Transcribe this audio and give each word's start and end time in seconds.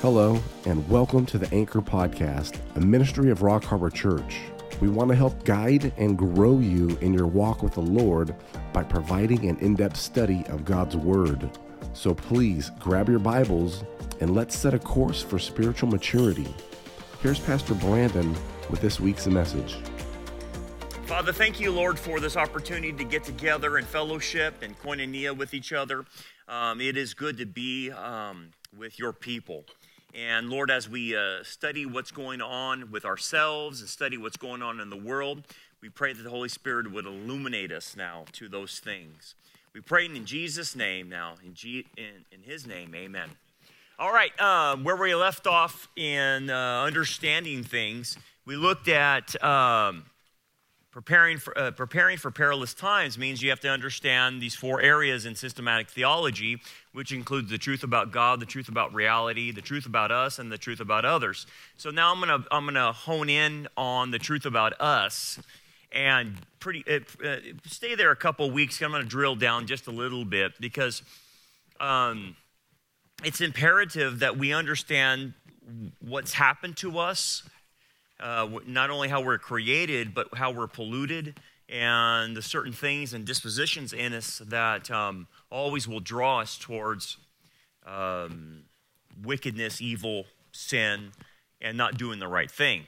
Hello, 0.00 0.40
and 0.64 0.88
welcome 0.88 1.26
to 1.26 1.38
the 1.38 1.52
Anchor 1.52 1.80
Podcast, 1.80 2.60
a 2.76 2.80
ministry 2.80 3.32
of 3.32 3.42
Rock 3.42 3.64
Harbor 3.64 3.90
Church. 3.90 4.38
We 4.80 4.88
want 4.88 5.10
to 5.10 5.16
help 5.16 5.44
guide 5.44 5.92
and 5.96 6.16
grow 6.16 6.60
you 6.60 6.96
in 7.00 7.12
your 7.12 7.26
walk 7.26 7.64
with 7.64 7.74
the 7.74 7.80
Lord 7.80 8.32
by 8.72 8.84
providing 8.84 9.48
an 9.48 9.58
in 9.58 9.74
depth 9.74 9.96
study 9.96 10.44
of 10.50 10.64
God's 10.64 10.96
Word. 10.96 11.50
So 11.94 12.14
please 12.14 12.70
grab 12.78 13.08
your 13.08 13.18
Bibles 13.18 13.82
and 14.20 14.36
let's 14.36 14.56
set 14.56 14.72
a 14.72 14.78
course 14.78 15.20
for 15.20 15.40
spiritual 15.40 15.88
maturity. 15.88 16.46
Here's 17.20 17.40
Pastor 17.40 17.74
Brandon 17.74 18.36
with 18.70 18.80
this 18.80 19.00
week's 19.00 19.26
message. 19.26 19.78
Father, 21.06 21.32
thank 21.32 21.58
you, 21.58 21.72
Lord, 21.72 21.98
for 21.98 22.20
this 22.20 22.36
opportunity 22.36 22.92
to 22.92 23.04
get 23.04 23.24
together 23.24 23.78
and 23.78 23.86
fellowship 23.86 24.62
and 24.62 24.78
koinonia 24.78 25.36
with 25.36 25.54
each 25.54 25.72
other. 25.72 26.04
Um, 26.46 26.80
it 26.80 26.96
is 26.96 27.14
good 27.14 27.36
to 27.38 27.46
be 27.46 27.90
um, 27.90 28.50
with 28.78 28.98
your 28.98 29.12
people. 29.12 29.64
And 30.14 30.48
Lord, 30.48 30.70
as 30.70 30.88
we 30.88 31.16
uh, 31.16 31.42
study 31.42 31.84
what's 31.84 32.10
going 32.10 32.40
on 32.40 32.90
with 32.90 33.04
ourselves 33.04 33.80
and 33.80 33.88
study 33.88 34.16
what's 34.16 34.38
going 34.38 34.62
on 34.62 34.80
in 34.80 34.90
the 34.90 34.96
world, 34.96 35.42
we 35.80 35.88
pray 35.90 36.12
that 36.12 36.22
the 36.22 36.30
Holy 36.30 36.48
Spirit 36.48 36.90
would 36.90 37.06
illuminate 37.06 37.70
us 37.70 37.94
now 37.96 38.24
to 38.32 38.48
those 38.48 38.80
things. 38.80 39.34
We 39.74 39.80
pray 39.80 40.06
in 40.06 40.24
Jesus' 40.24 40.74
name 40.74 41.08
now, 41.08 41.34
in, 41.44 41.54
G- 41.54 41.86
in, 41.96 42.24
in 42.32 42.42
His 42.42 42.66
name, 42.66 42.94
amen. 42.94 43.28
All 43.98 44.12
right, 44.12 44.32
uh, 44.40 44.76
where 44.76 44.96
we 44.96 45.14
left 45.14 45.46
off 45.46 45.88
in 45.94 46.50
uh, 46.50 46.82
understanding 46.84 47.62
things, 47.62 48.16
we 48.44 48.56
looked 48.56 48.88
at 48.88 49.40
um, 49.44 50.06
preparing 50.98 51.38
for, 51.38 51.56
uh, 51.56 51.70
preparing 51.70 52.18
for 52.18 52.28
perilous 52.32 52.74
times 52.74 53.16
means 53.16 53.40
you 53.40 53.50
have 53.50 53.60
to 53.60 53.68
understand 53.68 54.42
these 54.42 54.56
four 54.56 54.80
areas 54.80 55.26
in 55.26 55.36
systematic 55.36 55.88
theology 55.88 56.60
which 56.92 57.12
includes 57.12 57.48
the 57.50 57.58
truth 57.58 57.84
about 57.84 58.10
God, 58.10 58.40
the 58.40 58.46
truth 58.46 58.68
about 58.68 58.92
reality, 58.92 59.52
the 59.52 59.60
truth 59.60 59.86
about 59.86 60.10
us, 60.10 60.40
and 60.40 60.50
the 60.50 60.58
truth 60.58 60.80
about 60.80 61.04
others. 61.04 61.46
So 61.76 61.90
now 61.90 62.12
I'm 62.12 62.18
gonna 62.18 62.44
I'm 62.50 62.64
gonna 62.64 62.90
hone 62.90 63.28
in 63.28 63.68
on 63.76 64.10
the 64.10 64.18
truth 64.18 64.44
about 64.44 64.72
us, 64.80 65.38
and 65.92 66.34
pretty 66.58 66.84
uh, 66.90 66.98
uh, 67.24 67.36
stay 67.64 67.94
there 67.94 68.10
a 68.10 68.16
couple 68.16 68.50
weeks. 68.50 68.82
I'm 68.82 68.90
gonna 68.90 69.04
drill 69.04 69.36
down 69.36 69.68
just 69.68 69.86
a 69.86 69.92
little 69.92 70.24
bit 70.24 70.54
because 70.58 71.04
um, 71.78 72.34
it's 73.22 73.40
imperative 73.40 74.18
that 74.18 74.36
we 74.36 74.52
understand 74.52 75.34
what's 76.00 76.32
happened 76.32 76.76
to 76.78 76.98
us, 76.98 77.48
uh, 78.20 78.48
not 78.66 78.90
only 78.90 79.08
how 79.08 79.20
we're 79.20 79.38
created, 79.38 80.14
but 80.14 80.28
how 80.34 80.50
we're 80.50 80.66
polluted 80.66 81.38
and 81.68 82.36
the 82.36 82.42
certain 82.42 82.72
things 82.72 83.12
and 83.12 83.24
dispositions 83.26 83.92
in 83.92 84.14
us 84.14 84.38
that 84.46 84.90
um, 84.90 85.26
always 85.50 85.86
will 85.86 86.00
draw 86.00 86.40
us 86.40 86.56
towards 86.56 87.18
um, 87.86 88.62
wickedness, 89.22 89.80
evil, 89.80 90.24
sin, 90.52 91.12
and 91.60 91.76
not 91.76 91.98
doing 91.98 92.18
the 92.18 92.28
right 92.28 92.50
thing. 92.50 92.84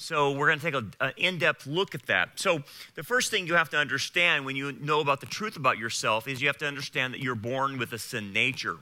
So, 0.00 0.30
we're 0.30 0.46
going 0.46 0.60
to 0.60 0.70
take 0.70 0.92
an 1.00 1.12
in 1.16 1.38
depth 1.38 1.66
look 1.66 1.92
at 1.94 2.06
that. 2.06 2.38
So, 2.38 2.62
the 2.94 3.02
first 3.02 3.32
thing 3.32 3.48
you 3.48 3.54
have 3.54 3.70
to 3.70 3.78
understand 3.78 4.44
when 4.44 4.54
you 4.54 4.70
know 4.72 5.00
about 5.00 5.20
the 5.20 5.26
truth 5.26 5.56
about 5.56 5.76
yourself 5.76 6.28
is 6.28 6.40
you 6.40 6.46
have 6.46 6.58
to 6.58 6.66
understand 6.66 7.14
that 7.14 7.20
you're 7.20 7.34
born 7.34 7.78
with 7.78 7.92
a 7.92 7.98
sin 7.98 8.32
nature. 8.32 8.76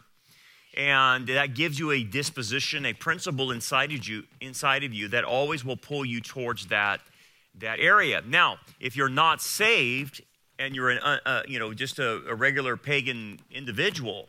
And 0.77 1.27
that 1.29 1.55
gives 1.55 1.79
you 1.79 1.91
a 1.91 2.03
disposition, 2.03 2.85
a 2.85 2.93
principle 2.93 3.51
inside 3.51 3.93
of 3.93 4.07
you, 4.07 4.25
inside 4.43 4.85
of 4.85 4.93
you 4.93 5.09
that 5.09 5.25
always 5.25 5.65
will 5.65 5.77
pull 5.77 6.05
you 6.05 6.21
towards 6.21 6.67
that 6.67 7.01
that 7.59 7.81
area. 7.81 8.23
Now, 8.27 8.59
if 8.81 8.97
you're 8.97 9.09
not 9.09 9.41
saved 9.41 10.23
and 10.59 10.75
you're 10.75 10.91
an, 10.91 10.99
uh, 10.99 11.19
uh, 11.25 11.43
you 11.49 11.59
know 11.59 11.73
just 11.75 11.99
a, 11.99 12.23
a, 12.29 12.35
regular 12.35 12.77
pagan 12.77 13.41
individual, 13.51 14.29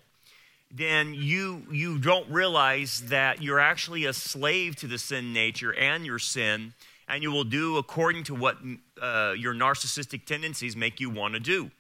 then 0.72 1.14
you 1.14 1.64
you 1.72 1.98
don't 2.00 2.30
realize 2.30 3.02
that 3.08 3.42
you're 3.42 3.60
actually 3.60 4.06
a 4.06 4.14
slave 4.14 4.76
to 4.78 4.88
the 4.88 4.98
sin 4.98 5.34
nature 5.34 5.74
and 5.74 6.06
your 6.06 6.20
sin, 6.20 6.74
and 7.08 7.24
you 7.24 7.32
will 7.32 7.44
do 7.44 7.78
according 7.78 8.24
to 8.24 8.36
what 8.36 8.58
uh, 9.02 9.34
your 9.38 9.54
narcissistic 9.54 10.26
tendencies 10.26 10.76
make 10.76 11.00
you 11.00 11.10
want 11.10 11.34
to 11.34 11.40
do. 11.40 11.72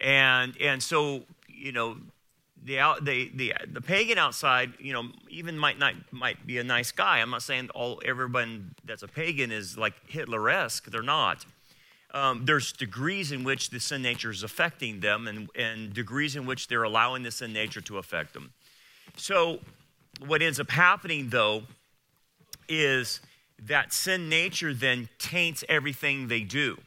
And 0.00 0.54
and 0.60 0.82
so 0.82 1.22
you 1.48 1.72
know 1.72 1.96
the, 2.64 2.96
the, 3.00 3.30
the, 3.34 3.54
the 3.72 3.80
pagan 3.80 4.18
outside, 4.18 4.72
you 4.78 4.92
know, 4.92 5.04
even 5.28 5.58
might 5.58 5.78
not 5.78 5.94
might 6.10 6.46
be 6.46 6.58
a 6.58 6.64
nice 6.64 6.90
guy. 6.90 7.18
I'm 7.18 7.30
not 7.30 7.42
saying 7.42 7.70
all 7.74 8.00
everyone 8.04 8.74
that's 8.84 9.02
a 9.02 9.08
pagan 9.08 9.52
is 9.52 9.78
like 9.78 9.94
Hitler-esque. 10.08 10.86
They're 10.86 11.02
not. 11.02 11.44
Um, 12.12 12.44
there's 12.46 12.72
degrees 12.72 13.30
in 13.30 13.44
which 13.44 13.70
the 13.70 13.78
sin 13.78 14.02
nature 14.02 14.30
is 14.30 14.42
affecting 14.42 15.00
them, 15.00 15.28
and, 15.28 15.50
and 15.54 15.92
degrees 15.92 16.34
in 16.34 16.46
which 16.46 16.68
they're 16.68 16.84
allowing 16.84 17.22
the 17.22 17.30
sin 17.30 17.52
nature 17.52 17.80
to 17.82 17.98
affect 17.98 18.32
them. 18.32 18.52
So, 19.16 19.60
what 20.24 20.40
ends 20.42 20.58
up 20.58 20.70
happening 20.70 21.28
though 21.28 21.64
is 22.68 23.20
that 23.62 23.92
sin 23.92 24.28
nature 24.28 24.72
then 24.74 25.08
taints 25.18 25.62
everything 25.68 26.28
they 26.28 26.40
do. 26.40 26.78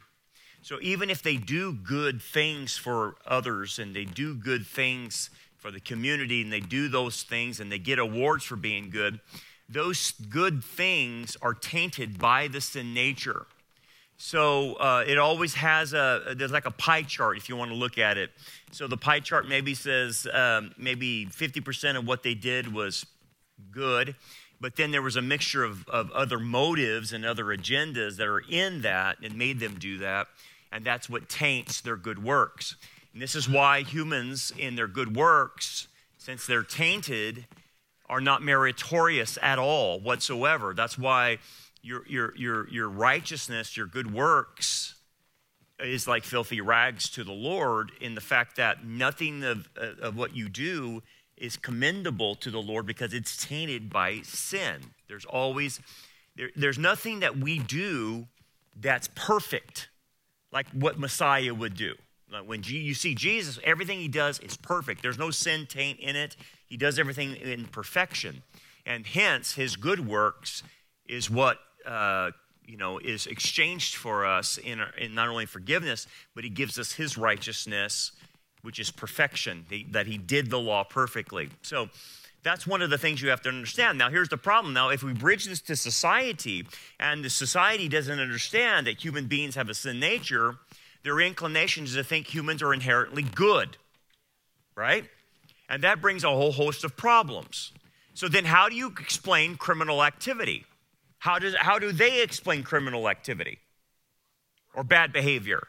So, 0.62 0.78
even 0.82 1.10
if 1.10 1.22
they 1.22 1.36
do 1.36 1.72
good 1.72 2.20
things 2.20 2.76
for 2.76 3.14
others 3.26 3.78
and 3.78 3.94
they 3.94 4.04
do 4.04 4.34
good 4.34 4.66
things 4.66 5.30
for 5.60 5.70
the 5.70 5.80
community 5.80 6.42
and 6.42 6.52
they 6.52 6.60
do 6.60 6.88
those 6.88 7.22
things 7.22 7.60
and 7.60 7.70
they 7.70 7.78
get 7.78 7.98
awards 7.98 8.44
for 8.44 8.56
being 8.56 8.90
good, 8.90 9.20
those 9.68 10.12
good 10.12 10.64
things 10.64 11.36
are 11.40 11.54
tainted 11.54 12.18
by 12.18 12.48
the 12.48 12.60
sin 12.60 12.92
nature. 12.92 13.46
So 14.16 14.74
uh, 14.74 15.04
it 15.06 15.16
always 15.16 15.54
has 15.54 15.94
a, 15.94 16.34
there's 16.36 16.50
like 16.52 16.66
a 16.66 16.70
pie 16.70 17.02
chart 17.02 17.36
if 17.38 17.48
you 17.48 17.56
want 17.56 17.70
to 17.70 17.76
look 17.76 17.96
at 17.96 18.18
it. 18.18 18.30
So 18.70 18.86
the 18.86 18.96
pie 18.96 19.20
chart 19.20 19.48
maybe 19.48 19.74
says 19.74 20.26
um, 20.32 20.72
maybe 20.76 21.26
50% 21.26 21.96
of 21.96 22.06
what 22.06 22.22
they 22.22 22.34
did 22.34 22.72
was 22.72 23.06
good, 23.70 24.16
but 24.60 24.76
then 24.76 24.90
there 24.90 25.00
was 25.00 25.16
a 25.16 25.22
mixture 25.22 25.64
of, 25.64 25.88
of 25.88 26.10
other 26.10 26.38
motives 26.38 27.12
and 27.12 27.24
other 27.24 27.44
agendas 27.44 28.16
that 28.16 28.26
are 28.26 28.42
in 28.48 28.82
that 28.82 29.16
and 29.22 29.36
made 29.36 29.58
them 29.58 29.76
do 29.78 29.98
that. 29.98 30.26
And 30.72 30.84
that's 30.84 31.08
what 31.08 31.28
taints 31.28 31.80
their 31.80 31.96
good 31.96 32.22
works. 32.22 32.76
And 33.12 33.20
this 33.20 33.34
is 33.34 33.48
why 33.48 33.82
humans, 33.82 34.52
in 34.56 34.76
their 34.76 34.86
good 34.86 35.16
works, 35.16 35.88
since 36.18 36.46
they're 36.46 36.62
tainted, 36.62 37.46
are 38.08 38.20
not 38.20 38.42
meritorious 38.42 39.38
at 39.42 39.58
all 39.58 40.00
whatsoever. 40.00 40.74
That's 40.74 40.98
why 40.98 41.38
your, 41.82 42.06
your, 42.06 42.36
your, 42.36 42.68
your 42.68 42.88
righteousness, 42.88 43.76
your 43.76 43.86
good 43.86 44.12
works, 44.12 44.94
is 45.78 46.06
like 46.06 46.24
filthy 46.24 46.60
rags 46.60 47.08
to 47.10 47.24
the 47.24 47.32
Lord 47.32 47.92
in 48.00 48.14
the 48.14 48.20
fact 48.20 48.56
that 48.56 48.84
nothing 48.84 49.42
of, 49.44 49.68
of 49.76 50.16
what 50.16 50.36
you 50.36 50.48
do 50.48 51.02
is 51.36 51.56
commendable 51.56 52.34
to 52.36 52.50
the 52.50 52.60
Lord 52.60 52.84
because 52.84 53.14
it's 53.14 53.36
tainted 53.36 53.88
by 53.90 54.20
sin. 54.22 54.80
There's 55.08 55.24
always, 55.24 55.80
there, 56.36 56.50
there's 56.54 56.78
nothing 56.78 57.20
that 57.20 57.38
we 57.38 57.58
do 57.58 58.26
that's 58.78 59.08
perfect, 59.14 59.88
like 60.52 60.68
what 60.72 60.98
Messiah 60.98 61.54
would 61.54 61.74
do. 61.74 61.94
When 62.44 62.62
you 62.64 62.94
see 62.94 63.14
Jesus, 63.14 63.58
everything 63.64 63.98
he 63.98 64.08
does 64.08 64.38
is 64.38 64.56
perfect. 64.56 65.02
There's 65.02 65.18
no 65.18 65.30
sin 65.30 65.66
taint 65.66 65.98
in 65.98 66.16
it. 66.16 66.36
He 66.66 66.76
does 66.76 66.98
everything 66.98 67.34
in 67.36 67.64
perfection. 67.66 68.42
And 68.86 69.06
hence, 69.06 69.54
his 69.54 69.76
good 69.76 70.06
works 70.06 70.62
is 71.06 71.28
what, 71.28 71.58
uh, 71.86 72.30
you 72.64 72.76
know, 72.76 72.98
is 72.98 73.26
exchanged 73.26 73.96
for 73.96 74.24
us 74.24 74.58
in, 74.58 74.80
in, 74.96 75.14
not 75.14 75.28
only 75.28 75.46
forgiveness, 75.46 76.06
but 76.34 76.44
he 76.44 76.50
gives 76.50 76.78
us 76.78 76.92
his 76.92 77.18
righteousness, 77.18 78.12
which 78.62 78.78
is 78.78 78.90
perfection, 78.90 79.66
that 79.90 80.06
he 80.06 80.16
did 80.16 80.50
the 80.50 80.58
law 80.58 80.84
perfectly. 80.84 81.48
So 81.62 81.88
that's 82.42 82.66
one 82.66 82.80
of 82.80 82.90
the 82.90 82.98
things 82.98 83.20
you 83.20 83.30
have 83.30 83.42
to 83.42 83.48
understand. 83.48 83.98
Now, 83.98 84.08
here's 84.08 84.28
the 84.28 84.36
problem. 84.36 84.72
Now, 84.72 84.90
if 84.90 85.02
we 85.02 85.12
bridge 85.12 85.46
this 85.46 85.60
to 85.62 85.76
society, 85.76 86.66
and 86.98 87.24
the 87.24 87.30
society 87.30 87.88
doesn't 87.88 88.18
understand 88.18 88.86
that 88.86 89.02
human 89.02 89.26
beings 89.26 89.56
have 89.56 89.68
a 89.68 89.74
sin 89.74 90.00
nature, 90.00 90.56
their 91.02 91.20
inclination 91.20 91.84
is 91.84 91.94
to 91.94 92.04
think 92.04 92.32
humans 92.32 92.62
are 92.62 92.74
inherently 92.74 93.22
good, 93.22 93.76
right? 94.76 95.04
And 95.68 95.82
that 95.82 96.00
brings 96.00 96.24
a 96.24 96.28
whole 96.28 96.52
host 96.52 96.84
of 96.84 96.96
problems. 96.96 97.72
So 98.14 98.28
then, 98.28 98.44
how 98.44 98.68
do 98.68 98.74
you 98.74 98.88
explain 98.88 99.56
criminal 99.56 100.02
activity? 100.02 100.64
How, 101.18 101.38
does, 101.38 101.54
how 101.56 101.78
do 101.78 101.92
they 101.92 102.22
explain 102.22 102.62
criminal 102.62 103.08
activity 103.08 103.58
or 104.74 104.84
bad 104.84 105.12
behavior? 105.12 105.66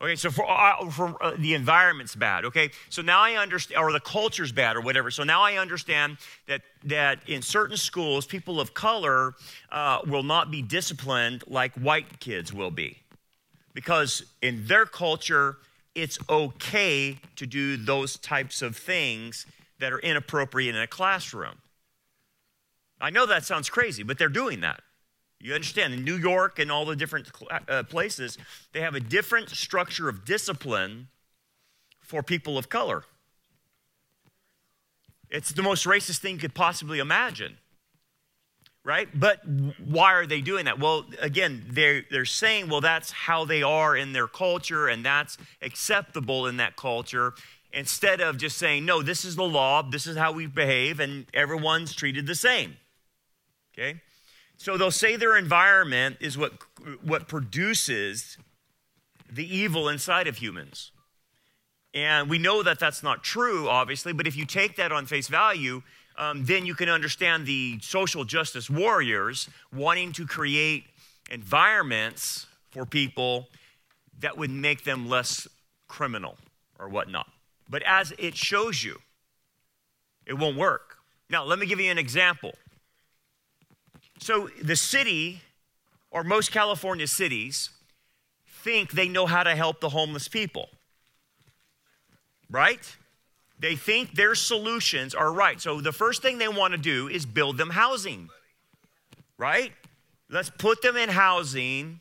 Okay, 0.00 0.14
so 0.14 0.30
for, 0.30 0.48
uh, 0.48 0.88
for 0.90 1.16
uh, 1.20 1.32
the 1.38 1.54
environment's 1.54 2.14
bad. 2.14 2.44
Okay, 2.44 2.70
so 2.88 3.02
now 3.02 3.20
I 3.20 3.34
understand, 3.34 3.82
or 3.82 3.90
the 3.90 3.98
culture's 3.98 4.52
bad, 4.52 4.76
or 4.76 4.80
whatever. 4.80 5.10
So 5.10 5.24
now 5.24 5.42
I 5.42 5.56
understand 5.56 6.18
that 6.46 6.60
that 6.84 7.18
in 7.28 7.42
certain 7.42 7.76
schools, 7.76 8.24
people 8.24 8.60
of 8.60 8.74
color 8.74 9.34
uh, 9.72 9.98
will 10.06 10.22
not 10.22 10.52
be 10.52 10.62
disciplined 10.62 11.42
like 11.48 11.74
white 11.74 12.20
kids 12.20 12.52
will 12.52 12.70
be 12.70 12.98
because 13.78 14.24
in 14.42 14.66
their 14.66 14.84
culture, 14.84 15.58
it's 15.94 16.18
okay 16.28 17.16
to 17.36 17.46
do 17.46 17.76
those 17.76 18.16
types 18.16 18.60
of 18.60 18.76
things 18.76 19.46
that 19.78 19.92
are 19.92 20.00
inappropriate 20.00 20.74
in 20.74 20.80
a 20.80 20.88
classroom. 20.88 21.58
I 23.00 23.10
know 23.10 23.24
that 23.26 23.44
sounds 23.44 23.70
crazy, 23.70 24.02
but 24.02 24.18
they're 24.18 24.28
doing 24.28 24.62
that. 24.62 24.80
You 25.38 25.54
understand, 25.54 25.94
in 25.94 26.02
New 26.02 26.16
York 26.16 26.58
and 26.58 26.72
all 26.72 26.86
the 26.86 26.96
different 26.96 27.30
uh, 27.68 27.84
places, 27.84 28.36
they 28.72 28.80
have 28.80 28.96
a 28.96 29.00
different 29.00 29.50
structure 29.50 30.08
of 30.08 30.24
discipline 30.24 31.06
for 32.00 32.20
people 32.20 32.58
of 32.58 32.68
color. 32.68 33.04
It's 35.30 35.52
the 35.52 35.62
most 35.62 35.86
racist 35.86 36.18
thing 36.18 36.34
you 36.34 36.40
could 36.40 36.54
possibly 36.54 36.98
imagine. 36.98 37.58
Right? 38.84 39.08
But 39.12 39.40
why 39.84 40.14
are 40.14 40.24
they 40.24 40.40
doing 40.40 40.64
that? 40.64 40.78
Well, 40.78 41.04
again, 41.20 41.66
they're, 41.68 42.04
they're 42.10 42.24
saying, 42.24 42.70
well, 42.70 42.80
that's 42.80 43.10
how 43.10 43.44
they 43.44 43.62
are 43.62 43.94
in 43.94 44.12
their 44.12 44.28
culture 44.28 44.88
and 44.88 45.04
that's 45.04 45.36
acceptable 45.60 46.46
in 46.46 46.56
that 46.56 46.76
culture 46.76 47.34
instead 47.72 48.20
of 48.20 48.38
just 48.38 48.56
saying, 48.56 48.84
no, 48.84 49.02
this 49.02 49.24
is 49.24 49.36
the 49.36 49.44
law, 49.44 49.82
this 49.82 50.06
is 50.06 50.16
how 50.16 50.32
we 50.32 50.46
behave, 50.46 51.00
and 51.00 51.26
everyone's 51.34 51.94
treated 51.94 52.26
the 52.26 52.34
same. 52.34 52.76
Okay? 53.74 54.00
So 54.56 54.76
they'll 54.76 54.90
say 54.90 55.16
their 55.16 55.36
environment 55.36 56.16
is 56.20 56.36
what, 56.36 56.52
what 57.02 57.28
produces 57.28 58.38
the 59.30 59.54
evil 59.54 59.88
inside 59.88 60.26
of 60.26 60.38
humans. 60.38 60.90
And 61.94 62.28
we 62.28 62.38
know 62.38 62.62
that 62.62 62.78
that's 62.78 63.02
not 63.02 63.22
true, 63.22 63.68
obviously, 63.68 64.12
but 64.12 64.26
if 64.26 64.36
you 64.36 64.44
take 64.44 64.76
that 64.76 64.92
on 64.92 65.06
face 65.06 65.28
value, 65.28 65.82
um, 66.18 66.44
then 66.44 66.66
you 66.66 66.74
can 66.74 66.88
understand 66.88 67.46
the 67.46 67.78
social 67.80 68.24
justice 68.24 68.68
warriors 68.68 69.48
wanting 69.72 70.12
to 70.12 70.26
create 70.26 70.84
environments 71.30 72.46
for 72.70 72.84
people 72.84 73.48
that 74.20 74.36
would 74.36 74.50
make 74.50 74.82
them 74.82 75.08
less 75.08 75.46
criminal 75.86 76.36
or 76.78 76.88
whatnot. 76.88 77.28
But 77.70 77.82
as 77.84 78.12
it 78.18 78.36
shows 78.36 78.82
you, 78.82 78.98
it 80.26 80.34
won't 80.34 80.56
work. 80.56 80.96
Now, 81.30 81.44
let 81.44 81.58
me 81.58 81.66
give 81.66 81.78
you 81.78 81.90
an 81.90 81.98
example. 81.98 82.52
So, 84.18 84.48
the 84.60 84.74
city, 84.74 85.42
or 86.10 86.24
most 86.24 86.50
California 86.50 87.06
cities, 87.06 87.70
think 88.46 88.90
they 88.90 89.08
know 89.08 89.26
how 89.26 89.44
to 89.44 89.54
help 89.54 89.80
the 89.80 89.90
homeless 89.90 90.26
people. 90.26 90.68
Right? 92.50 92.96
They 93.60 93.76
think 93.76 94.14
their 94.14 94.34
solutions 94.34 95.14
are 95.14 95.32
right. 95.32 95.60
So, 95.60 95.80
the 95.80 95.92
first 95.92 96.22
thing 96.22 96.38
they 96.38 96.48
want 96.48 96.72
to 96.72 96.78
do 96.78 97.08
is 97.08 97.26
build 97.26 97.58
them 97.58 97.70
housing. 97.70 98.28
Right? 99.36 99.72
Let's 100.30 100.50
put 100.50 100.82
them 100.82 100.96
in 100.96 101.08
housing, 101.08 102.00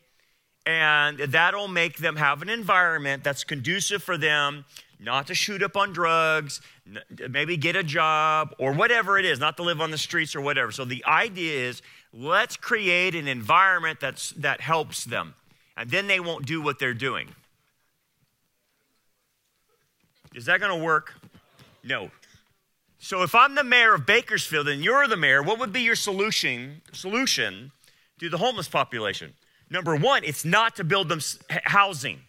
and 0.65 1.17
that'll 1.17 1.67
make 1.67 1.97
them 1.97 2.15
have 2.17 2.41
an 2.41 2.49
environment 2.49 3.23
that's 3.23 3.43
conducive 3.43 4.03
for 4.03 4.17
them 4.17 4.65
not 4.99 5.27
to 5.27 5.35
shoot 5.35 5.61
up 5.61 5.77
on 5.77 5.93
drugs, 5.93 6.61
maybe 7.29 7.55
get 7.57 7.75
a 7.75 7.83
job 7.83 8.55
or 8.57 8.73
whatever 8.73 9.17
it 9.17 9.25
is, 9.25 9.39
not 9.39 9.57
to 9.57 9.63
live 9.63 9.79
on 9.79 9.91
the 9.91 9.97
streets 9.97 10.35
or 10.35 10.41
whatever. 10.41 10.71
So 10.71 10.85
the 10.85 11.05
idea 11.05 11.67
is 11.69 11.81
let's 12.13 12.57
create 12.57 13.13
an 13.13 13.27
environment 13.27 13.99
that's, 13.99 14.31
that 14.31 14.61
helps 14.61 15.05
them, 15.05 15.35
and 15.75 15.89
then 15.89 16.07
they 16.07 16.19
won't 16.19 16.45
do 16.45 16.61
what 16.61 16.79
they're 16.79 16.93
doing. 16.93 17.29
Is 20.33 20.45
that 20.45 20.59
going 20.59 20.77
to 20.77 20.83
work? 20.83 21.13
No. 21.87 22.11
So 22.99 23.23
if 23.23 23.33
I'm 23.33 23.55
the 23.55 23.63
mayor 23.63 23.93
of 23.93 24.05
Bakersfield 24.05 24.67
and 24.67 24.83
you're 24.83 25.07
the 25.07 25.17
mayor, 25.17 25.41
what 25.41 25.59
would 25.59 25.71
be 25.71 25.81
your 25.81 25.95
solution 25.95 26.81
solution 26.91 27.71
to 28.19 28.29
the 28.29 28.37
homeless 28.37 28.67
population? 28.67 29.33
Number 29.69 29.95
1, 29.95 30.23
it's 30.23 30.43
not 30.43 30.75
to 30.77 30.83
build 30.83 31.09
them 31.09 31.19
housing. 31.49 32.21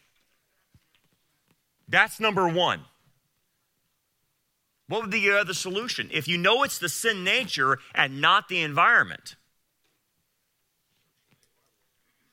That's 1.89 2.21
number 2.21 2.47
one. 2.47 2.81
What 4.89 5.03
would 5.03 5.11
be 5.11 5.21
your 5.21 5.39
other 5.39 5.55
solution? 5.55 6.11
If 6.13 6.29
you 6.29 6.37
know 6.37 6.63
it's 6.63 6.79
the 6.79 6.89
sin 6.89 7.25
nature 7.25 7.79
and 7.95 8.21
not 8.21 8.49
the 8.49 8.61
environment, 8.61 9.37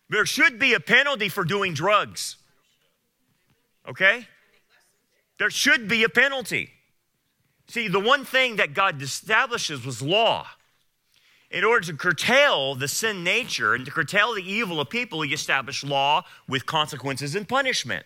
there 0.10 0.26
should 0.26 0.60
be 0.60 0.74
a 0.74 0.80
penalty 0.80 1.30
for 1.30 1.44
doing 1.44 1.74
drugs. 1.74 2.38
Okay? 3.88 4.28
There 5.38 5.50
should 5.50 5.88
be 5.88 6.04
a 6.04 6.10
penalty. 6.10 6.72
See, 7.68 7.88
the 7.88 8.00
one 8.00 8.26
thing 8.26 8.58
that 8.58 8.74
God 8.74 9.02
establishes 9.02 9.86
was 9.86 10.02
law. 10.02 10.48
In 11.52 11.64
order 11.64 11.86
to 11.88 11.94
curtail 11.94 12.76
the 12.76 12.88
sin 12.88 13.24
nature 13.24 13.76
and 13.76 13.86
to 13.86 13.92
curtail 13.92 14.34
the 14.34 14.44
evil 14.44 14.80
of 14.82 14.90
people, 14.90 15.22
He 15.22 15.34
established 15.34 15.84
law 15.84 16.24
with 16.48 16.66
consequences 16.66 17.36
and 17.36 17.48
punishment. 17.48 18.06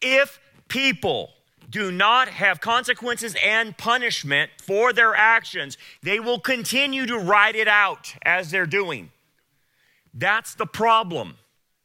If 0.00 0.40
people 0.68 1.30
do 1.70 1.90
not 1.90 2.28
have 2.28 2.60
consequences 2.60 3.34
and 3.42 3.76
punishment 3.78 4.50
for 4.60 4.92
their 4.92 5.14
actions, 5.14 5.78
they 6.02 6.20
will 6.20 6.38
continue 6.38 7.06
to 7.06 7.18
ride 7.18 7.56
it 7.56 7.68
out 7.68 8.14
as 8.22 8.50
they're 8.50 8.66
doing. 8.66 9.10
That's 10.12 10.54
the 10.54 10.66
problem. 10.66 11.36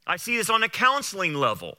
I 0.05 0.17
see 0.17 0.37
this 0.37 0.49
on 0.49 0.63
a 0.63 0.69
counseling 0.69 1.33
level. 1.33 1.77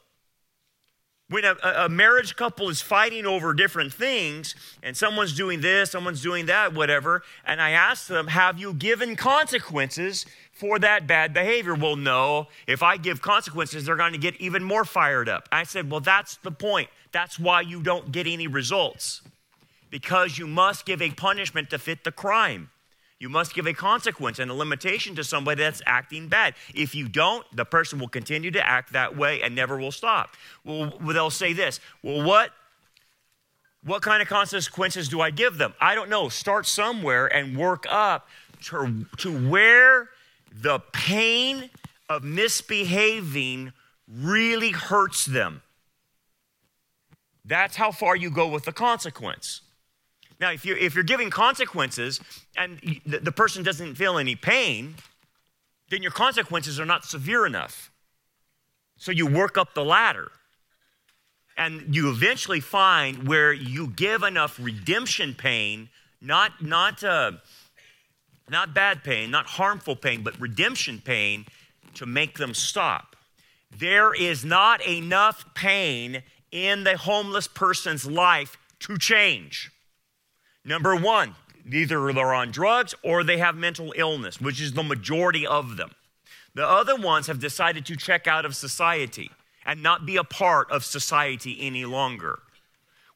When 1.30 1.44
a, 1.44 1.56
a, 1.62 1.88
marriage 1.90 2.36
couple 2.36 2.70
is 2.70 2.80
fighting 2.80 3.26
over 3.26 3.52
different 3.52 3.92
things, 3.92 4.54
and 4.82 4.96
someone's 4.96 5.34
doing 5.34 5.60
this, 5.60 5.90
someone's 5.90 6.22
doing 6.22 6.46
that, 6.46 6.72
whatever, 6.72 7.22
and 7.44 7.60
I 7.60 7.70
ask 7.70 8.06
them, 8.06 8.28
Have 8.28 8.58
you 8.58 8.72
given 8.72 9.14
consequences 9.14 10.24
for 10.58 10.80
that 10.80 11.06
bad 11.06 11.32
behavior. 11.32 11.74
Well, 11.74 11.94
no. 11.94 12.48
If 12.66 12.82
I 12.82 12.96
give 12.96 13.22
consequences, 13.22 13.84
they're 13.84 13.94
going 13.94 14.12
to 14.12 14.18
get 14.18 14.34
even 14.40 14.64
more 14.64 14.84
fired 14.84 15.28
up. 15.28 15.48
I 15.52 15.62
said, 15.62 15.88
Well, 15.90 16.00
that's 16.00 16.36
the 16.38 16.50
point. 16.50 16.90
That's 17.12 17.38
why 17.38 17.60
you 17.60 17.80
don't 17.80 18.10
get 18.10 18.26
any 18.26 18.48
results. 18.48 19.22
Because 19.88 20.36
you 20.36 20.46
must 20.46 20.84
give 20.84 21.00
a 21.00 21.10
punishment 21.10 21.70
to 21.70 21.78
fit 21.78 22.02
the 22.04 22.12
crime. 22.12 22.70
You 23.20 23.28
must 23.28 23.54
give 23.54 23.66
a 23.66 23.72
consequence 23.72 24.38
and 24.38 24.50
a 24.50 24.54
limitation 24.54 25.16
to 25.16 25.24
somebody 25.24 25.62
that's 25.62 25.82
acting 25.86 26.28
bad. 26.28 26.54
If 26.72 26.94
you 26.94 27.08
don't, 27.08 27.44
the 27.54 27.64
person 27.64 27.98
will 27.98 28.08
continue 28.08 28.50
to 28.52 28.64
act 28.64 28.92
that 28.92 29.16
way 29.16 29.42
and 29.42 29.54
never 29.56 29.76
will 29.76 29.90
stop. 29.90 30.36
Well, 30.64 30.92
they'll 31.00 31.30
say 31.30 31.52
this 31.52 31.80
Well, 32.02 32.24
what? 32.24 32.52
What 33.84 34.02
kind 34.02 34.20
of 34.20 34.28
consequences 34.28 35.08
do 35.08 35.20
I 35.20 35.30
give 35.30 35.56
them? 35.56 35.72
I 35.80 35.94
don't 35.94 36.10
know. 36.10 36.28
Start 36.28 36.66
somewhere 36.66 37.26
and 37.26 37.56
work 37.56 37.86
up 37.88 38.28
to, 38.64 39.06
to 39.18 39.48
where 39.48 40.08
the 40.52 40.80
pain 40.92 41.70
of 42.08 42.24
misbehaving 42.24 43.72
really 44.08 44.70
hurts 44.70 45.26
them. 45.26 45.62
That's 47.44 47.76
how 47.76 47.92
far 47.92 48.16
you 48.16 48.30
go 48.30 48.48
with 48.48 48.64
the 48.64 48.72
consequence. 48.72 49.62
Now, 50.40 50.52
if 50.52 50.64
you're, 50.64 50.76
if 50.76 50.94
you're 50.94 51.04
giving 51.04 51.30
consequences 51.30 52.20
and 52.56 52.78
the, 53.04 53.18
the 53.18 53.32
person 53.32 53.62
doesn't 53.62 53.96
feel 53.96 54.18
any 54.18 54.36
pain, 54.36 54.94
then 55.90 56.02
your 56.02 56.12
consequences 56.12 56.78
are 56.78 56.84
not 56.84 57.04
severe 57.04 57.44
enough. 57.44 57.90
So 58.96 59.10
you 59.10 59.26
work 59.26 59.58
up 59.58 59.74
the 59.74 59.84
ladder. 59.84 60.30
And 61.56 61.92
you 61.94 62.08
eventually 62.10 62.60
find 62.60 63.26
where 63.26 63.52
you 63.52 63.88
give 63.88 64.22
enough 64.22 64.60
redemption 64.60 65.34
pain, 65.34 65.88
not, 66.20 66.62
not 66.62 67.02
uh, 67.02 67.32
not 68.50 68.74
bad 68.74 69.04
pain, 69.04 69.30
not 69.30 69.46
harmful 69.46 69.96
pain, 69.96 70.22
but 70.22 70.38
redemption 70.40 71.02
pain 71.04 71.46
to 71.94 72.06
make 72.06 72.38
them 72.38 72.54
stop. 72.54 73.16
There 73.76 74.14
is 74.14 74.44
not 74.44 74.86
enough 74.86 75.44
pain 75.54 76.22
in 76.50 76.84
the 76.84 76.96
homeless 76.96 77.48
person's 77.48 78.06
life 78.06 78.56
to 78.80 78.96
change. 78.96 79.70
Number 80.64 80.94
one, 80.96 81.34
either 81.70 82.12
they're 82.12 82.34
on 82.34 82.50
drugs 82.50 82.94
or 83.02 83.24
they 83.24 83.38
have 83.38 83.56
mental 83.56 83.92
illness, 83.96 84.40
which 84.40 84.60
is 84.60 84.72
the 84.72 84.82
majority 84.82 85.46
of 85.46 85.76
them. 85.76 85.90
The 86.54 86.66
other 86.66 86.96
ones 86.96 87.26
have 87.26 87.40
decided 87.40 87.86
to 87.86 87.96
check 87.96 88.26
out 88.26 88.44
of 88.44 88.56
society 88.56 89.30
and 89.64 89.82
not 89.82 90.06
be 90.06 90.16
a 90.16 90.24
part 90.24 90.70
of 90.70 90.84
society 90.84 91.58
any 91.60 91.84
longer. 91.84 92.40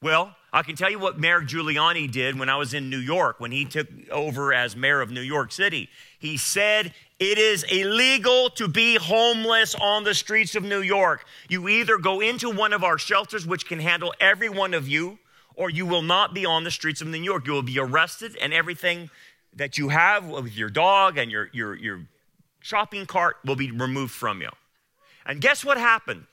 Well, 0.02 0.34
I 0.52 0.62
can 0.62 0.76
tell 0.76 0.90
you 0.90 0.98
what 0.98 1.18
Mayor 1.18 1.40
Giuliani 1.40 2.10
did 2.10 2.38
when 2.38 2.48
I 2.48 2.56
was 2.56 2.74
in 2.74 2.90
New 2.90 2.98
York, 2.98 3.40
when 3.40 3.52
he 3.52 3.64
took 3.64 3.86
over 4.10 4.52
as 4.52 4.76
mayor 4.76 5.00
of 5.00 5.10
New 5.10 5.22
York 5.22 5.50
City. 5.52 5.88
He 6.18 6.36
said, 6.36 6.92
It 7.18 7.38
is 7.38 7.62
illegal 7.62 8.50
to 8.50 8.68
be 8.68 8.96
homeless 8.96 9.74
on 9.76 10.04
the 10.04 10.12
streets 10.12 10.54
of 10.54 10.64
New 10.64 10.82
York. 10.82 11.24
You 11.48 11.68
either 11.68 11.96
go 11.98 12.20
into 12.20 12.50
one 12.50 12.72
of 12.72 12.84
our 12.84 12.98
shelters, 12.98 13.46
which 13.46 13.66
can 13.66 13.78
handle 13.78 14.12
every 14.20 14.48
one 14.48 14.74
of 14.74 14.88
you, 14.88 15.18
or 15.54 15.70
you 15.70 15.86
will 15.86 16.02
not 16.02 16.34
be 16.34 16.46
on 16.46 16.64
the 16.64 16.70
streets 16.70 17.00
of 17.00 17.08
New 17.08 17.22
York. 17.22 17.46
You 17.46 17.52
will 17.52 17.62
be 17.62 17.78
arrested, 17.78 18.36
and 18.40 18.52
everything 18.52 19.10
that 19.54 19.78
you 19.78 19.90
have 19.90 20.26
with 20.26 20.56
your 20.56 20.70
dog 20.70 21.18
and 21.18 21.30
your, 21.30 21.50
your, 21.52 21.74
your 21.74 22.06
shopping 22.60 23.06
cart 23.06 23.36
will 23.44 23.56
be 23.56 23.70
removed 23.70 24.12
from 24.12 24.40
you. 24.40 24.50
And 25.26 25.40
guess 25.40 25.64
what 25.64 25.78
happened? 25.78 26.24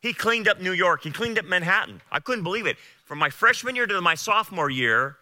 He 0.00 0.12
cleaned 0.12 0.48
up 0.48 0.60
New 0.60 0.72
York. 0.72 1.02
He 1.02 1.10
cleaned 1.10 1.38
up 1.38 1.44
Manhattan. 1.44 2.00
I 2.10 2.20
couldn't 2.20 2.44
believe 2.44 2.66
it. 2.66 2.76
From 3.04 3.18
my 3.18 3.28
freshman 3.28 3.76
year 3.76 3.86
to 3.86 4.00
my 4.00 4.14
sophomore 4.14 4.70
year, 4.70 5.16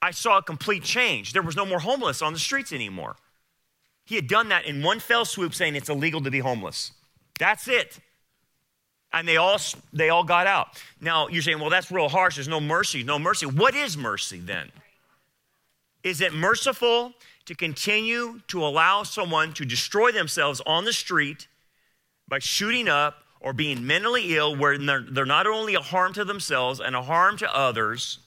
I 0.00 0.10
saw 0.10 0.38
a 0.38 0.42
complete 0.42 0.82
change. 0.82 1.32
There 1.32 1.42
was 1.42 1.54
no 1.54 1.64
more 1.64 1.78
homeless 1.78 2.22
on 2.22 2.32
the 2.32 2.38
streets 2.38 2.72
anymore. 2.72 3.16
He 4.04 4.16
had 4.16 4.26
done 4.26 4.48
that 4.48 4.64
in 4.64 4.82
one 4.82 4.98
fell 4.98 5.24
swoop, 5.24 5.54
saying 5.54 5.76
it's 5.76 5.88
illegal 5.88 6.20
to 6.22 6.30
be 6.30 6.40
homeless. 6.40 6.92
That's 7.38 7.68
it. 7.68 8.00
And 9.12 9.28
they 9.28 9.36
all 9.36 9.58
they 9.92 10.08
all 10.08 10.24
got 10.24 10.46
out. 10.46 10.82
Now 11.00 11.28
you're 11.28 11.42
saying, 11.42 11.60
well, 11.60 11.70
that's 11.70 11.90
real 11.90 12.08
harsh. 12.08 12.36
There's 12.36 12.48
no 12.48 12.60
mercy. 12.60 13.02
No 13.02 13.18
mercy. 13.18 13.46
What 13.46 13.74
is 13.74 13.96
mercy 13.96 14.38
then? 14.38 14.70
Is 16.02 16.20
it 16.20 16.32
merciful 16.32 17.12
to 17.44 17.54
continue 17.54 18.40
to 18.48 18.64
allow 18.64 19.02
someone 19.02 19.52
to 19.54 19.64
destroy 19.64 20.12
themselves 20.12 20.60
on 20.66 20.84
the 20.84 20.92
street 20.92 21.48
by 22.28 22.38
shooting 22.38 22.88
up 22.88 23.22
or 23.40 23.52
being 23.52 23.86
mentally 23.86 24.36
ill 24.36 24.56
where 24.56 24.78
they're, 24.78 25.04
they're 25.08 25.24
not 25.26 25.46
only 25.46 25.74
a 25.74 25.80
harm 25.80 26.12
to 26.14 26.24
themselves 26.24 26.80
and 26.80 26.94
a 26.94 27.02
harm 27.02 27.36
to 27.36 27.56
others, 27.56 28.18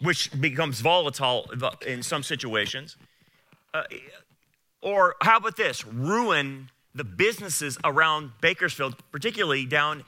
which 0.00 0.30
becomes 0.40 0.80
volatile 0.80 1.50
in 1.86 2.02
some 2.02 2.22
situations. 2.22 2.96
Uh, 3.74 3.82
or 4.80 5.16
how 5.22 5.38
about 5.38 5.56
this? 5.56 5.86
Ruin 5.86 6.70
the 6.98 7.04
businesses 7.04 7.78
around 7.84 8.32
Bakersfield, 8.40 8.96
particularly 9.10 9.64
down 9.64 10.04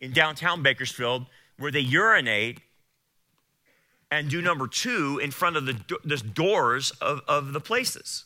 in 0.00 0.12
downtown 0.12 0.62
Bakersfield, 0.62 1.26
where 1.58 1.72
they 1.72 1.80
urinate 1.80 2.60
and 4.10 4.30
do 4.30 4.40
number 4.40 4.66
two 4.66 5.20
in 5.22 5.30
front 5.30 5.56
of 5.56 5.66
the, 5.66 5.76
the 6.04 6.16
doors 6.16 6.92
of, 7.02 7.20
of 7.28 7.52
the 7.52 7.60
places. 7.60 8.24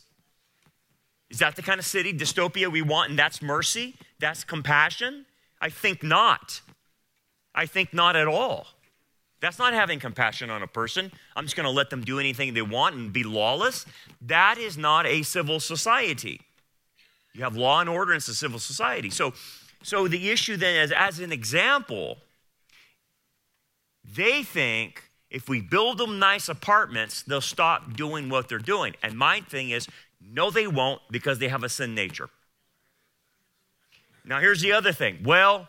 Is 1.30 1.38
that 1.38 1.56
the 1.56 1.62
kind 1.62 1.80
of 1.80 1.86
city 1.86 2.12
dystopia 2.12 2.70
we 2.70 2.82
want? 2.82 3.10
And 3.10 3.18
that's 3.18 3.40
mercy? 3.40 3.94
That's 4.20 4.44
compassion? 4.44 5.24
I 5.60 5.70
think 5.70 6.02
not. 6.02 6.60
I 7.54 7.66
think 7.66 7.94
not 7.94 8.16
at 8.16 8.28
all. 8.28 8.66
That's 9.40 9.58
not 9.58 9.72
having 9.72 9.98
compassion 9.98 10.50
on 10.50 10.62
a 10.62 10.66
person. 10.66 11.10
I'm 11.34 11.44
just 11.44 11.56
going 11.56 11.64
to 11.64 11.70
let 11.70 11.90
them 11.90 12.02
do 12.02 12.20
anything 12.20 12.54
they 12.54 12.62
want 12.62 12.94
and 12.94 13.12
be 13.12 13.24
lawless. 13.24 13.86
That 14.20 14.58
is 14.58 14.78
not 14.78 15.06
a 15.06 15.22
civil 15.22 15.58
society. 15.58 16.42
You 17.34 17.42
have 17.44 17.56
law 17.56 17.80
and 17.80 17.88
order, 17.88 18.12
and 18.12 18.18
it's 18.18 18.28
a 18.28 18.34
civil 18.34 18.58
society. 18.58 19.10
So, 19.10 19.32
so 19.82 20.06
the 20.06 20.30
issue 20.30 20.56
then 20.56 20.76
is, 20.76 20.92
as 20.92 21.18
an 21.18 21.32
example, 21.32 22.18
they 24.04 24.42
think 24.42 25.02
if 25.30 25.48
we 25.48 25.60
build 25.62 25.98
them 25.98 26.18
nice 26.18 26.48
apartments, 26.48 27.22
they'll 27.22 27.40
stop 27.40 27.94
doing 27.96 28.28
what 28.28 28.48
they're 28.48 28.58
doing. 28.58 28.94
And 29.02 29.16
my 29.16 29.40
thing 29.40 29.70
is, 29.70 29.88
no, 30.20 30.50
they 30.50 30.66
won't 30.66 31.00
because 31.10 31.38
they 31.38 31.48
have 31.48 31.64
a 31.64 31.68
sin 31.68 31.94
nature. 31.94 32.28
Now, 34.24 34.38
here's 34.40 34.60
the 34.60 34.72
other 34.72 34.92
thing. 34.92 35.20
Well, 35.24 35.68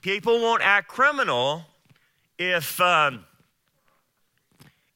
people 0.00 0.40
won't 0.40 0.62
act 0.62 0.88
criminal 0.88 1.64
if, 2.38 2.80
um, 2.80 3.26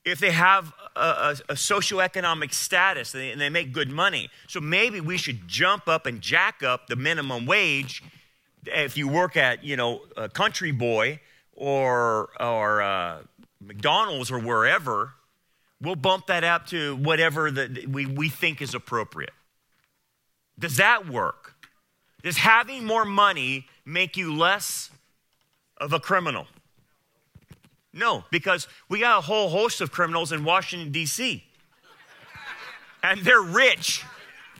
if 0.04 0.18
they 0.18 0.32
have 0.32 0.72
a, 0.96 1.36
a, 1.48 1.54
socioeconomic 1.54 2.52
status 2.52 3.14
and 3.14 3.22
they, 3.22 3.30
and 3.30 3.40
they 3.40 3.48
make 3.48 3.72
good 3.72 3.90
money. 3.90 4.30
So 4.48 4.60
maybe 4.60 5.00
we 5.00 5.16
should 5.16 5.46
jump 5.46 5.88
up 5.88 6.06
and 6.06 6.20
jack 6.20 6.62
up 6.62 6.86
the 6.86 6.96
minimum 6.96 7.46
wage 7.46 8.02
if 8.66 8.96
you 8.96 9.08
work 9.08 9.36
at, 9.36 9.62
you 9.64 9.76
know, 9.76 10.02
a 10.16 10.28
country 10.28 10.72
boy 10.72 11.20
or, 11.54 12.30
or 12.40 12.82
uh, 12.82 13.18
McDonald's 13.60 14.30
or 14.30 14.38
wherever, 14.38 15.12
we'll 15.80 15.96
bump 15.96 16.26
that 16.26 16.44
up 16.44 16.66
to 16.68 16.96
whatever 16.96 17.50
that 17.50 17.86
we, 17.88 18.06
we 18.06 18.28
think 18.28 18.60
is 18.60 18.74
appropriate. 18.74 19.32
Does 20.58 20.76
that 20.76 21.08
work? 21.08 21.54
Does 22.22 22.38
having 22.38 22.84
more 22.84 23.04
money 23.04 23.66
make 23.84 24.16
you 24.16 24.34
less 24.34 24.90
of 25.76 25.92
a 25.92 26.00
criminal? 26.00 26.46
No, 27.96 28.24
because 28.30 28.68
we 28.88 29.00
got 29.00 29.18
a 29.18 29.20
whole 29.22 29.48
host 29.48 29.80
of 29.80 29.90
criminals 29.90 30.30
in 30.30 30.44
Washington, 30.44 30.92
D.C. 30.92 31.42
And 33.02 33.20
they're 33.22 33.40
rich. 33.40 34.04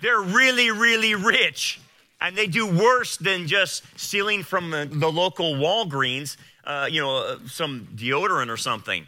They're 0.00 0.20
really, 0.20 0.70
really 0.70 1.14
rich. 1.14 1.80
And 2.20 2.34
they 2.34 2.46
do 2.46 2.66
worse 2.66 3.16
than 3.18 3.46
just 3.46 3.82
stealing 3.98 4.42
from 4.42 4.70
the, 4.70 5.10
local 5.10 5.54
Walgreens 5.54 6.36
uh, 6.66 6.88
you 6.90 7.00
know, 7.00 7.18
uh, 7.18 7.38
some 7.46 7.88
deodorant 7.94 8.50
or 8.50 8.56
something. 8.56 9.06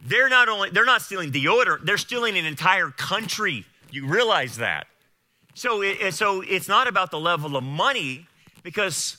They're 0.00 0.28
not 0.28 0.48
only 0.48 0.70
they're 0.70 0.84
not 0.84 1.02
stealing 1.02 1.32
deodorant, 1.32 1.84
they're 1.84 1.96
stealing 1.96 2.36
an 2.36 2.44
entire 2.44 2.90
country. 2.90 3.64
You 3.90 4.06
realize 4.06 4.56
that. 4.56 4.86
So, 5.54 5.82
it, 5.82 6.14
so 6.14 6.40
it's 6.42 6.68
not 6.68 6.86
about 6.86 7.10
the 7.10 7.18
level 7.18 7.56
of 7.56 7.64
money, 7.64 8.26
because 8.62 9.16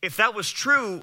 if 0.00 0.16
that 0.16 0.34
was 0.34 0.50
true, 0.50 1.02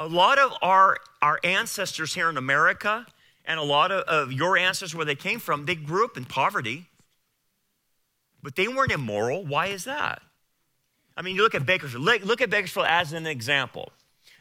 a 0.00 0.08
lot 0.08 0.38
of 0.38 0.52
our 0.62 0.98
our 1.22 1.38
ancestors 1.44 2.14
here 2.14 2.30
in 2.30 2.38
America 2.38 3.06
and 3.44 3.60
a 3.60 3.62
lot 3.62 3.92
of, 3.92 4.02
of 4.04 4.32
your 4.32 4.56
ancestors 4.56 4.94
where 4.94 5.04
they 5.04 5.14
came 5.14 5.38
from, 5.38 5.66
they 5.66 5.74
grew 5.74 6.04
up 6.04 6.16
in 6.16 6.24
poverty, 6.24 6.86
but 8.42 8.56
they 8.56 8.66
weren't 8.66 8.90
immoral. 8.90 9.44
Why 9.44 9.66
is 9.66 9.84
that? 9.84 10.22
I 11.16 11.22
mean, 11.22 11.36
you 11.36 11.42
look 11.42 11.54
at 11.54 11.66
Bakersfield. 11.66 12.02
Look, 12.02 12.40
at 12.40 12.48
Bakersfield 12.48 12.86
as 12.88 13.12
an 13.12 13.26
example. 13.26 13.92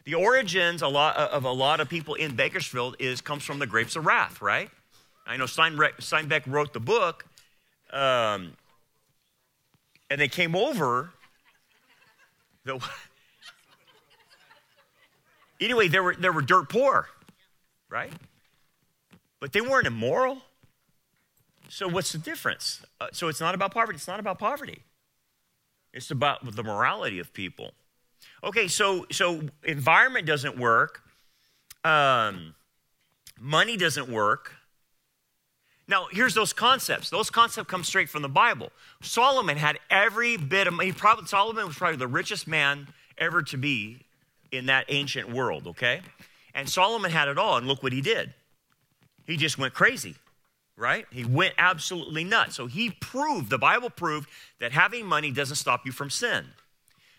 The 0.05 0.13
origins 0.15 0.81
a 0.81 0.87
lot, 0.87 1.17
uh, 1.17 1.27
of 1.31 1.43
a 1.43 1.51
lot 1.51 1.81
of 1.81 1.89
people 1.89 2.15
in 2.15 2.35
Bakersfield 2.35 2.95
is 2.99 3.19
comes 3.19 3.43
from 3.43 3.59
the 3.59 3.67
grapes 3.67 3.97
of 3.97 4.05
wrath, 4.05 4.41
right? 4.41 4.69
I 5.27 5.35
know 5.35 5.45
Steinbeck 5.45 6.43
wrote 6.47 6.73
the 6.73 6.79
book, 6.79 7.25
um, 7.91 8.53
and 10.09 10.21
they 10.21 10.29
came 10.29 10.55
over. 10.55 11.09
The, 12.63 12.79
anyway, 15.59 15.87
they 15.87 15.99
were, 15.99 16.15
they 16.15 16.29
were 16.29 16.41
dirt 16.41 16.69
poor, 16.69 17.07
right? 17.89 18.11
But 19.39 19.53
they 19.53 19.61
weren't 19.61 19.87
immoral. 19.87 20.41
So 21.69 21.87
what's 21.87 22.11
the 22.11 22.17
difference? 22.17 22.81
Uh, 22.99 23.07
so 23.11 23.27
it's 23.27 23.39
not 23.39 23.55
about 23.55 23.73
poverty. 23.73 23.97
It's 23.97 24.07
not 24.07 24.19
about 24.19 24.39
poverty. 24.39 24.83
It's 25.93 26.11
about 26.11 26.55
the 26.55 26.63
morality 26.63 27.19
of 27.19 27.33
people. 27.33 27.71
Okay, 28.43 28.67
so 28.67 29.05
so 29.11 29.41
environment 29.63 30.25
doesn't 30.25 30.57
work. 30.57 31.03
Um, 31.83 32.55
money 33.39 33.77
doesn't 33.77 34.09
work. 34.09 34.53
Now, 35.87 36.07
here's 36.11 36.35
those 36.35 36.53
concepts. 36.53 37.09
Those 37.09 37.31
concepts 37.31 37.69
come 37.69 37.83
straight 37.83 38.09
from 38.09 38.21
the 38.21 38.29
Bible. 38.29 38.71
Solomon 39.01 39.57
had 39.57 39.79
every 39.89 40.37
bit 40.37 40.67
of 40.67 40.79
he 40.79 40.91
probably 40.91 41.25
Solomon 41.25 41.65
was 41.65 41.75
probably 41.75 41.97
the 41.97 42.07
richest 42.07 42.47
man 42.47 42.87
ever 43.17 43.41
to 43.43 43.57
be 43.57 44.01
in 44.51 44.67
that 44.67 44.85
ancient 44.89 45.29
world, 45.29 45.67
okay? 45.67 46.01
And 46.53 46.67
Solomon 46.69 47.11
had 47.11 47.27
it 47.27 47.37
all, 47.37 47.57
and 47.57 47.67
look 47.67 47.83
what 47.83 47.93
he 47.93 48.01
did. 48.01 48.33
He 49.25 49.37
just 49.37 49.57
went 49.57 49.73
crazy 49.73 50.15
right? 50.79 51.05
He 51.11 51.25
went 51.25 51.53
absolutely 51.57 52.23
nuts. 52.23 52.55
So 52.55 52.65
he 52.65 52.89
proved, 52.89 53.49
the 53.49 53.57
Bible 53.57 53.89
proved, 53.89 54.29
that 54.59 54.71
having 54.71 55.05
money 55.05 55.29
doesn't 55.29 55.57
stop 55.57 55.85
you 55.85 55.91
from 55.91 56.09
sin. 56.09 56.45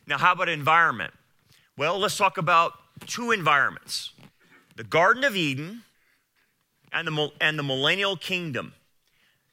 Now, 0.06 0.18
how 0.18 0.32
about 0.32 0.48
environment? 0.48 1.12
Well, 1.76 1.98
let's 1.98 2.16
talk 2.16 2.38
about 2.38 2.72
two 3.06 3.30
environments 3.30 4.12
the 4.76 4.84
Garden 4.84 5.24
of 5.24 5.36
Eden 5.36 5.82
and 6.90 7.06
the, 7.06 7.30
and 7.40 7.58
the 7.58 7.62
millennial 7.62 8.16
kingdom. 8.16 8.72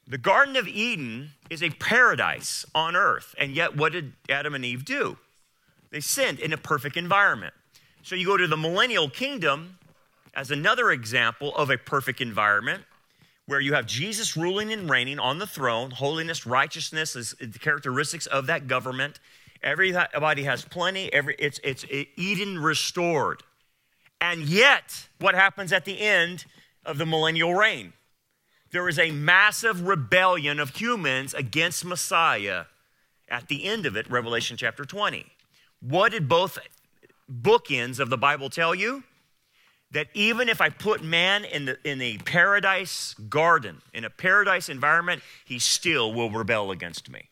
The 0.08 0.18
Garden 0.18 0.56
of 0.56 0.70
Eden 0.70 1.32
is 1.50 1.62
a 1.62 1.70
paradise 1.72 2.66
on 2.74 2.96
earth, 2.96 3.36
and 3.38 3.52
yet 3.52 3.76
what 3.76 3.92
did 3.92 4.14
Adam 4.30 4.56
and 4.56 4.64
Eve 4.64 4.86
do? 4.86 5.18
They 5.90 6.00
sinned 6.00 6.40
in 6.40 6.54
a 6.54 6.58
perfect 6.58 6.96
environment. 6.96 7.54
So 8.08 8.16
you 8.16 8.26
go 8.26 8.38
to 8.38 8.48
the 8.48 8.56
millennial 8.56 9.10
kingdom 9.10 9.80
as 10.34 10.50
another 10.50 10.92
example 10.92 11.54
of 11.58 11.70
a 11.70 11.78
perfect 11.78 12.22
environment 12.22 12.84
where 13.48 13.60
you 13.60 13.74
have 13.74 13.86
Jesus 13.86 14.38
ruling 14.38 14.72
and 14.72 14.90
reigning 14.90 15.20
on 15.20 15.40
the 15.40 15.46
throne. 15.46 15.92
Holiness, 15.92 16.46
righteousness 16.46 17.18
is 17.18 17.36
the 17.38 17.60
characteristics 17.60 18.26
of 18.26 18.48
that 18.48 18.66
government. 18.66 19.20
Everybody 19.62 20.44
has 20.44 20.64
plenty. 20.64 21.12
Every, 21.12 21.36
it's, 21.38 21.60
it's 21.66 21.84
Eden 22.16 22.60
restored. 22.60 23.44
And 24.22 24.44
yet, 24.44 25.10
what 25.20 25.36
happens 25.36 25.74
at 25.74 25.84
the 25.84 26.00
end 26.00 26.46
of 26.86 27.00
the 27.00 27.06
millennial 27.06 27.56
reign? 27.56 27.92
There 28.72 28.88
is 28.88 28.98
a 28.98 29.12
massive 29.12 29.86
rebellion 29.86 30.62
of 30.62 30.78
humans 30.78 31.34
against 31.34 31.84
Messiah 31.84 32.68
at 33.28 33.50
the 33.50 33.66
end 33.66 33.86
of 33.86 33.98
it, 33.98 34.10
Revelation 34.10 34.56
chapter 34.56 34.86
20. 34.86 35.26
What 35.82 36.14
did 36.14 36.30
both 36.30 36.58
bookends 37.32 38.00
of 38.00 38.10
the 38.10 38.18
Bible 38.18 38.50
tell 38.50 38.74
you? 38.74 39.04
that 39.92 40.08
even 40.14 40.50
if 40.50 40.60
I 40.60 40.70
put 40.70 41.04
man 41.04 41.46
in, 41.46 41.66
the, 41.66 41.78
in 41.84 42.02
a 42.02 42.18
paradise 42.18 43.16
garden, 43.30 43.82
in 43.94 44.04
a 44.04 44.10
paradise 44.10 44.70
environment, 44.70 45.22
he 45.46 45.60
still 45.60 46.14
will 46.14 46.30
rebel 46.30 46.72
against 46.72 47.10
me. 47.10 47.30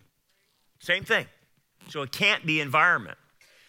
Same 0.79 1.03
thing. 1.03 1.25
So 1.89 2.01
it 2.01 2.11
can't 2.11 2.45
be 2.45 2.61
environment. 2.61 3.17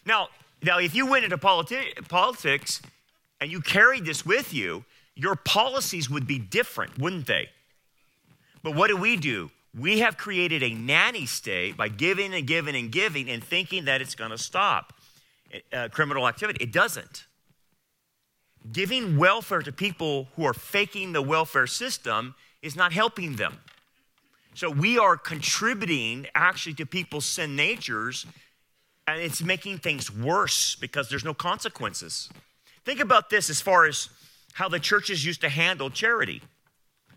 Now, 0.05 0.29
now 0.63 0.79
if 0.79 0.95
you 0.95 1.07
went 1.07 1.25
into 1.25 1.37
politi- 1.37 2.07
politics 2.09 2.81
and 3.41 3.51
you 3.51 3.61
carried 3.61 4.05
this 4.05 4.25
with 4.25 4.55
you, 4.55 4.85
your 5.15 5.35
policies 5.35 6.09
would 6.09 6.27
be 6.27 6.39
different, 6.39 6.99
wouldn't 6.99 7.27
they? 7.27 7.49
But 8.63 8.75
what 8.75 8.89
do 8.89 8.97
we 8.97 9.17
do? 9.17 9.51
We 9.79 9.99
have 9.99 10.17
created 10.17 10.63
a 10.63 10.73
nanny 10.73 11.27
state 11.27 11.77
by 11.77 11.89
giving 11.89 12.33
and 12.35 12.47
giving 12.47 12.77
and 12.77 12.91
giving 12.91 13.29
and 13.29 13.43
thinking 13.43 13.87
that 13.87 14.01
it's 14.01 14.15
going 14.15 14.31
to 14.31 14.39
stop 14.39 14.93
uh, 15.73 15.89
criminal 15.91 16.29
activity. 16.29 16.63
It 16.63 16.73
doesn't 16.73 17.27
giving 18.73 19.17
welfare 19.17 19.63
to 19.63 19.73
people 19.73 20.29
who 20.37 20.45
are 20.45 20.55
faking 20.55 21.13
the 21.13 21.23
welfare 21.23 21.67
system 21.67 22.35
is 22.63 22.77
not 22.77 22.93
helping 22.93 23.37
them. 23.37 23.59
So 24.55 24.71
we 24.71 24.99
are 24.99 25.17
contributing 25.17 26.27
actually 26.35 26.75
to 26.75 26.87
people's 26.87 27.27
sin 27.27 27.57
natures, 27.57 28.27
and 29.07 29.21
it's 29.21 29.43
making 29.43 29.79
things 29.79 30.13
worse 30.13 30.75
because 30.77 31.09
there's 31.09 31.25
no 31.25 31.35
consequences. 31.35 32.31
Think 32.85 33.01
about 33.01 33.29
this 33.31 33.51
as 33.51 33.61
far 33.61 33.87
as 33.87 34.09
how 34.55 34.69
the 34.69 34.81
churches 34.81 35.25
used 35.25 35.43
to 35.43 35.49
handle 35.49 35.91
charity. 35.91 36.41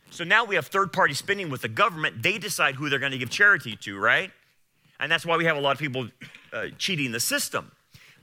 So 0.10 0.24
now 0.24 0.44
we 0.44 0.56
have 0.56 0.68
third 0.68 0.92
party 0.92 1.14
spending 1.14 1.50
with 1.50 1.62
the 1.62 1.70
government. 1.70 2.22
They 2.22 2.38
decide 2.38 2.76
who 2.76 2.90
they're 2.90 3.00
going 3.00 3.12
to 3.14 3.18
give 3.18 3.30
charity 3.30 3.78
to, 3.84 3.98
right? 3.98 4.32
And 5.00 5.10
that's 5.10 5.26
why 5.26 5.38
we 5.38 5.46
have 5.46 5.56
a 5.56 5.62
lot 5.62 5.72
of 5.72 5.80
people 5.80 6.10
uh, 6.52 6.68
cheating 6.78 7.12
the 7.12 7.20
system. 7.20 7.72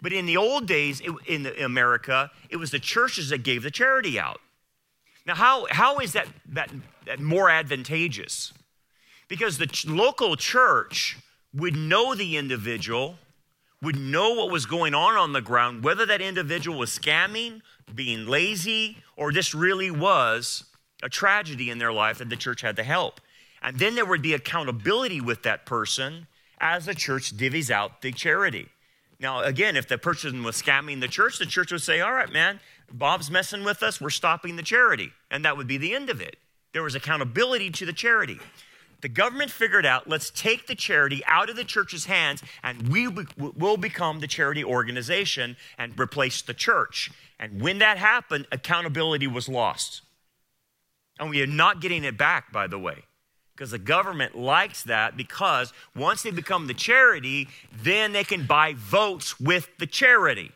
But 0.03 0.13
in 0.13 0.27
the 0.27 0.37
old 0.37 0.67
days 0.67 1.01
it, 1.01 1.11
in 1.27 1.47
America, 1.63 2.31
it 2.51 2.57
was 2.57 2.71
the 2.71 2.79
churches 2.79 3.31
that 3.31 3.43
gave 3.43 3.63
the 3.63 3.71
charity 3.71 4.19
out. 4.19 4.41
Now, 5.27 5.35
how, 5.35 5.67
how 5.71 5.99
is 5.99 6.13
that, 6.13 6.29
that, 6.51 6.71
that 7.07 7.21
more 7.21 7.51
advantageous? 7.51 8.53
Because 9.29 9.59
the 9.59 9.67
ch- 9.67 9.87
local 9.87 10.37
church 10.37 11.17
would 11.53 11.75
know 11.75 12.15
the 12.15 12.37
individual, 12.37 13.17
would 13.83 13.99
know 13.99 14.35
what 14.35 14.51
was 14.51 14.67
going 14.67 14.95
on 14.95 15.17
on 15.17 15.33
the 15.33 15.41
ground, 15.41 15.83
whether 15.83 16.07
that 16.07 16.21
individual 16.21 16.79
was 16.79 16.97
scamming, 16.97 17.61
being 17.93 18.27
lazy, 18.27 18.99
or 19.17 19.33
this 19.33 19.55
really 19.55 19.91
was 19.91 20.65
a 21.03 21.09
tragedy 21.09 21.71
in 21.71 21.79
their 21.79 21.93
life 21.93 22.19
that 22.19 22.29
the 22.29 22.37
church 22.37 22.61
had 22.61 22.77
to 22.77 22.83
help. 22.83 23.21
And 23.63 23.79
then 23.79 23.95
there 23.95 24.07
would 24.07 24.23
be 24.23 24.35
accountability 24.35 25.21
with 25.21 25.43
that 25.43 25.67
person 25.67 26.27
as 26.61 26.87
the 26.87 26.95
church 26.95 27.37
divvies 27.37 27.71
out 27.71 28.03
the 28.03 28.13
charity. 28.13 28.69
Now, 29.19 29.41
again, 29.41 29.77
if 29.77 29.89
the 29.89 29.99
person 29.99 30.43
was 30.43 30.61
scamming 30.61 31.01
the 31.01 31.09
church, 31.09 31.39
the 31.39 31.47
church 31.47 31.73
would 31.73 31.83
say, 31.83 32.01
All 32.01 32.13
right, 32.13 32.31
man, 32.31 32.61
Bob's 32.93 33.31
messing 33.31 33.65
with 33.65 33.83
us, 33.83 34.01
we're 34.01 34.11
stopping 34.11 34.57
the 34.57 34.63
charity. 34.63 35.13
And 35.31 35.45
that 35.45 35.57
would 35.57 35.67
be 35.67 35.79
the 35.79 35.95
end 35.95 36.11
of 36.11 36.21
it. 36.21 36.37
There 36.73 36.83
was 36.83 36.95
accountability 36.95 37.71
to 37.71 37.87
the 37.87 37.93
charity. 37.93 38.39
The 39.01 39.09
government 39.09 39.51
figured 39.51 39.87
out 39.87 40.09
let's 40.09 40.31
take 40.31 40.67
the 40.67 40.75
charity 40.75 41.23
out 41.27 41.51
of 41.51 41.57
the 41.57 41.65
church's 41.65 42.07
hands 42.07 42.43
and 42.63 42.89
we 42.89 43.09
will 43.09 43.77
become 43.77 44.21
the 44.21 44.27
charity 44.27 44.65
organization 44.65 45.57
and 45.79 45.99
replace 45.99 46.43
the 46.43 46.55
church. 46.55 47.11
And 47.39 47.61
when 47.61 47.79
that 47.79 47.99
happened, 47.99 48.47
accountability 48.51 49.27
was 49.27 49.49
lost. 49.49 50.03
And 51.19 51.31
we 51.31 51.43
are 51.43 51.47
not 51.47 51.81
getting 51.81 52.05
it 52.05 52.19
back, 52.19 52.53
by 52.53 52.67
the 52.67 52.79
way, 52.79 53.05
because 53.57 53.71
the 53.71 53.79
government 53.79 54.37
likes 54.37 54.83
that 54.83 55.17
because 55.17 55.73
once 55.95 56.23
they 56.23 56.31
become 56.31 56.67
the 56.67 56.75
charity, 56.75 57.49
then 57.83 58.13
they 58.13 58.23
can 58.23 58.45
buy 58.45 58.75
votes 58.77 59.41
with 59.41 59.71
the 59.79 59.87
charity. 59.87 60.53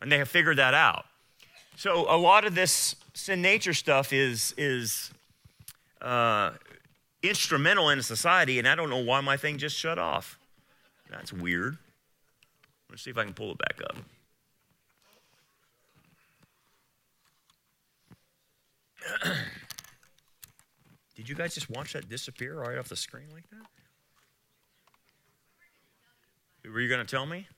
And 0.00 0.10
they 0.10 0.16
have 0.16 0.30
figured 0.30 0.56
that 0.56 0.72
out. 0.72 1.04
So 1.76 2.06
a 2.08 2.16
lot 2.16 2.46
of 2.46 2.54
this 2.54 2.96
sin 3.12 3.42
nature 3.42 3.74
stuff 3.74 4.10
is, 4.14 4.54
is 4.56 5.10
uh, 6.00 6.52
instrumental 7.22 7.90
in 7.90 8.02
society, 8.02 8.58
and 8.58 8.66
I 8.66 8.74
don't 8.74 8.88
know 8.88 9.04
why 9.04 9.20
my 9.20 9.36
thing 9.36 9.58
just 9.58 9.76
shut 9.76 9.98
off. 9.98 10.38
That's 11.10 11.30
weird. 11.32 11.76
Let's 12.88 13.02
see 13.02 13.10
if 13.10 13.18
I 13.18 13.24
can 13.24 13.34
pull 13.34 13.52
it 13.52 13.58
back 13.58 13.80
up. 19.22 19.36
Did 21.18 21.28
you 21.28 21.34
guys 21.34 21.52
just 21.52 21.68
watch 21.68 21.94
that 21.94 22.08
disappear 22.08 22.54
right 22.60 22.78
off 22.78 22.88
the 22.88 22.94
screen 22.94 23.26
like 23.34 23.42
that? 23.50 23.66
Were 26.70 26.80
you 26.80 26.88
going 26.88 27.04
to 27.04 27.10
tell 27.10 27.26
me? 27.26 27.48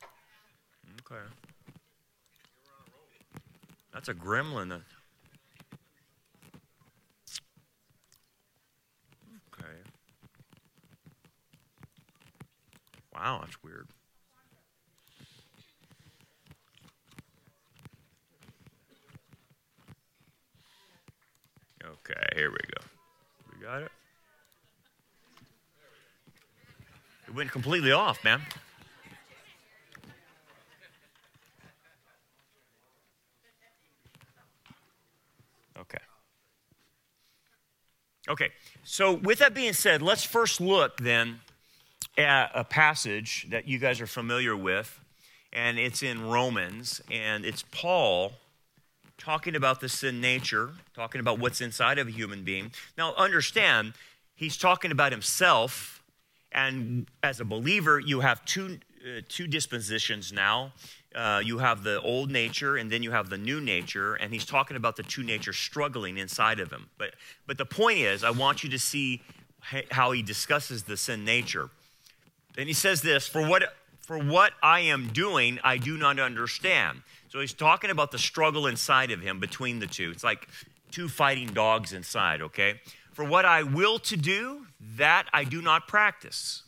Okay. 1.03 1.21
That's 3.93 4.09
a 4.09 4.15
gremlin. 4.15 4.81
Okay. 9.53 9.67
Wow, 13.15 13.41
that's 13.45 13.63
weird. 13.63 13.89
Okay, 21.85 22.27
here 22.37 22.51
we 22.51 22.57
go. 22.57 22.90
Got 23.61 23.83
it? 23.83 23.93
It 27.29 27.35
went 27.35 27.53
completely 27.53 27.93
off, 27.93 28.25
man. 28.25 28.41
Okay. 35.79 35.99
Okay, 38.29 38.49
so 38.83 39.13
with 39.13 39.41
that 39.41 39.55
being 39.55 39.75
said, 39.75 40.01
let's 40.01 40.25
first 40.25 40.61
look 40.61 40.97
then 40.97 41.41
at 42.17 42.51
a 42.55 42.65
passage 42.65 43.47
that 43.51 43.69
you 43.69 43.79
guys 43.79 44.01
are 44.01 44.07
familiar 44.07 44.57
with, 44.57 44.99
and 45.53 45.79
it's 45.79 46.03
in 46.03 46.29
Romans, 46.29 47.03
and 47.11 47.45
it's 47.45 47.65
Paul 47.71 48.33
talking 49.21 49.55
about 49.55 49.81
the 49.81 49.89
sin 49.89 50.21
nature, 50.21 50.71
talking 50.95 51.21
about 51.21 51.39
what's 51.39 51.61
inside 51.61 51.99
of 51.99 52.09
a 52.09 52.11
human 52.11 52.43
being. 52.43 52.73
Now, 52.97 53.15
understand, 53.15 53.93
he's 54.35 54.57
talking 54.57 54.91
about 54.91 55.13
himself, 55.13 56.03
and 56.51 57.07
as 57.23 57.39
a 57.39 57.45
believer, 57.45 58.01
you 58.01 58.21
have 58.21 58.45
two, 58.45 58.81
uh, 59.05 59.21
two 59.29 59.47
dispositions 59.47 60.33
now. 60.33 60.73
Uh, 61.15 61.43
you 61.45 61.59
have 61.59 61.83
the 61.83 62.01
old 62.01 62.31
nature, 62.31 62.77
and 62.77 62.91
then 62.91 63.03
you 63.03 63.11
have 63.11 63.29
the 63.29 63.39
new 63.39 63.61
nature, 63.61 64.15
and 64.15 64.33
he's 64.33 64.47
talking 64.47 64.77
about 64.77 64.97
the 64.97 65.03
two 65.03 65.23
natures 65.23 65.57
struggling 65.57 66.17
inside 66.17 66.59
of 66.59 66.73
him. 66.73 66.89
But, 66.99 67.15
but 67.47 67.59
the 67.59 67.67
point 67.67 67.99
is, 67.99 68.25
I 68.25 68.31
want 68.31 68.65
you 68.65 68.71
to 68.71 68.79
see 68.79 69.23
how 69.91 70.13
he 70.13 70.23
discusses 70.23 70.85
the 70.85 70.97
sin 70.97 71.25
nature. 71.25 71.69
And 72.57 72.69
he 72.69 72.73
says 72.73 73.03
this 73.03 73.29
For 73.29 73.47
what, 73.47 73.75
for 74.01 74.19
what 74.19 74.53
I 74.63 74.81
am 74.81 75.09
doing, 75.09 75.59
I 75.63 75.77
do 75.77 75.99
not 75.99 76.19
understand. 76.19 77.03
So 77.31 77.39
he's 77.39 77.53
talking 77.53 77.91
about 77.91 78.11
the 78.11 78.19
struggle 78.19 78.67
inside 78.67 79.13
of 79.13 79.21
him 79.21 79.39
between 79.39 79.79
the 79.79 79.87
two. 79.87 80.11
It's 80.11 80.25
like 80.25 80.49
two 80.91 81.09
fighting 81.09 81.49
dogs 81.49 81.93
inside, 81.93 82.43
okay? 82.43 82.81
For 83.13 83.25
what 83.25 83.45
I 83.45 83.63
will 83.63 84.01
to 84.01 84.17
do, 84.17 84.67
that 84.97 85.27
I 85.33 85.45
do 85.45 85.63
not 85.63 85.87
practice. 85.87 86.65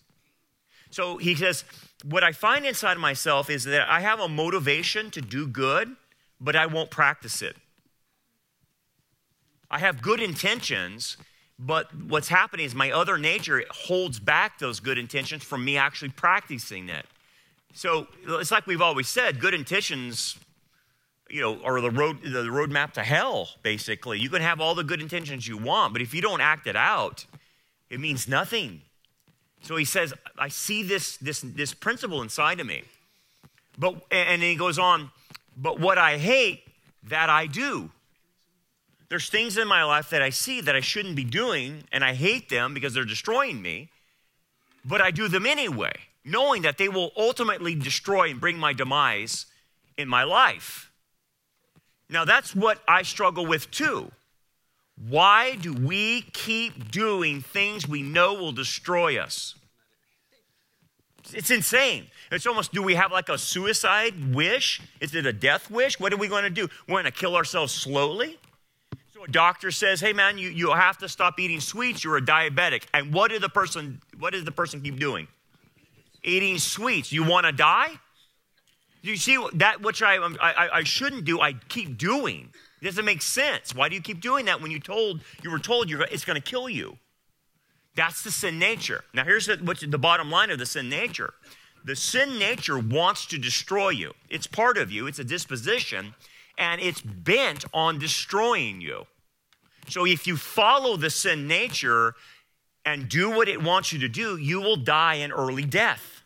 So 0.90 1.16
he 1.16 1.34
says, 1.34 1.64
What 2.04 2.22
I 2.22 2.30
find 2.30 2.64
inside 2.64 2.92
of 2.92 3.00
myself 3.00 3.50
is 3.50 3.64
that 3.64 3.90
I 3.90 4.00
have 4.00 4.20
a 4.20 4.28
motivation 4.28 5.10
to 5.10 5.20
do 5.20 5.48
good, 5.48 5.96
but 6.40 6.54
I 6.54 6.66
won't 6.66 6.90
practice 6.90 7.42
it. 7.42 7.56
I 9.68 9.80
have 9.80 10.00
good 10.00 10.20
intentions, 10.20 11.16
but 11.58 11.92
what's 11.96 12.28
happening 12.28 12.66
is 12.66 12.74
my 12.74 12.92
other 12.92 13.18
nature 13.18 13.64
holds 13.70 14.20
back 14.20 14.60
those 14.60 14.78
good 14.78 14.98
intentions 14.98 15.42
from 15.42 15.64
me 15.64 15.76
actually 15.76 16.10
practicing 16.10 16.88
it. 16.88 17.06
So 17.74 18.06
it's 18.28 18.52
like 18.52 18.66
we've 18.66 18.82
always 18.82 19.08
said 19.08 19.40
good 19.40 19.54
intentions 19.54 20.36
you 21.32 21.40
know, 21.40 21.56
or 21.64 21.80
the 21.80 21.90
road 21.90 22.22
the 22.22 22.44
roadmap 22.44 22.92
to 22.92 23.02
hell, 23.02 23.48
basically. 23.62 24.20
You 24.20 24.28
can 24.28 24.42
have 24.42 24.60
all 24.60 24.74
the 24.74 24.84
good 24.84 25.00
intentions 25.00 25.48
you 25.48 25.56
want, 25.56 25.94
but 25.94 26.02
if 26.02 26.12
you 26.12 26.20
don't 26.20 26.42
act 26.42 26.66
it 26.66 26.76
out, 26.76 27.24
it 27.88 27.98
means 27.98 28.28
nothing. 28.28 28.82
So 29.62 29.76
he 29.76 29.86
says, 29.86 30.12
I 30.38 30.48
see 30.48 30.82
this 30.82 31.16
this 31.16 31.40
this 31.40 31.72
principle 31.72 32.20
inside 32.20 32.60
of 32.60 32.66
me. 32.66 32.82
But 33.78 33.96
and 34.10 34.42
he 34.42 34.54
goes 34.56 34.78
on, 34.78 35.10
but 35.56 35.80
what 35.80 35.96
I 35.96 36.18
hate, 36.18 36.64
that 37.04 37.30
I 37.30 37.46
do. 37.46 37.90
There's 39.08 39.28
things 39.28 39.56
in 39.56 39.66
my 39.66 39.84
life 39.84 40.10
that 40.10 40.22
I 40.22 40.30
see 40.30 40.60
that 40.60 40.76
I 40.76 40.80
shouldn't 40.80 41.16
be 41.16 41.24
doing, 41.24 41.84
and 41.92 42.04
I 42.04 42.12
hate 42.14 42.50
them 42.50 42.74
because 42.74 42.92
they're 42.94 43.04
destroying 43.04 43.60
me, 43.60 43.88
but 44.84 45.00
I 45.00 45.10
do 45.10 45.28
them 45.28 45.46
anyway, 45.46 45.92
knowing 46.24 46.62
that 46.62 46.78
they 46.78 46.88
will 46.88 47.12
ultimately 47.16 47.74
destroy 47.74 48.30
and 48.30 48.40
bring 48.40 48.58
my 48.58 48.72
demise 48.72 49.46
in 49.96 50.08
my 50.08 50.24
life. 50.24 50.91
Now, 52.12 52.24
that's 52.24 52.54
what 52.54 52.80
I 52.86 53.02
struggle 53.02 53.46
with 53.46 53.70
too. 53.70 54.12
Why 55.08 55.56
do 55.56 55.72
we 55.72 56.22
keep 56.32 56.90
doing 56.90 57.40
things 57.40 57.88
we 57.88 58.02
know 58.02 58.34
will 58.34 58.52
destroy 58.52 59.18
us? 59.18 59.54
It's 61.32 61.50
insane. 61.50 62.08
It's 62.30 62.46
almost 62.46 62.72
do 62.72 62.82
we 62.82 62.94
have 62.94 63.12
like 63.12 63.28
a 63.28 63.38
suicide 63.38 64.34
wish? 64.34 64.80
Is 65.00 65.14
it 65.14 65.24
a 65.24 65.32
death 65.32 65.70
wish? 65.70 65.98
What 65.98 66.12
are 66.12 66.16
we 66.16 66.28
going 66.28 66.44
to 66.44 66.50
do? 66.50 66.68
We're 66.86 66.94
going 66.94 67.04
to 67.04 67.10
kill 67.10 67.36
ourselves 67.36 67.72
slowly? 67.72 68.38
So 69.14 69.24
a 69.24 69.28
doctor 69.28 69.70
says, 69.70 70.00
hey 70.00 70.12
man, 70.12 70.36
you, 70.36 70.50
you 70.50 70.72
have 70.72 70.98
to 70.98 71.08
stop 71.08 71.40
eating 71.40 71.60
sweets, 71.60 72.04
you're 72.04 72.16
a 72.16 72.22
diabetic. 72.22 72.82
And 72.92 73.14
what 73.14 73.32
the 73.40 73.48
person 73.48 74.00
what 74.18 74.32
does 74.34 74.44
the 74.44 74.52
person 74.52 74.82
keep 74.82 74.98
doing? 74.98 75.28
Eating 76.22 76.58
sweets. 76.58 77.12
You 77.12 77.24
want 77.24 77.46
to 77.46 77.52
die? 77.52 77.98
You 79.02 79.16
see 79.16 79.36
that 79.54 79.82
which 79.82 80.00
um, 80.00 80.36
I, 80.40 80.52
I, 80.52 80.76
I 80.78 80.82
shouldn't 80.84 81.24
do, 81.24 81.40
I 81.40 81.54
keep 81.68 81.98
doing. 81.98 82.50
It 82.80 82.84
doesn't 82.84 83.04
make 83.04 83.20
sense. 83.20 83.74
Why 83.74 83.88
do 83.88 83.96
you 83.96 84.00
keep 84.00 84.20
doing 84.20 84.46
that 84.46 84.62
when 84.62 84.70
you 84.70 84.78
told 84.78 85.20
you 85.42 85.50
were 85.50 85.58
told 85.58 85.90
you're, 85.90 86.02
it's 86.02 86.24
going 86.24 86.40
to 86.40 86.50
kill 86.50 86.68
you? 86.68 86.98
That's 87.94 88.22
the 88.22 88.30
sin 88.30 88.58
nature. 88.58 89.04
Now, 89.12 89.24
here's 89.24 89.46
the, 89.46 89.58
what's 89.62 89.84
the 89.84 89.98
bottom 89.98 90.30
line 90.30 90.50
of 90.50 90.58
the 90.58 90.66
sin 90.66 90.88
nature. 90.88 91.34
The 91.84 91.96
sin 91.96 92.38
nature 92.38 92.78
wants 92.78 93.26
to 93.26 93.38
destroy 93.38 93.90
you. 93.90 94.14
It's 94.30 94.46
part 94.46 94.78
of 94.78 94.90
you. 94.90 95.08
It's 95.08 95.18
a 95.18 95.24
disposition, 95.24 96.14
and 96.56 96.80
it's 96.80 97.00
bent 97.00 97.64
on 97.74 97.98
destroying 97.98 98.80
you. 98.80 99.06
So, 99.88 100.06
if 100.06 100.28
you 100.28 100.36
follow 100.36 100.96
the 100.96 101.10
sin 101.10 101.48
nature 101.48 102.14
and 102.84 103.08
do 103.08 103.30
what 103.30 103.48
it 103.48 103.62
wants 103.62 103.92
you 103.92 103.98
to 103.98 104.08
do, 104.08 104.36
you 104.36 104.60
will 104.60 104.76
die 104.76 105.14
an 105.14 105.32
early 105.32 105.64
death 105.64 106.21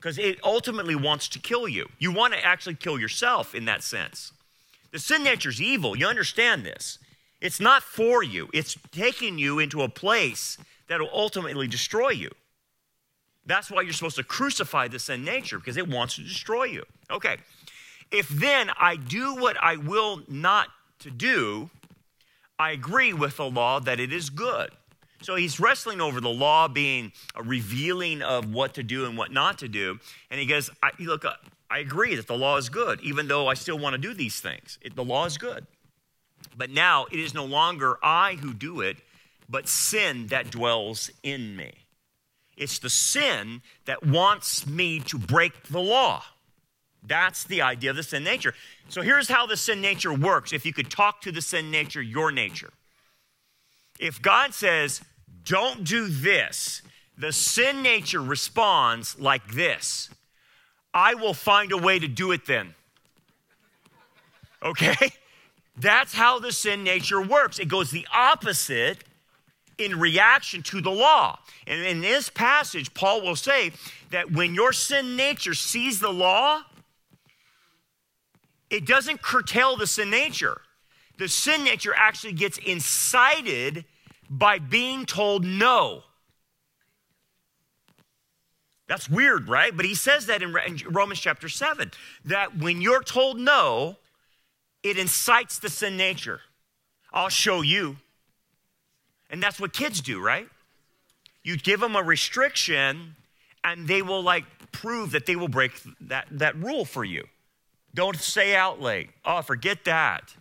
because 0.00 0.18
it 0.18 0.38
ultimately 0.42 0.94
wants 0.94 1.28
to 1.28 1.38
kill 1.38 1.68
you. 1.68 1.86
You 1.98 2.10
want 2.10 2.32
to 2.32 2.42
actually 2.42 2.76
kill 2.76 2.98
yourself 2.98 3.54
in 3.54 3.66
that 3.66 3.82
sense. 3.82 4.32
The 4.92 4.98
sin 4.98 5.22
nature 5.22 5.50
is 5.50 5.60
evil. 5.60 5.94
You 5.94 6.06
understand 6.06 6.64
this. 6.64 6.98
It's 7.40 7.60
not 7.60 7.82
for 7.82 8.22
you, 8.22 8.48
it's 8.52 8.76
taking 8.92 9.38
you 9.38 9.58
into 9.58 9.82
a 9.82 9.88
place 9.88 10.58
that 10.88 11.00
will 11.00 11.10
ultimately 11.12 11.66
destroy 11.66 12.10
you. 12.10 12.30
That's 13.46 13.70
why 13.70 13.82
you're 13.82 13.92
supposed 13.92 14.16
to 14.16 14.24
crucify 14.24 14.88
the 14.88 14.98
sin 14.98 15.24
nature 15.24 15.58
because 15.58 15.76
it 15.76 15.88
wants 15.88 16.16
to 16.16 16.22
destroy 16.22 16.64
you. 16.64 16.84
Okay. 17.10 17.36
If 18.10 18.28
then 18.28 18.70
I 18.78 18.96
do 18.96 19.34
what 19.36 19.56
I 19.62 19.76
will 19.76 20.22
not 20.28 20.68
to 21.00 21.10
do, 21.10 21.70
I 22.58 22.72
agree 22.72 23.12
with 23.12 23.36
the 23.38 23.48
law 23.48 23.80
that 23.80 24.00
it 24.00 24.12
is 24.12 24.28
good. 24.28 24.70
So 25.22 25.34
he's 25.34 25.60
wrestling 25.60 26.00
over 26.00 26.20
the 26.20 26.30
law 26.30 26.68
being 26.68 27.12
a 27.34 27.42
revealing 27.42 28.22
of 28.22 28.52
what 28.52 28.74
to 28.74 28.82
do 28.82 29.06
and 29.06 29.16
what 29.18 29.32
not 29.32 29.58
to 29.58 29.68
do. 29.68 29.98
And 30.30 30.40
he 30.40 30.46
goes, 30.46 30.70
I, 30.82 30.90
Look, 30.98 31.24
uh, 31.24 31.34
I 31.70 31.78
agree 31.78 32.14
that 32.16 32.26
the 32.26 32.36
law 32.36 32.56
is 32.56 32.68
good, 32.68 33.00
even 33.02 33.28
though 33.28 33.46
I 33.46 33.54
still 33.54 33.78
want 33.78 33.94
to 33.94 33.98
do 33.98 34.14
these 34.14 34.40
things. 34.40 34.78
It, 34.82 34.96
the 34.96 35.04
law 35.04 35.26
is 35.26 35.38
good. 35.38 35.66
But 36.56 36.70
now 36.70 37.06
it 37.12 37.18
is 37.18 37.34
no 37.34 37.44
longer 37.44 37.98
I 38.02 38.34
who 38.34 38.52
do 38.52 38.80
it, 38.80 38.96
but 39.48 39.68
sin 39.68 40.28
that 40.28 40.50
dwells 40.50 41.10
in 41.22 41.56
me. 41.56 41.72
It's 42.56 42.78
the 42.78 42.90
sin 42.90 43.62
that 43.86 44.06
wants 44.06 44.66
me 44.66 45.00
to 45.00 45.18
break 45.18 45.64
the 45.64 45.80
law. 45.80 46.22
That's 47.02 47.44
the 47.44 47.62
idea 47.62 47.90
of 47.90 47.96
the 47.96 48.02
sin 48.02 48.24
nature. 48.24 48.54
So 48.88 49.00
here's 49.00 49.28
how 49.28 49.46
the 49.46 49.56
sin 49.56 49.80
nature 49.80 50.12
works. 50.12 50.52
If 50.52 50.66
you 50.66 50.72
could 50.72 50.90
talk 50.90 51.22
to 51.22 51.32
the 51.32 51.40
sin 51.40 51.70
nature, 51.70 52.02
your 52.02 52.30
nature. 52.30 52.70
If 53.98 54.20
God 54.20 54.52
says, 54.52 55.00
don't 55.44 55.84
do 55.84 56.08
this, 56.08 56.82
the 57.16 57.32
sin 57.32 57.82
nature 57.82 58.22
responds 58.22 59.18
like 59.18 59.52
this 59.52 60.08
I 60.92 61.14
will 61.14 61.34
find 61.34 61.72
a 61.72 61.78
way 61.78 61.98
to 61.98 62.08
do 62.08 62.32
it 62.32 62.46
then. 62.46 62.74
Okay? 64.62 65.12
That's 65.76 66.12
how 66.12 66.38
the 66.38 66.52
sin 66.52 66.84
nature 66.84 67.22
works. 67.22 67.58
It 67.58 67.68
goes 67.68 67.90
the 67.90 68.06
opposite 68.12 69.04
in 69.78 69.98
reaction 69.98 70.62
to 70.64 70.80
the 70.80 70.90
law. 70.90 71.38
And 71.66 71.82
in 71.82 72.00
this 72.00 72.28
passage, 72.28 72.92
Paul 72.92 73.22
will 73.22 73.36
say 73.36 73.72
that 74.10 74.30
when 74.30 74.54
your 74.54 74.72
sin 74.72 75.16
nature 75.16 75.54
sees 75.54 76.00
the 76.00 76.12
law, 76.12 76.62
it 78.68 78.86
doesn't 78.86 79.22
curtail 79.22 79.76
the 79.76 79.86
sin 79.86 80.10
nature. 80.10 80.60
The 81.18 81.28
sin 81.28 81.64
nature 81.64 81.94
actually 81.96 82.34
gets 82.34 82.58
incited 82.58 83.84
by 84.30 84.60
being 84.60 85.04
told 85.04 85.44
no. 85.44 86.04
That's 88.86 89.08
weird, 89.08 89.48
right? 89.48 89.76
But 89.76 89.84
he 89.84 89.94
says 89.94 90.26
that 90.26 90.42
in 90.42 90.52
Romans 90.88 91.20
chapter 91.20 91.48
7 91.48 91.90
that 92.24 92.56
when 92.56 92.80
you're 92.80 93.02
told 93.02 93.38
no, 93.38 93.96
it 94.82 94.98
incites 94.98 95.58
the 95.58 95.68
sin 95.68 95.96
nature. 95.96 96.40
I'll 97.12 97.28
show 97.28 97.60
you. 97.60 97.96
And 99.28 99.42
that's 99.42 99.60
what 99.60 99.72
kids 99.72 100.00
do, 100.00 100.20
right? 100.20 100.48
You 101.42 101.56
give 101.56 101.80
them 101.80 101.96
a 101.96 102.02
restriction 102.02 103.16
and 103.62 103.86
they 103.86 104.02
will 104.02 104.22
like 104.22 104.44
prove 104.72 105.12
that 105.12 105.26
they 105.26 105.36
will 105.36 105.48
break 105.48 105.72
that, 106.00 106.26
that 106.30 106.56
rule 106.56 106.84
for 106.84 107.04
you. 107.04 107.26
Don't 107.94 108.16
stay 108.16 108.54
out 108.54 108.80
late. 108.80 109.10
Oh, 109.24 109.42
forget 109.42 109.84
that. 109.84 110.34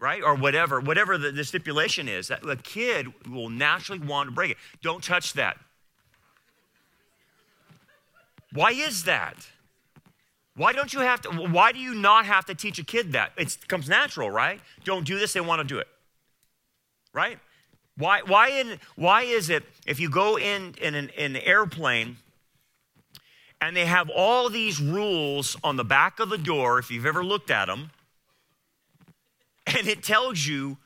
Right? 0.00 0.22
Or 0.22 0.34
whatever, 0.34 0.80
whatever 0.80 1.18
the, 1.18 1.30
the 1.30 1.44
stipulation 1.44 2.08
is, 2.08 2.28
that 2.28 2.44
a 2.44 2.56
kid 2.56 3.06
will 3.30 3.50
naturally 3.50 4.00
want 4.00 4.28
to 4.28 4.34
break 4.34 4.50
it. 4.50 4.56
Don't 4.82 5.04
touch 5.04 5.34
that. 5.34 5.58
Why 8.52 8.70
is 8.70 9.04
that? 9.04 9.46
Why 10.56 10.72
don't 10.72 10.92
you 10.92 11.00
have 11.00 11.20
to, 11.22 11.30
why 11.30 11.72
do 11.72 11.78
you 11.78 11.94
not 11.94 12.26
have 12.26 12.46
to 12.46 12.54
teach 12.54 12.78
a 12.78 12.84
kid 12.84 13.12
that? 13.12 13.32
It 13.36 13.68
comes 13.68 13.88
natural, 13.88 14.30
right? 14.30 14.60
Don't 14.84 15.04
do 15.06 15.18
this, 15.18 15.34
they 15.34 15.40
want 15.40 15.60
to 15.60 15.66
do 15.66 15.78
it. 15.78 15.88
Right? 17.12 17.38
Why, 17.96 18.22
why, 18.22 18.48
in, 18.48 18.80
why 18.96 19.22
is 19.22 19.50
it 19.50 19.64
if 19.86 20.00
you 20.00 20.08
go 20.08 20.38
in, 20.38 20.74
in 20.80 20.94
an, 20.94 21.10
in 21.10 21.36
an 21.36 21.42
airplane 21.42 22.16
and 23.60 23.76
they 23.76 23.84
have 23.84 24.08
all 24.08 24.48
these 24.48 24.80
rules 24.80 25.56
on 25.62 25.76
the 25.76 25.84
back 25.84 26.18
of 26.18 26.30
the 26.30 26.38
door, 26.38 26.78
if 26.78 26.90
you've 26.90 27.06
ever 27.06 27.22
looked 27.22 27.50
at 27.50 27.66
them, 27.66 27.90
and 29.76 29.86
it 29.88 30.02
tells 30.02 30.46
you 30.46 30.76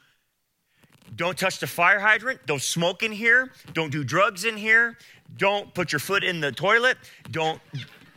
don't 1.17 1.39
touch 1.39 1.61
the 1.61 1.67
fire 1.67 2.01
hydrant, 2.01 2.45
don't 2.47 2.63
smoke 2.63 3.03
in 3.03 3.13
here, 3.13 3.51
don't 3.73 3.91
do 3.91 4.03
drugs 4.03 4.45
in 4.45 4.57
here, 4.57 4.99
don't 5.37 5.73
put 5.75 5.93
your 5.93 6.01
foot 6.01 6.25
in 6.25 6.41
the 6.41 6.51
toilet, 6.51 6.97
don't 7.31 7.61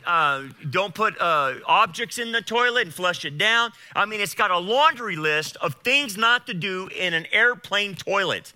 uh, 0.06 0.44
don't 0.70 0.94
put 0.94 1.20
uh, 1.20 1.54
objects 1.66 2.18
in 2.18 2.32
the 2.32 2.40
toilet 2.40 2.84
and 2.84 2.94
flush 2.94 3.26
it 3.26 3.36
down. 3.36 3.70
I 3.94 4.06
mean, 4.06 4.20
it's 4.20 4.34
got 4.34 4.50
a 4.50 4.58
laundry 4.58 5.16
list 5.16 5.56
of 5.56 5.74
things 5.84 6.16
not 6.16 6.46
to 6.46 6.54
do 6.54 6.88
in 6.98 7.12
an 7.12 7.26
airplane 7.30 7.94
toilet. 7.94 8.54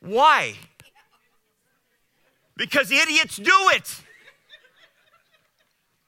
Why? 0.00 0.54
Because 2.56 2.90
idiots 2.90 3.36
do 3.36 3.54
it. 3.70 4.02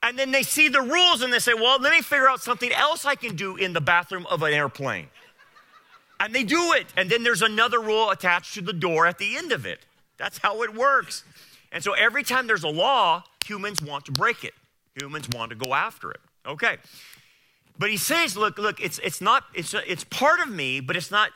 And 0.05 0.19
then 0.19 0.29
they 0.29 0.43
see 0.43 0.69
the 0.69 0.83
rules 0.83 1.23
and 1.23 1.33
they 1.33 1.39
say, 1.39 1.55
well, 1.55 1.81
let 1.81 1.91
me 1.91 1.99
figure 1.99 2.29
out 2.29 2.39
something 2.39 2.71
else 2.71 3.05
I 3.05 3.15
can 3.15 3.35
do 3.35 3.55
in 3.55 3.73
the 3.73 3.81
bathroom 3.81 4.27
of 4.29 4.43
an 4.43 4.53
airplane. 4.53 5.07
And 6.19 6.33
they 6.33 6.43
do 6.43 6.73
it. 6.73 6.85
And 6.95 7.09
then 7.09 7.23
there's 7.23 7.41
another 7.41 7.81
rule 7.81 8.11
attached 8.11 8.53
to 8.53 8.61
the 8.61 8.71
door 8.71 9.07
at 9.07 9.17
the 9.17 9.35
end 9.35 9.51
of 9.51 9.65
it. 9.65 9.79
That's 10.17 10.37
how 10.37 10.61
it 10.61 10.75
works. 10.75 11.23
And 11.71 11.83
so 11.83 11.93
every 11.93 12.21
time 12.21 12.45
there's 12.45 12.63
a 12.63 12.69
law, 12.69 13.23
humans 13.47 13.81
want 13.81 14.05
to 14.05 14.11
break 14.11 14.43
it. 14.43 14.53
Humans 15.01 15.29
want 15.29 15.49
to 15.49 15.55
go 15.55 15.73
after 15.73 16.11
it. 16.11 16.21
Okay. 16.45 16.77
But 17.79 17.89
he 17.89 17.97
says, 17.97 18.37
look, 18.37 18.59
look, 18.59 18.79
it's, 18.79 18.99
it's 18.99 19.21
not, 19.21 19.45
it's, 19.55 19.73
it's 19.73 20.03
part 20.03 20.39
of 20.39 20.49
me, 20.49 20.81
but 20.81 20.95
it's 20.95 21.09
not, 21.09 21.31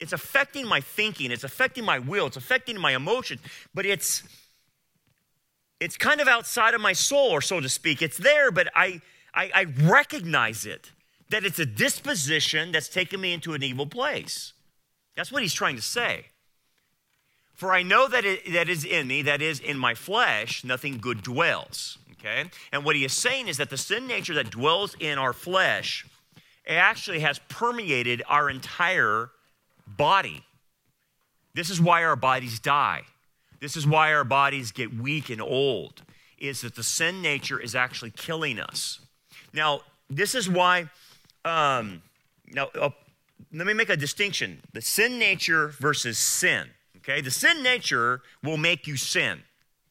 it's 0.00 0.12
affecting 0.12 0.66
my 0.66 0.80
thinking, 0.80 1.30
it's 1.30 1.44
affecting 1.44 1.84
my 1.84 2.00
will, 2.00 2.26
it's 2.26 2.36
affecting 2.36 2.78
my 2.80 2.96
emotions, 2.96 3.40
but 3.74 3.86
it's, 3.86 4.24
it's 5.80 5.96
kind 5.96 6.20
of 6.20 6.28
outside 6.28 6.74
of 6.74 6.80
my 6.80 6.92
soul, 6.92 7.30
or 7.30 7.40
so 7.40 7.60
to 7.60 7.68
speak. 7.68 8.02
It's 8.02 8.18
there, 8.18 8.50
but 8.50 8.68
I, 8.74 9.00
I, 9.34 9.50
I 9.54 9.66
recognize 9.82 10.66
it, 10.66 10.92
that 11.30 11.44
it's 11.44 11.58
a 11.58 11.66
disposition 11.66 12.72
that's 12.72 12.88
taken 12.88 13.20
me 13.20 13.32
into 13.32 13.54
an 13.54 13.62
evil 13.62 13.86
place. 13.86 14.52
That's 15.16 15.32
what 15.32 15.42
he's 15.42 15.54
trying 15.54 15.76
to 15.76 15.82
say. 15.82 16.26
For 17.54 17.72
I 17.72 17.82
know 17.82 18.06
that 18.08 18.24
it 18.24 18.52
that 18.52 18.68
is 18.68 18.84
in 18.84 19.08
me, 19.08 19.22
that 19.22 19.42
is 19.42 19.58
in 19.58 19.76
my 19.76 19.94
flesh, 19.94 20.62
nothing 20.62 20.98
good 20.98 21.22
dwells. 21.22 21.98
Okay? 22.12 22.50
And 22.72 22.84
what 22.84 22.94
he 22.94 23.04
is 23.04 23.12
saying 23.12 23.48
is 23.48 23.56
that 23.56 23.70
the 23.70 23.76
sin 23.76 24.06
nature 24.06 24.34
that 24.34 24.50
dwells 24.50 24.96
in 25.00 25.18
our 25.18 25.32
flesh 25.32 26.06
it 26.68 26.74
actually 26.74 27.20
has 27.20 27.40
permeated 27.48 28.22
our 28.28 28.50
entire 28.50 29.30
body. 29.86 30.44
This 31.54 31.70
is 31.70 31.80
why 31.80 32.04
our 32.04 32.14
bodies 32.14 32.60
die. 32.60 33.02
This 33.60 33.76
is 33.76 33.86
why 33.86 34.12
our 34.12 34.24
bodies 34.24 34.72
get 34.72 34.94
weak 34.94 35.30
and 35.30 35.42
old, 35.42 36.02
is 36.38 36.60
that 36.60 36.76
the 36.76 36.82
sin 36.82 37.20
nature 37.22 37.58
is 37.58 37.74
actually 37.74 38.12
killing 38.12 38.60
us. 38.60 39.00
Now, 39.52 39.80
this 40.08 40.34
is 40.34 40.48
why, 40.48 40.90
um, 41.44 42.02
now, 42.46 42.68
uh, 42.80 42.90
let 43.52 43.66
me 43.66 43.74
make 43.74 43.88
a 43.88 43.96
distinction 43.96 44.62
the 44.72 44.82
sin 44.82 45.18
nature 45.18 45.68
versus 45.68 46.18
sin. 46.18 46.68
Okay, 46.98 47.20
the 47.20 47.30
sin 47.30 47.62
nature 47.62 48.22
will 48.42 48.56
make 48.56 48.86
you 48.86 48.96
sin. 48.96 49.42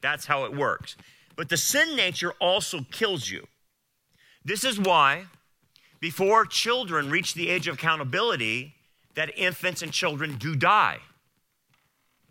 That's 0.01 0.25
how 0.25 0.45
it 0.45 0.55
works. 0.55 0.95
But 1.35 1.49
the 1.49 1.57
sin 1.57 1.95
nature 1.95 2.33
also 2.39 2.85
kills 2.91 3.29
you. 3.29 3.47
This 4.45 4.63
is 4.63 4.79
why, 4.79 5.25
before 5.99 6.45
children 6.45 7.09
reach 7.09 7.33
the 7.33 7.49
age 7.49 7.67
of 7.67 7.75
accountability, 7.75 8.75
that 9.15 9.31
infants 9.35 9.81
and 9.81 9.91
children 9.91 10.37
do 10.37 10.55
die. 10.55 10.99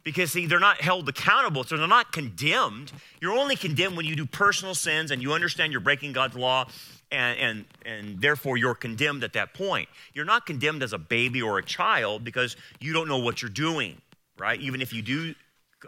Because 0.06 0.32
see, 0.32 0.46
they're 0.46 0.58
not 0.58 0.80
held 0.80 1.06
accountable, 1.08 1.64
so 1.64 1.76
they're 1.76 1.86
not 1.86 2.12
condemned. 2.12 2.92
You're 3.20 3.36
only 3.36 3.56
condemned 3.56 3.98
when 3.98 4.06
you 4.06 4.16
do 4.16 4.24
personal 4.24 4.74
sins 4.74 5.10
and 5.10 5.20
you 5.20 5.34
understand 5.34 5.72
you're 5.72 5.80
breaking 5.80 6.14
God's 6.14 6.36
law, 6.36 6.66
and, 7.10 7.38
and, 7.38 7.64
and 7.84 8.20
therefore 8.22 8.56
you're 8.56 8.74
condemned 8.74 9.24
at 9.24 9.34
that 9.34 9.52
point. 9.52 9.88
You're 10.14 10.24
not 10.24 10.46
condemned 10.46 10.82
as 10.82 10.92
a 10.92 10.98
baby 10.98 11.42
or 11.42 11.58
a 11.58 11.62
child 11.62 12.24
because 12.24 12.56
you 12.80 12.94
don't 12.94 13.08
know 13.08 13.18
what 13.18 13.42
you're 13.42 13.50
doing 13.50 14.00
right? 14.38 14.60
Even 14.60 14.80
if 14.80 14.92
you 14.92 15.02
do 15.02 15.34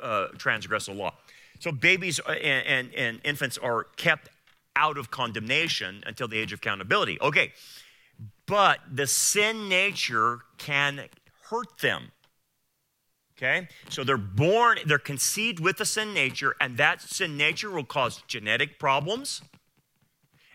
uh, 0.03 0.29
transgress 0.37 0.87
the 0.87 0.93
law. 0.93 1.15
So 1.61 1.73
babies 1.73 2.21
and, 2.27 2.67
and, 2.67 2.95
and 2.95 3.21
infants 3.25 3.59
are 3.59 3.85
kept 3.97 4.29
out 4.77 4.97
of 4.97 5.11
condemnation 5.11 6.03
until 6.07 6.29
the 6.29 6.39
age 6.39 6.53
of 6.53 6.61
accountability. 6.61 7.19
Okay, 7.21 7.53
but 8.47 8.79
the 8.91 9.07
sin 9.07 9.69
nature 9.69 10.41
can 10.57 11.03
hurt 11.51 11.79
them. 11.81 12.13
Okay? 13.39 13.69
So 13.89 14.03
they're 14.05 14.17
born, 14.17 14.79
they're 14.85 14.99
conceived 14.99 15.61
with 15.61 15.79
the 15.79 15.87
sin 15.87 16.13
nature, 16.13 16.57
and 16.61 16.77
that 16.77 17.01
sin 17.01 17.37
nature 17.37 17.71
will 17.71 17.85
cause 17.85 18.23
genetic 18.27 18.79
problems. 18.79 19.43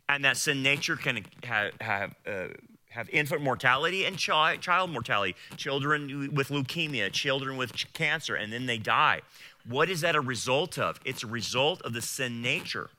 And 0.10 0.24
that 0.26 0.36
sin 0.36 0.62
nature 0.62 0.98
can 0.98 1.26
have, 1.44 1.72
have 1.80 2.16
uh, 2.28 2.48
have 2.94 3.10
infant 3.10 3.42
mortality 3.42 4.06
and 4.06 4.18
child, 4.18 4.62
child 4.62 4.92
mortality, 4.92 5.36
children 5.58 6.30
with 6.34 6.50
leukemia, 6.50 7.12
children 7.12 7.58
with 7.58 7.74
cancer, 7.94 8.36
and 8.36 8.54
then 8.54 8.68
they 8.68 8.78
die. 8.78 9.22
What 9.68 9.90
is 9.90 10.02
that 10.02 10.16
a 10.16 10.22
result 10.22 10.78
of? 10.78 11.00
It's 11.04 11.24
a 11.24 11.28
result 11.28 11.82
of 11.82 11.94
the 11.94 12.02
sin 12.02 12.42
nature. 12.42 12.92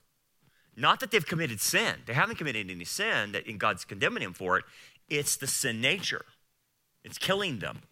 Not 0.76 0.98
that 0.98 1.12
they've 1.12 1.24
committed 1.24 1.60
sin. 1.60 1.96
They 2.06 2.14
haven't 2.14 2.36
committed 2.36 2.68
any 2.68 2.84
sin 2.84 3.32
that 3.32 3.46
in 3.46 3.58
God's 3.58 3.84
condemning 3.84 4.24
them 4.24 4.32
for 4.32 4.58
it. 4.58 4.64
It's 5.08 5.36
the 5.36 5.46
sin 5.46 5.80
nature. 5.80 6.24
It's 7.04 7.18
killing 7.18 7.60
them. 7.60 7.82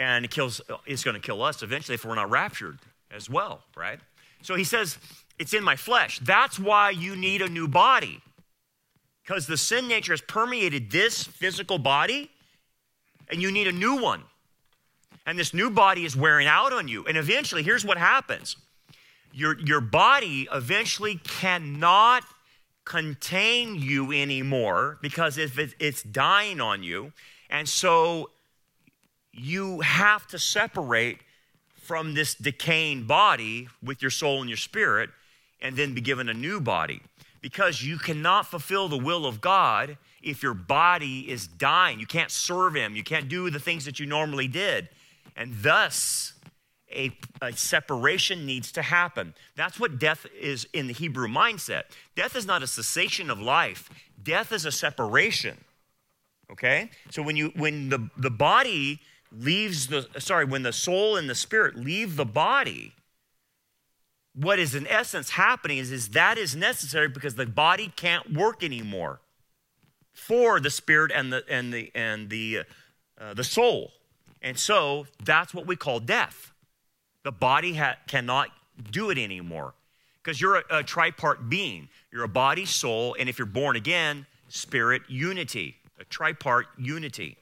And 0.00 0.24
it 0.24 0.32
kills 0.32 0.60
it's 0.86 1.04
going 1.04 1.14
to 1.14 1.20
kill 1.20 1.42
us 1.42 1.62
eventually 1.62 1.94
if 1.94 2.04
we're 2.04 2.16
not 2.16 2.30
raptured 2.30 2.78
as 3.12 3.30
well, 3.30 3.62
right? 3.76 4.00
So 4.42 4.56
he 4.56 4.64
says, 4.64 4.98
it's 5.38 5.54
in 5.54 5.62
my 5.62 5.76
flesh. 5.76 6.18
That's 6.20 6.58
why 6.58 6.90
you 6.90 7.14
need 7.14 7.42
a 7.42 7.48
new 7.48 7.68
body. 7.68 8.20
because 9.22 9.46
the 9.46 9.56
sin 9.56 9.86
nature 9.86 10.12
has 10.12 10.20
permeated 10.20 10.90
this 10.90 11.22
physical 11.22 11.78
body, 11.78 12.30
and 13.30 13.40
you 13.40 13.52
need 13.52 13.68
a 13.68 13.72
new 13.72 14.02
one. 14.02 14.22
And 15.24 15.38
this 15.38 15.54
new 15.54 15.70
body 15.70 16.04
is 16.04 16.16
wearing 16.16 16.48
out 16.48 16.72
on 16.72 16.88
you. 16.88 17.04
And 17.06 17.16
eventually, 17.16 17.62
here's 17.62 17.84
what 17.84 17.96
happens 17.96 18.56
your, 19.32 19.56
your 19.60 19.80
body 19.80 20.48
eventually 20.52 21.20
cannot 21.22 22.24
contain 22.84 23.76
you 23.76 24.10
anymore 24.10 24.98
because 25.02 25.38
if 25.38 25.58
it, 25.58 25.74
it's 25.78 26.02
dying 26.02 26.60
on 26.60 26.82
you. 26.82 27.12
And 27.48 27.68
so 27.68 28.30
you 29.32 29.80
have 29.80 30.26
to 30.28 30.38
separate 30.38 31.18
from 31.76 32.14
this 32.14 32.34
decaying 32.34 33.04
body 33.04 33.68
with 33.82 34.02
your 34.02 34.10
soul 34.10 34.40
and 34.40 34.48
your 34.48 34.56
spirit 34.56 35.10
and 35.60 35.76
then 35.76 35.94
be 35.94 36.00
given 36.00 36.28
a 36.28 36.34
new 36.34 36.60
body 36.60 37.00
because 37.40 37.82
you 37.82 37.98
cannot 37.98 38.46
fulfill 38.46 38.88
the 38.88 38.98
will 38.98 39.26
of 39.26 39.40
God 39.40 39.96
if 40.22 40.42
your 40.42 40.54
body 40.54 41.30
is 41.30 41.46
dying. 41.46 41.98
You 41.98 42.06
can't 42.06 42.30
serve 42.30 42.74
Him, 42.74 42.94
you 42.94 43.02
can't 43.02 43.28
do 43.28 43.50
the 43.50 43.60
things 43.60 43.84
that 43.84 43.98
you 43.98 44.06
normally 44.06 44.48
did. 44.48 44.88
And 45.36 45.54
thus, 45.62 46.34
a, 46.92 47.16
a, 47.40 47.52
separation 47.52 48.44
needs 48.44 48.72
to 48.72 48.82
happen. 48.82 49.34
That's 49.56 49.78
what 49.78 49.98
death 49.98 50.26
is 50.38 50.66
in 50.72 50.88
the 50.88 50.92
Hebrew 50.92 51.28
mindset. 51.28 51.84
Death 52.16 52.34
is 52.34 52.46
not 52.46 52.62
a 52.62 52.66
cessation 52.66 53.30
of 53.30 53.40
life, 53.40 53.88
death 54.22 54.52
is 54.52 54.64
a 54.64 54.72
separation. 54.72 55.56
Okay? 56.50 56.90
So 57.10 57.22
when 57.22 57.36
you 57.36 57.52
when 57.54 57.88
the, 57.88 58.10
the 58.16 58.30
body 58.30 59.00
leaves 59.32 59.88
the, 59.88 60.08
sorry, 60.18 60.44
when 60.44 60.62
the 60.62 60.72
soul 60.72 61.16
and 61.16 61.28
the 61.28 61.34
spirit 61.34 61.76
leave 61.76 62.16
the 62.16 62.24
body, 62.24 62.94
what 64.34 64.58
is 64.58 64.74
in 64.74 64.86
essence 64.86 65.30
happening 65.30 65.78
is, 65.78 65.90
is 65.90 66.10
that 66.10 66.38
is 66.38 66.54
necessary 66.56 67.08
because 67.08 67.34
the 67.34 67.46
body 67.46 67.92
can't 67.96 68.32
work 68.32 68.62
anymore 68.62 69.20
for 70.12 70.60
the 70.60 70.70
spirit 70.70 71.10
and 71.14 71.32
the 71.32 71.44
and 71.48 71.72
the 71.72 71.90
and 71.94 72.30
the 72.30 72.60
uh, 73.20 73.34
the 73.34 73.44
soul. 73.44 73.92
And 74.42 74.58
so 74.58 75.06
that's 75.24 75.52
what 75.52 75.66
we 75.66 75.76
call 75.76 76.00
death. 76.00 76.52
The 77.24 77.32
body 77.32 77.74
ha- 77.74 77.96
cannot 78.06 78.48
do 78.90 79.10
it 79.10 79.18
anymore 79.18 79.74
because 80.22 80.40
you're 80.40 80.56
a, 80.56 80.64
a 80.70 80.82
tripart 80.82 81.48
being. 81.48 81.88
You're 82.12 82.24
a 82.24 82.28
body 82.28 82.64
soul 82.64 83.16
and 83.18 83.28
if 83.28 83.38
you're 83.38 83.46
born 83.46 83.76
again 83.76 84.26
spirit 84.48 85.02
unity 85.08 85.76
a 86.00 86.04
tripart 86.06 86.64
unity 86.76 87.36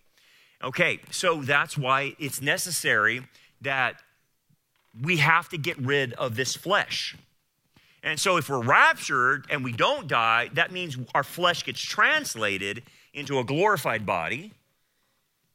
Okay, 0.63 1.01
so 1.11 1.43
that's 1.43 1.79
why 1.79 2.15
it's 2.19 2.43
necessary 2.43 3.23
that 3.61 4.03
we 5.01 5.19
have 5.19 5.49
to 5.51 5.59
get 5.59 5.79
rid 5.79 6.13
of 6.15 6.35
this 6.35 6.57
flesh. 6.57 7.17
And 8.03 8.19
so 8.19 8.37
if 8.37 8.49
we're 8.49 8.63
raptured 8.63 9.47
and 9.51 9.63
we 9.63 9.73
don't 9.73 10.09
die, 10.09 10.51
that 10.55 10.73
means 10.73 10.97
our 11.15 11.25
flesh 11.25 11.65
gets 11.65 11.81
translated 11.81 12.83
into 13.13 13.39
a 13.39 13.45
glorified 13.45 14.07
body. 14.07 14.53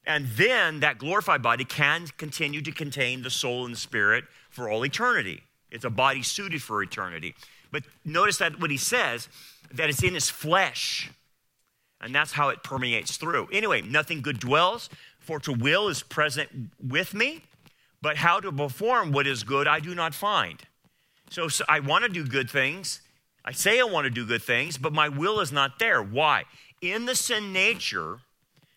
And 0.06 0.28
then 0.28 0.82
that 0.82 0.98
glorified 0.98 1.42
body 1.42 1.64
can 1.64 2.08
continue 2.18 2.62
to 2.62 2.72
contain 2.72 3.24
the 3.24 3.30
soul 3.30 3.66
and 3.66 3.74
the 3.74 3.80
spirit 3.80 4.26
for 4.50 4.70
all 4.70 4.86
eternity. 4.86 5.44
It's 5.72 5.86
a 5.86 5.90
body 5.90 6.22
suited 6.22 6.62
for 6.62 6.84
eternity. 6.84 7.36
But 7.72 7.84
notice 8.06 8.38
that 8.38 8.60
what 8.60 8.70
he 8.70 8.78
says, 8.78 9.28
that 9.72 9.90
it's 9.90 10.04
in 10.04 10.14
his 10.14 10.30
flesh. 10.30 11.10
And 12.04 12.14
that's 12.14 12.34
how 12.34 12.50
it 12.50 12.64
permeates 12.64 13.16
through. 13.16 13.48
Anyway, 13.52 13.82
nothing 13.82 14.22
good 14.22 14.40
dwells, 14.40 14.90
for 15.20 15.40
to 15.40 15.54
will 15.54 15.88
is 15.88 16.04
present 16.04 16.50
with 16.86 17.14
me, 17.14 17.44
but 18.02 18.18
how 18.18 18.42
to 18.42 18.52
perform 18.52 19.14
what 19.14 19.26
is 19.26 19.44
good 19.44 19.68
I 19.68 19.80
do 19.80 19.96
not 19.96 20.14
find. 20.14 20.62
So, 21.30 21.48
so 21.48 21.64
I 21.70 21.80
want 21.80 22.04
to 22.04 22.10
do 22.10 22.26
good 22.26 22.50
things. 22.50 23.00
I 23.46 23.54
say 23.54 23.80
I 23.80 23.84
want 23.86 24.04
to 24.04 24.10
do 24.10 24.26
good 24.26 24.44
things, 24.44 24.78
but 24.78 24.92
my 24.92 25.08
will 25.08 25.40
is 25.40 25.52
not 25.52 25.80
there. 25.80 26.04
Why? 26.04 26.44
In 26.82 27.06
the 27.06 27.16
sin 27.16 27.54
nature, 27.54 28.20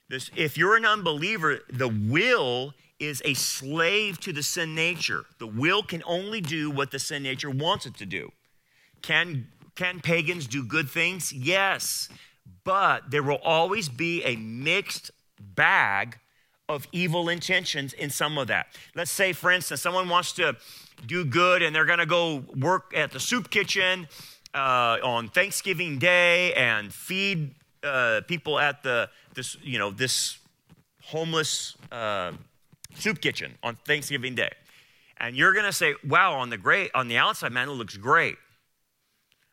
this, 0.08 0.30
if 0.36 0.56
you're 0.56 0.76
an 0.76 0.86
unbeliever, 0.86 1.60
the 1.68 1.88
will 1.88 2.74
is 3.00 3.20
a 3.24 3.34
slave 3.34 4.20
to 4.20 4.32
the 4.32 4.42
sin 4.42 4.74
nature. 4.74 5.24
The 5.38 5.48
will 5.48 5.82
can 5.82 6.02
only 6.06 6.40
do 6.40 6.70
what 6.70 6.92
the 6.92 7.00
sin 7.00 7.24
nature 7.24 7.50
wants 7.50 7.86
it 7.86 7.96
to 7.96 8.06
do. 8.06 8.30
Can, 9.02 9.48
can 9.74 10.00
pagans 10.00 10.46
do 10.46 10.64
good 10.64 10.88
things? 10.88 11.32
Yes 11.32 12.08
but 12.64 13.10
there 13.10 13.22
will 13.22 13.40
always 13.42 13.88
be 13.88 14.22
a 14.24 14.36
mixed 14.36 15.10
bag 15.40 16.18
of 16.68 16.88
evil 16.92 17.28
intentions 17.28 17.92
in 17.92 18.10
some 18.10 18.38
of 18.38 18.48
that. 18.48 18.66
Let's 18.94 19.10
say, 19.10 19.32
for 19.32 19.50
instance, 19.50 19.80
someone 19.80 20.08
wants 20.08 20.32
to 20.32 20.56
do 21.06 21.24
good 21.24 21.62
and 21.62 21.74
they're 21.74 21.84
going 21.84 22.00
to 22.00 22.06
go 22.06 22.42
work 22.56 22.92
at 22.96 23.12
the 23.12 23.20
soup 23.20 23.50
kitchen 23.50 24.08
uh, 24.54 24.98
on 25.02 25.28
Thanksgiving 25.28 25.98
Day 25.98 26.52
and 26.54 26.92
feed 26.92 27.54
uh, 27.84 28.22
people 28.26 28.58
at 28.58 28.82
the 28.82 29.08
this 29.34 29.56
you 29.62 29.78
know 29.78 29.90
this 29.90 30.38
homeless 31.04 31.76
uh, 31.92 32.32
soup 32.96 33.20
kitchen 33.20 33.54
on 33.62 33.76
Thanksgiving 33.86 34.34
Day, 34.34 34.50
and 35.18 35.36
you're 35.36 35.52
going 35.52 35.66
to 35.66 35.72
say, 35.72 35.94
"Wow, 36.04 36.34
on 36.34 36.50
the 36.50 36.56
great 36.56 36.90
on 36.94 37.08
the 37.08 37.18
outside, 37.18 37.52
man, 37.52 37.68
it 37.68 37.72
looks 37.72 37.96
great." 37.96 38.36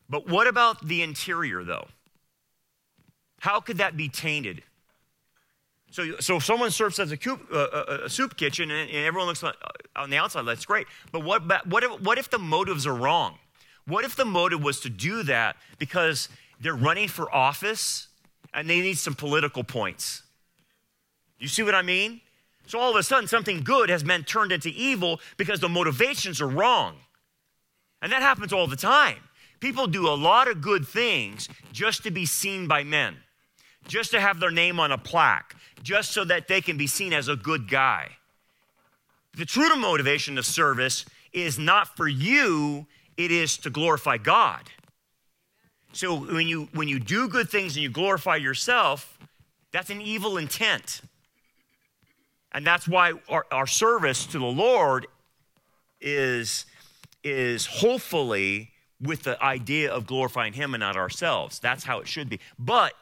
But 0.08 0.28
what 0.28 0.46
about 0.46 0.86
the 0.86 1.02
interior, 1.02 1.64
though? 1.64 1.86
How 3.44 3.60
could 3.60 3.76
that 3.76 3.94
be 3.94 4.08
tainted? 4.08 4.62
So, 5.90 6.16
so 6.18 6.36
if 6.36 6.46
someone 6.46 6.70
serves 6.70 6.98
as 6.98 7.12
a, 7.12 7.16
coop, 7.18 7.46
uh, 7.52 7.58
uh, 7.58 7.98
a 8.04 8.08
soup 8.08 8.38
kitchen 8.38 8.70
and, 8.70 8.88
and, 8.88 9.04
everyone 9.04 9.28
looks 9.28 9.42
like, 9.42 9.54
uh, 9.62 10.00
on 10.00 10.08
the 10.08 10.16
outside, 10.16 10.46
that's 10.46 10.64
great. 10.64 10.86
But 11.12 11.24
what, 11.24 11.42
what, 11.66 11.84
if, 11.84 12.00
what 12.00 12.16
if 12.16 12.30
the 12.30 12.38
motives 12.38 12.86
are 12.86 12.94
wrong? 12.94 13.36
What 13.86 14.06
if 14.06 14.16
the 14.16 14.24
motive 14.24 14.62
was 14.62 14.80
to 14.80 14.88
do 14.88 15.24
that 15.24 15.56
because 15.76 16.30
they're 16.58 16.74
running 16.74 17.06
for 17.06 17.30
office 17.34 18.08
and 18.54 18.68
they 18.68 18.80
need 18.80 18.96
some 18.96 19.12
political 19.12 19.62
points? 19.62 20.22
You 21.38 21.48
see 21.48 21.62
what 21.62 21.74
I 21.74 21.82
mean? 21.82 22.22
So 22.66 22.78
all 22.78 22.92
of 22.92 22.96
a 22.96 23.02
sudden, 23.02 23.28
something 23.28 23.62
good 23.62 23.90
has 23.90 24.02
been 24.02 24.24
turned 24.24 24.52
into 24.52 24.70
evil 24.70 25.20
because 25.36 25.60
the 25.60 25.68
motivations 25.68 26.40
are 26.40 26.48
wrong. 26.48 26.96
And 28.00 28.10
that 28.10 28.22
happens 28.22 28.54
all 28.54 28.66
the 28.66 28.74
time. 28.74 29.18
People 29.60 29.86
do 29.86 30.08
a 30.08 30.16
lot 30.16 30.48
of 30.48 30.62
good 30.62 30.88
things 30.88 31.46
just 31.74 32.04
to 32.04 32.10
be 32.10 32.24
seen 32.24 32.66
by 32.66 32.82
men 32.84 33.18
just 33.86 34.10
to 34.12 34.20
have 34.20 34.40
their 34.40 34.50
name 34.50 34.80
on 34.80 34.92
a 34.92 34.98
plaque, 34.98 35.56
just 35.82 36.12
so 36.12 36.24
that 36.24 36.48
they 36.48 36.60
can 36.60 36.76
be 36.76 36.86
seen 36.86 37.12
as 37.12 37.28
a 37.28 37.36
good 37.36 37.68
guy. 37.68 38.10
The 39.36 39.44
true 39.44 39.74
motivation 39.76 40.38
of 40.38 40.46
service 40.46 41.04
is 41.32 41.58
not 41.58 41.96
for 41.96 42.06
you, 42.06 42.86
it 43.16 43.30
is 43.30 43.56
to 43.58 43.70
glorify 43.70 44.18
God. 44.18 44.70
So 45.92 46.16
when 46.16 46.48
you 46.48 46.68
when 46.72 46.88
you 46.88 46.98
do 46.98 47.28
good 47.28 47.48
things 47.48 47.76
and 47.76 47.82
you 47.82 47.88
glorify 47.88 48.36
yourself, 48.36 49.18
that's 49.72 49.90
an 49.90 50.00
evil 50.00 50.36
intent. 50.38 51.00
And 52.52 52.64
that's 52.64 52.86
why 52.86 53.14
our, 53.28 53.44
our 53.50 53.66
service 53.66 54.24
to 54.26 54.38
the 54.38 54.44
Lord 54.44 55.08
is, 56.00 56.66
is 57.24 57.66
hopefully 57.66 58.70
with 59.00 59.24
the 59.24 59.42
idea 59.42 59.92
of 59.92 60.06
glorifying 60.06 60.52
Him 60.52 60.72
and 60.72 60.80
not 60.80 60.96
ourselves. 60.96 61.58
That's 61.58 61.82
how 61.82 61.98
it 61.98 62.06
should 62.06 62.28
be. 62.28 62.38
But 62.56 62.92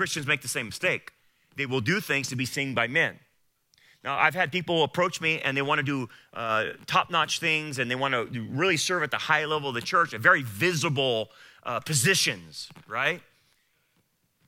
Christians 0.00 0.26
make 0.26 0.40
the 0.40 0.48
same 0.48 0.64
mistake. 0.64 1.12
They 1.56 1.66
will 1.66 1.82
do 1.82 2.00
things 2.00 2.30
to 2.30 2.36
be 2.36 2.46
seen 2.46 2.72
by 2.72 2.86
men. 2.86 3.18
Now, 4.02 4.18
I've 4.18 4.34
had 4.34 4.50
people 4.50 4.82
approach 4.82 5.20
me 5.20 5.40
and 5.40 5.54
they 5.54 5.60
want 5.60 5.78
to 5.78 5.82
do 5.82 6.08
uh, 6.32 6.68
top 6.86 7.10
notch 7.10 7.38
things 7.38 7.78
and 7.78 7.90
they 7.90 7.94
want 7.94 8.14
to 8.14 8.46
really 8.50 8.78
serve 8.78 9.02
at 9.02 9.10
the 9.10 9.18
high 9.18 9.44
level 9.44 9.68
of 9.68 9.74
the 9.74 9.82
church, 9.82 10.14
at 10.14 10.22
very 10.22 10.42
visible 10.42 11.28
uh, 11.64 11.80
positions, 11.80 12.70
right? 12.88 13.20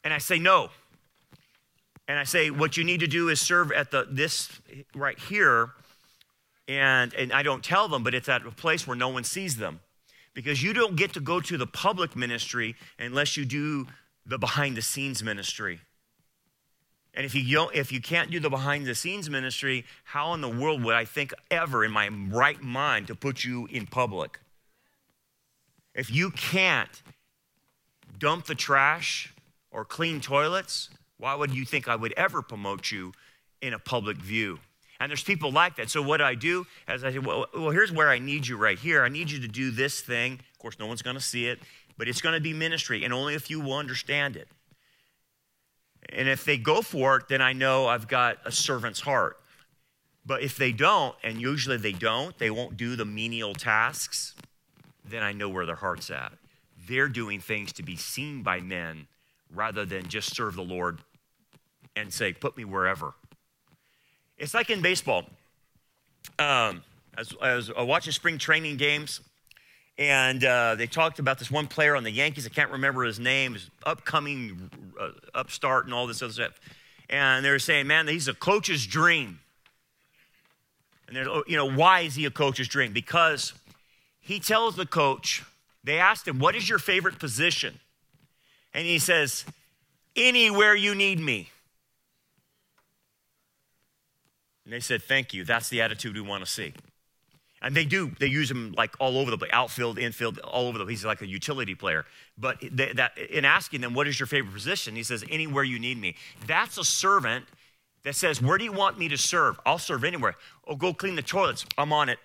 And 0.03 0.15
I 0.15 0.17
say, 0.17 0.39
no. 0.39 0.71
And 2.09 2.19
I 2.19 2.25
say, 2.25 2.49
what 2.49 2.79
you 2.79 2.85
need 2.85 3.01
to 3.01 3.07
do 3.07 3.29
is 3.29 3.39
serve 3.39 3.73
at 3.73 3.91
the, 3.91 4.09
this 4.11 4.59
right 4.95 5.19
here. 5.19 5.73
And, 6.67 7.13
and 7.13 7.31
I 7.31 7.43
don't 7.43 7.63
tell 7.63 7.89
them, 7.89 8.03
but 8.03 8.15
it's 8.15 8.31
at 8.31 8.47
a 8.47 8.51
place 8.51 8.87
where 8.87 8.97
no 8.97 9.11
one 9.11 9.25
sees 9.25 9.59
them. 9.59 9.81
Because 10.33 10.63
you 10.63 10.73
don't 10.73 10.97
get 10.97 11.13
to 11.13 11.21
go 11.21 11.41
to 11.43 11.59
the 11.59 11.67
public 11.67 12.17
ministry 12.17 12.75
unless 12.99 13.37
you 13.37 13.45
do 13.45 13.87
the 14.25 14.39
behind 14.39 14.77
the 14.77 14.83
scenes 14.83 15.23
ministry. 15.23 15.81
And 17.15 17.27
if 17.27 17.35
you, 17.35 17.69
if 17.75 17.93
you 17.93 18.01
can't 18.01 18.31
do 18.31 18.41
the 18.41 18.49
behind 18.49 18.87
the 18.87 18.95
scenes 18.95 19.29
ministry, 19.29 19.85
how 20.05 20.33
in 20.33 20.41
the 20.41 20.49
world 20.49 20.83
would 20.85 20.95
I 20.95 21.05
think 21.05 21.35
ever 21.51 21.85
in 21.85 21.91
my 21.91 22.09
right 22.09 22.61
mind 22.63 23.09
to 23.09 23.15
put 23.15 23.45
you 23.45 23.67
in 23.71 23.87
public? 23.87 24.41
If 25.95 26.11
you 26.11 26.31
can't 26.31 27.03
dump 28.19 28.47
the 28.47 28.55
trash 28.55 29.35
or 29.71 29.85
clean 29.85 30.21
toilets, 30.21 30.89
why 31.19 31.35
would 31.35 31.53
you 31.53 31.67
think 31.67 31.87
I 31.87 31.97
would 31.97 32.15
ever 32.17 32.41
promote 32.41 32.91
you 32.91 33.13
in 33.61 33.75
a 33.75 33.79
public 33.79 34.17
view? 34.17 34.59
And 34.99 35.11
there's 35.11 35.25
people 35.25 35.51
like 35.51 35.77
that. 35.77 35.91
So 35.91 36.01
what 36.01 36.19
do 36.19 36.25
I 36.25 36.35
do 36.35 36.65
As 36.87 37.05
I 37.05 37.13
say, 37.13 37.19
well, 37.19 37.47
well 37.53 37.71
here's 37.71 37.93
where 37.93 38.09
I 38.09 38.21
need 38.21 38.47
you 38.47 38.57
right 38.57 38.79
here. 38.79 39.03
I 39.03 39.09
need 39.09 39.31
you 39.31 39.41
to 39.41 39.49
do 39.49 39.71
this 39.71 40.01
thing. 40.01 40.35
Of 40.35 40.59
course, 40.59 40.79
no 40.79 40.87
one's 40.87 41.03
going 41.03 41.17
to 41.17 41.23
see 41.23 41.47
it 41.47 41.59
but 41.97 42.09
it's 42.09 42.21
going 42.21 42.35
to 42.35 42.41
be 42.41 42.53
ministry, 42.53 43.05
and 43.05 43.13
only 43.13 43.35
a 43.35 43.41
few 43.41 43.61
will 43.61 43.75
understand 43.75 44.37
it. 44.37 44.49
And 46.09 46.29
if 46.29 46.45
they 46.45 46.59
go 46.59 46.83
for 46.83 47.17
it, 47.17 47.29
then 47.29 47.41
I 47.41 47.53
know 47.53 47.87
I've 47.87 48.09
got 48.09 48.39
a 48.45 48.53
servant's 48.53 49.01
heart. 49.01 49.39
But 50.25 50.43
if 50.43 50.57
they 50.57 50.73
don't, 50.73 51.15
and 51.23 51.41
usually 51.41 51.77
they 51.77 51.93
don't, 51.93 52.37
they 52.39 52.51
won't 52.51 52.77
do 52.77 52.97
the 52.97 53.05
menial 53.05 53.55
tasks, 53.55 54.35
then 55.05 55.23
I 55.23 55.33
know 55.33 55.49
where 55.49 55.67
their 55.67 55.77
heart's 55.77 56.11
at. 56.11 56.33
They're 56.89 57.09
doing 57.09 57.41
things 57.41 57.73
to 57.75 57.83
be 57.83 57.97
seen 57.97 58.43
by 58.43 58.61
men 58.61 59.09
rather 59.53 59.85
than 59.85 60.09
just 60.09 60.35
serve 60.35 60.55
the 60.55 60.63
Lord 60.63 61.01
and 61.97 62.13
say, 62.13 62.33
put 62.33 62.57
me 62.57 62.65
wherever. 62.65 63.15
It's 64.39 64.55
like 64.55 64.71
in 64.71 64.81
baseball. 64.81 65.27
Um, 66.39 66.83
as, 67.17 67.35
as 67.43 67.71
I 67.71 67.81
was 67.81 67.89
watching 67.89 68.13
spring 68.13 68.39
training 68.39 68.77
games, 68.77 69.21
and 69.99 70.45
uh, 70.45 70.75
they 70.75 70.87
talked 70.87 71.19
about 71.19 71.39
this 71.39 71.51
one 71.51 71.67
player 71.67 71.95
on 71.95 72.05
the 72.05 72.11
Yankees. 72.11 72.47
I 72.47 72.49
can't 72.49 72.71
remember 72.71 73.05
his 73.05 73.19
name. 73.19 73.55
His 73.55 73.71
upcoming 73.85 74.71
uh, 74.99 75.11
upstart 75.35 75.85
and 75.85 75.95
all 75.95 76.07
this 76.07 76.23
other 76.23 76.33
stuff. 76.33 76.61
And 77.11 77.45
they 77.45 77.51
were 77.51 77.59
saying, 77.59 77.87
man, 77.87 78.09
he's 78.09 78.29
a 78.29 78.35
coach's 78.35 78.87
dream. 78.87 79.41
And 81.07 81.17
they're, 81.17 81.27
you 81.47 81.57
know, 81.57 81.71
why 81.71 82.01
is 82.01 82.15
he 82.15 82.25
a 82.25 82.31
coach's 82.31 82.69
dream? 82.69 82.93
Because 82.93 83.53
he 84.21 84.41
tells 84.41 84.77
the 84.77 84.87
coach, 84.87 85.45
they 85.85 85.99
asked 85.99 86.27
him, 86.27 86.39
what 86.39 86.57
is 86.57 86.69
your 86.69 86.79
favorite 86.79 87.19
position? 87.19 87.79
And 88.73 88.87
he 88.87 88.99
says, 88.99 89.45
anywhere 90.17 90.75
you 90.75 90.95
need 90.95 91.21
me. 91.21 91.51
And 94.65 94.73
they 94.73 94.81
said, 94.81 95.03
thank 95.03 95.35
you. 95.35 95.45
That's 95.45 95.69
the 95.69 95.83
attitude 95.83 96.15
we 96.15 96.23
want 96.23 96.45
to 96.45 96.51
see. 96.51 96.73
And 97.63 97.77
they 97.77 97.85
do. 97.85 98.11
They 98.19 98.27
use 98.27 98.51
him 98.51 98.75
like 98.77 98.95
all 98.99 99.17
over 99.17 99.31
the 99.31 99.39
place, 99.39 99.53
outfield, 99.53 99.97
infield, 99.97 100.39
all 100.41 100.67
over 100.67 100.79
the 100.79 100.85
place. 100.85 100.99
He's 100.99 101.05
like 101.05 101.23
a 101.23 101.29
utility 101.29 101.77
player. 101.77 102.05
But 102.37 102.57
they, 102.61 102.93
that, 102.95 103.17
in 103.17 103.45
asking 103.45 103.83
them, 103.83 103.95
what 103.95 104.09
is 104.09 104.19
your 104.19 104.27
favorite 104.27 104.53
position? 104.53 104.97
He 104.97 105.05
says, 105.05 105.25
anywhere 105.31 105.63
you 105.63 105.79
need 105.79 105.97
me. 105.99 106.17
That's 106.47 106.77
a 106.77 106.85
servant 106.85 107.47
that 108.03 108.17
says, 108.17 108.43
where 108.43 108.59
do 108.59 108.65
you 108.65 108.73
want 108.73 108.99
me 108.99 109.09
to 109.09 109.17
serve? 109.17 109.61
I'll 109.65 109.79
serve 109.79 110.03
anywhere. 110.03 110.35
Oh, 110.67 110.75
go 110.75 110.93
clean 110.93 111.15
the 111.15 111.23
toilets. 111.23 111.65
I'm 111.79 111.93
on 111.93 112.09
it. 112.09 112.19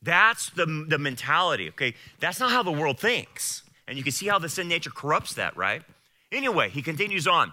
That's 0.00 0.50
the, 0.50 0.86
the 0.88 0.98
mentality, 0.98 1.68
okay? 1.70 1.94
That's 2.20 2.38
not 2.38 2.52
how 2.52 2.62
the 2.62 2.72
world 2.72 3.00
thinks. 3.00 3.64
And 3.88 3.98
you 3.98 4.04
can 4.04 4.12
see 4.12 4.28
how 4.28 4.38
the 4.38 4.48
sin 4.48 4.68
nature 4.68 4.90
corrupts 4.90 5.34
that, 5.34 5.56
right? 5.56 5.82
Anyway, 6.30 6.70
he 6.70 6.80
continues 6.80 7.26
on. 7.26 7.52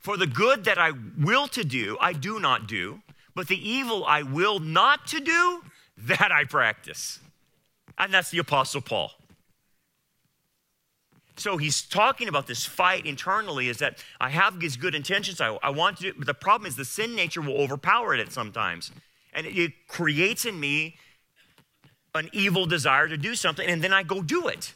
For 0.00 0.16
the 0.16 0.26
good 0.26 0.64
that 0.64 0.78
I 0.78 0.92
will 1.18 1.46
to 1.48 1.64
do, 1.64 1.96
I 2.00 2.12
do 2.12 2.40
not 2.40 2.66
do 2.66 3.02
but 3.34 3.48
the 3.48 3.68
evil 3.68 4.04
I 4.04 4.22
will 4.22 4.58
not 4.58 5.06
to 5.08 5.20
do, 5.20 5.62
that 5.96 6.30
I 6.32 6.44
practice. 6.44 7.20
And 7.98 8.12
that's 8.12 8.30
the 8.30 8.38
Apostle 8.38 8.80
Paul. 8.80 9.12
So 11.36 11.56
he's 11.56 11.82
talking 11.82 12.28
about 12.28 12.46
this 12.46 12.64
fight 12.64 13.06
internally 13.06 13.68
is 13.68 13.78
that 13.78 14.02
I 14.20 14.30
have 14.30 14.60
these 14.60 14.76
good 14.76 14.94
intentions. 14.94 15.40
I, 15.40 15.58
I 15.62 15.70
want 15.70 15.98
to 15.98 16.02
do 16.04 16.12
but 16.16 16.26
the 16.26 16.34
problem 16.34 16.68
is 16.68 16.76
the 16.76 16.84
sin 16.84 17.16
nature 17.16 17.40
will 17.40 17.60
overpower 17.60 18.14
it 18.14 18.32
sometimes. 18.32 18.92
And 19.32 19.46
it, 19.46 19.58
it 19.58 19.72
creates 19.88 20.44
in 20.44 20.58
me 20.60 20.96
an 22.14 22.30
evil 22.32 22.66
desire 22.66 23.08
to 23.08 23.16
do 23.16 23.34
something, 23.34 23.66
and 23.68 23.82
then 23.82 23.92
I 23.92 24.04
go 24.04 24.22
do 24.22 24.46
it. 24.46 24.72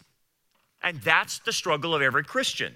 And 0.82 1.00
that's 1.02 1.38
the 1.38 1.52
struggle 1.52 1.94
of 1.94 2.02
every 2.02 2.24
Christian 2.24 2.74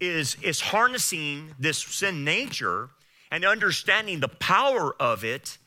is, 0.00 0.36
is 0.42 0.60
harnessing 0.60 1.54
this 1.58 1.78
sin 1.78 2.24
nature 2.24 2.90
and 3.30 3.44
understanding 3.44 4.20
the 4.20 4.28
power 4.28 4.94
of 5.00 5.24
it 5.24 5.58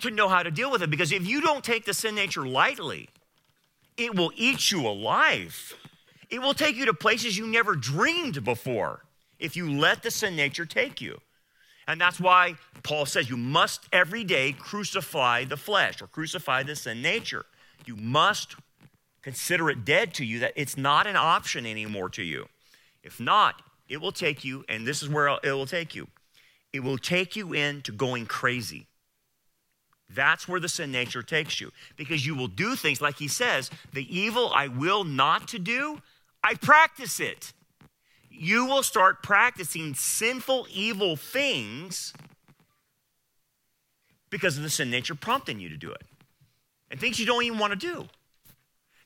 to 0.00 0.10
know 0.10 0.28
how 0.28 0.42
to 0.42 0.50
deal 0.50 0.70
with 0.70 0.82
it. 0.82 0.90
Because 0.90 1.12
if 1.12 1.26
you 1.26 1.40
don't 1.40 1.64
take 1.64 1.84
the 1.84 1.94
sin 1.94 2.14
nature 2.14 2.46
lightly, 2.46 3.08
it 3.96 4.14
will 4.14 4.32
eat 4.36 4.70
you 4.70 4.86
alive. 4.86 5.74
It 6.28 6.40
will 6.40 6.54
take 6.54 6.76
you 6.76 6.86
to 6.86 6.94
places 6.94 7.38
you 7.38 7.46
never 7.46 7.74
dreamed 7.76 8.44
before 8.44 9.04
if 9.38 9.56
you 9.56 9.70
let 9.70 10.02
the 10.02 10.10
sin 10.10 10.36
nature 10.36 10.66
take 10.66 11.00
you. 11.00 11.20
And 11.88 12.00
that's 12.00 12.18
why 12.18 12.56
Paul 12.82 13.06
says 13.06 13.30
you 13.30 13.36
must 13.36 13.86
every 13.92 14.24
day 14.24 14.52
crucify 14.52 15.44
the 15.44 15.56
flesh 15.56 16.02
or 16.02 16.08
crucify 16.08 16.64
the 16.64 16.74
sin 16.74 17.00
nature. 17.00 17.46
You 17.84 17.96
must 17.96 18.56
consider 19.22 19.70
it 19.70 19.84
dead 19.84 20.14
to 20.14 20.24
you, 20.24 20.40
that 20.40 20.52
it's 20.56 20.76
not 20.76 21.06
an 21.06 21.16
option 21.16 21.64
anymore 21.64 22.08
to 22.10 22.22
you. 22.22 22.48
If 23.02 23.20
not, 23.20 23.62
it 23.88 24.00
will 24.00 24.12
take 24.12 24.44
you, 24.44 24.64
and 24.68 24.84
this 24.84 25.02
is 25.02 25.08
where 25.08 25.28
it 25.42 25.52
will 25.52 25.66
take 25.66 25.94
you 25.94 26.08
it 26.76 26.84
will 26.84 26.98
take 26.98 27.34
you 27.34 27.52
into 27.52 27.90
going 27.90 28.26
crazy. 28.26 28.86
That's 30.08 30.46
where 30.46 30.60
the 30.60 30.68
sin 30.68 30.92
nature 30.92 31.22
takes 31.22 31.60
you. 31.60 31.72
Because 31.96 32.24
you 32.24 32.34
will 32.34 32.48
do 32.48 32.76
things 32.76 33.00
like 33.00 33.16
he 33.16 33.28
says, 33.28 33.70
the 33.92 34.16
evil 34.16 34.52
I 34.54 34.68
will 34.68 35.02
not 35.02 35.48
to 35.48 35.58
do, 35.58 36.00
I 36.44 36.54
practice 36.54 37.18
it. 37.18 37.52
You 38.30 38.66
will 38.66 38.82
start 38.82 39.22
practicing 39.22 39.94
sinful, 39.94 40.68
evil 40.70 41.16
things 41.16 42.12
because 44.30 44.56
of 44.56 44.62
the 44.62 44.70
sin 44.70 44.90
nature 44.90 45.14
prompting 45.14 45.58
you 45.58 45.68
to 45.70 45.76
do 45.76 45.90
it. 45.90 46.02
And 46.90 47.00
things 47.00 47.18
you 47.18 47.26
don't 47.26 47.42
even 47.42 47.58
want 47.58 47.72
to 47.72 47.78
do. 47.78 48.06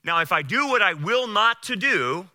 Now, 0.05 0.21
if 0.21 0.33
I 0.33 0.43
do 0.43 0.69
what 0.69 0.83
I 0.83 0.95
will 0.95 1.27
not 1.27 1.63
to 1.65 1.77
do, 1.77 2.29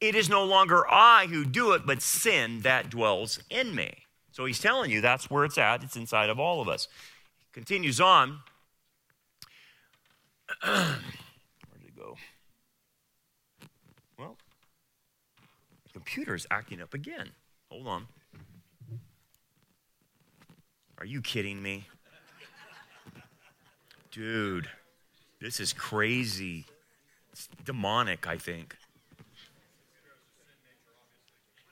it 0.00 0.14
is 0.14 0.28
no 0.28 0.44
longer 0.44 0.84
I 0.88 1.26
who 1.26 1.44
do 1.44 1.72
it, 1.72 1.86
but 1.86 2.02
sin 2.02 2.60
that 2.60 2.90
dwells 2.90 3.40
in 3.48 3.74
me. 3.74 4.05
So 4.36 4.44
he's 4.44 4.58
telling 4.58 4.90
you 4.90 5.00
that's 5.00 5.30
where 5.30 5.46
it's 5.46 5.56
at. 5.56 5.82
It's 5.82 5.96
inside 5.96 6.28
of 6.28 6.38
all 6.38 6.60
of 6.60 6.68
us. 6.68 6.88
He 7.38 7.46
Continues 7.54 8.02
on. 8.02 8.40
Where 10.62 10.74
did 11.80 11.88
it 11.88 11.96
go? 11.96 12.16
Well, 14.18 14.36
the 15.84 15.90
computer 15.94 16.34
is 16.34 16.46
acting 16.50 16.82
up 16.82 16.92
again. 16.92 17.30
Hold 17.70 17.86
on. 17.86 18.06
Are 20.98 21.06
you 21.06 21.22
kidding 21.22 21.62
me? 21.62 21.86
Dude, 24.10 24.68
this 25.40 25.60
is 25.60 25.72
crazy. 25.72 26.66
It's 27.32 27.48
demonic, 27.64 28.26
I 28.26 28.36
think. 28.36 28.76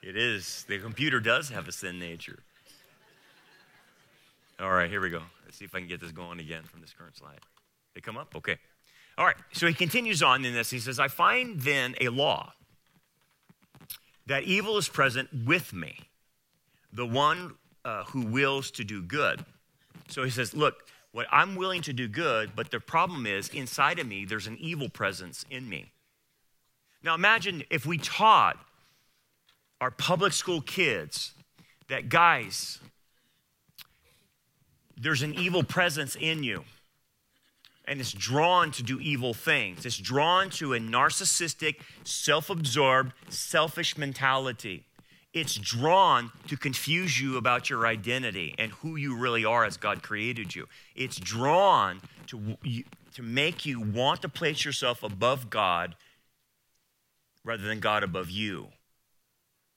It 0.01 0.17
is. 0.17 0.65
The 0.67 0.79
computer 0.79 1.19
does 1.19 1.49
have 1.49 1.67
a 1.67 1.71
sin 1.71 1.99
nature. 1.99 2.39
All 4.59 4.71
right, 4.71 4.89
here 4.89 5.01
we 5.01 5.09
go. 5.09 5.21
Let's 5.43 5.57
see 5.57 5.65
if 5.65 5.75
I 5.75 5.79
can 5.79 5.87
get 5.87 5.99
this 5.99 6.11
going 6.11 6.39
again 6.39 6.63
from 6.63 6.81
this 6.81 6.93
current 6.93 7.17
slide. 7.17 7.39
They 7.93 8.01
come 8.01 8.17
up? 8.17 8.35
Okay. 8.35 8.57
All 9.17 9.25
right, 9.25 9.35
so 9.53 9.67
he 9.67 9.73
continues 9.73 10.21
on 10.21 10.43
in 10.45 10.53
this. 10.53 10.69
He 10.69 10.79
says, 10.79 10.99
I 10.99 11.07
find 11.07 11.59
then 11.59 11.95
a 12.01 12.09
law 12.09 12.53
that 14.27 14.43
evil 14.43 14.77
is 14.77 14.87
present 14.87 15.29
with 15.45 15.73
me, 15.73 15.99
the 16.91 17.05
one 17.05 17.55
uh, 17.83 18.03
who 18.05 18.21
wills 18.21 18.71
to 18.71 18.83
do 18.83 19.01
good. 19.01 19.45
So 20.07 20.23
he 20.23 20.29
says, 20.29 20.53
Look, 20.53 20.87
what 21.11 21.27
I'm 21.31 21.55
willing 21.55 21.81
to 21.83 21.93
do 21.93 22.07
good, 22.07 22.51
but 22.55 22.71
the 22.71 22.79
problem 22.79 23.25
is 23.25 23.49
inside 23.49 23.99
of 23.99 24.07
me, 24.07 24.25
there's 24.25 24.47
an 24.47 24.57
evil 24.59 24.89
presence 24.89 25.45
in 25.49 25.69
me. 25.69 25.91
Now 27.03 27.15
imagine 27.15 27.63
if 27.69 27.85
we 27.85 27.97
taught 27.97 28.57
our 29.79 29.91
public 29.91 30.33
school 30.33 30.61
kids 30.61 31.33
that, 31.87 32.09
guys, 32.09 32.79
there's 35.05 35.21
an 35.21 35.35
evil 35.35 35.61
presence 35.61 36.15
in 36.19 36.41
you. 36.41 36.63
And 37.87 37.99
it's 37.99 38.11
drawn 38.11 38.71
to 38.71 38.81
do 38.81 38.99
evil 38.99 39.35
things. 39.35 39.85
It's 39.85 39.99
drawn 39.99 40.49
to 40.51 40.73
a 40.73 40.79
narcissistic, 40.79 41.75
self 42.03 42.49
absorbed, 42.49 43.13
selfish 43.29 43.99
mentality. 43.99 44.83
It's 45.31 45.53
drawn 45.53 46.31
to 46.47 46.57
confuse 46.57 47.21
you 47.21 47.37
about 47.37 47.69
your 47.69 47.85
identity 47.85 48.55
and 48.57 48.71
who 48.71 48.95
you 48.95 49.15
really 49.15 49.45
are 49.45 49.63
as 49.63 49.77
God 49.77 50.01
created 50.01 50.55
you. 50.55 50.65
It's 50.95 51.17
drawn 51.17 52.01
to, 52.27 52.57
to 53.13 53.21
make 53.21 53.63
you 53.63 53.81
want 53.81 54.23
to 54.23 54.29
place 54.29 54.65
yourself 54.65 55.03
above 55.03 55.51
God 55.51 55.95
rather 57.43 57.61
than 57.61 57.79
God 57.79 58.01
above 58.01 58.31
you. 58.31 58.69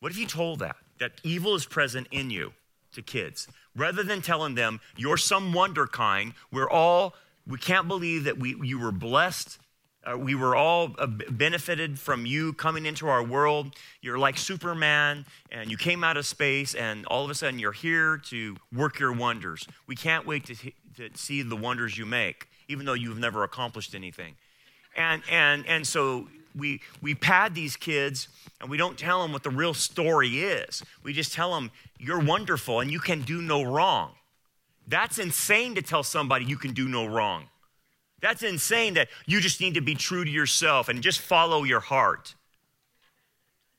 What 0.00 0.10
if 0.10 0.16
you 0.16 0.26
told 0.26 0.60
that? 0.60 0.76
That 1.00 1.20
evil 1.22 1.54
is 1.54 1.66
present 1.66 2.06
in 2.10 2.30
you 2.30 2.54
to 2.92 3.02
kids 3.02 3.46
rather 3.78 4.02
than 4.02 4.20
telling 4.20 4.54
them 4.54 4.80
you're 4.96 5.16
some 5.16 5.52
wunderkind. 5.52 6.34
We're 6.52 6.70
all 6.70 7.14
we 7.46 7.58
can't 7.58 7.88
believe 7.88 8.24
that 8.24 8.38
we, 8.38 8.56
you 8.62 8.78
were 8.78 8.92
blessed. 8.92 9.58
Uh, 10.04 10.18
we 10.18 10.34
were 10.34 10.54
all 10.54 10.94
uh, 10.98 11.06
benefited 11.06 11.98
from 11.98 12.26
you 12.26 12.52
coming 12.52 12.84
into 12.84 13.08
our 13.08 13.24
world. 13.24 13.74
You're 14.02 14.18
like 14.18 14.36
superman 14.36 15.24
and 15.50 15.70
you 15.70 15.78
came 15.78 16.04
out 16.04 16.18
of 16.18 16.26
space 16.26 16.74
and 16.74 17.06
all 17.06 17.24
of 17.24 17.30
a 17.30 17.34
sudden 17.34 17.58
you're 17.58 17.72
here 17.72 18.18
to 18.26 18.56
work 18.70 18.98
your 18.98 19.12
wonders. 19.12 19.66
We 19.86 19.96
can't 19.96 20.26
wait 20.26 20.44
to, 20.46 20.54
to 20.96 21.10
see 21.14 21.40
the 21.40 21.56
wonders 21.56 21.96
you 21.96 22.04
make 22.04 22.48
even 22.68 22.84
though 22.86 22.94
you've 22.94 23.18
never 23.18 23.42
accomplished 23.42 23.94
anything. 23.94 24.36
And 24.96 25.22
and 25.30 25.66
and 25.66 25.86
so 25.86 26.28
we, 26.56 26.80
we 27.00 27.14
pad 27.14 27.54
these 27.54 27.76
kids 27.76 28.28
and 28.60 28.70
we 28.70 28.76
don't 28.76 28.98
tell 28.98 29.22
them 29.22 29.32
what 29.32 29.42
the 29.42 29.50
real 29.50 29.74
story 29.74 30.40
is. 30.40 30.82
We 31.02 31.12
just 31.12 31.32
tell 31.32 31.54
them, 31.54 31.70
you're 31.98 32.20
wonderful 32.20 32.80
and 32.80 32.90
you 32.90 33.00
can 33.00 33.22
do 33.22 33.40
no 33.42 33.62
wrong. 33.62 34.12
That's 34.86 35.18
insane 35.18 35.74
to 35.74 35.82
tell 35.82 36.02
somebody 36.02 36.44
you 36.44 36.56
can 36.56 36.72
do 36.72 36.88
no 36.88 37.06
wrong. 37.06 37.44
That's 38.20 38.42
insane 38.42 38.94
that 38.94 39.08
you 39.26 39.40
just 39.40 39.60
need 39.60 39.74
to 39.74 39.80
be 39.80 39.94
true 39.94 40.24
to 40.24 40.30
yourself 40.30 40.88
and 40.88 41.02
just 41.02 41.20
follow 41.20 41.62
your 41.62 41.80
heart. 41.80 42.34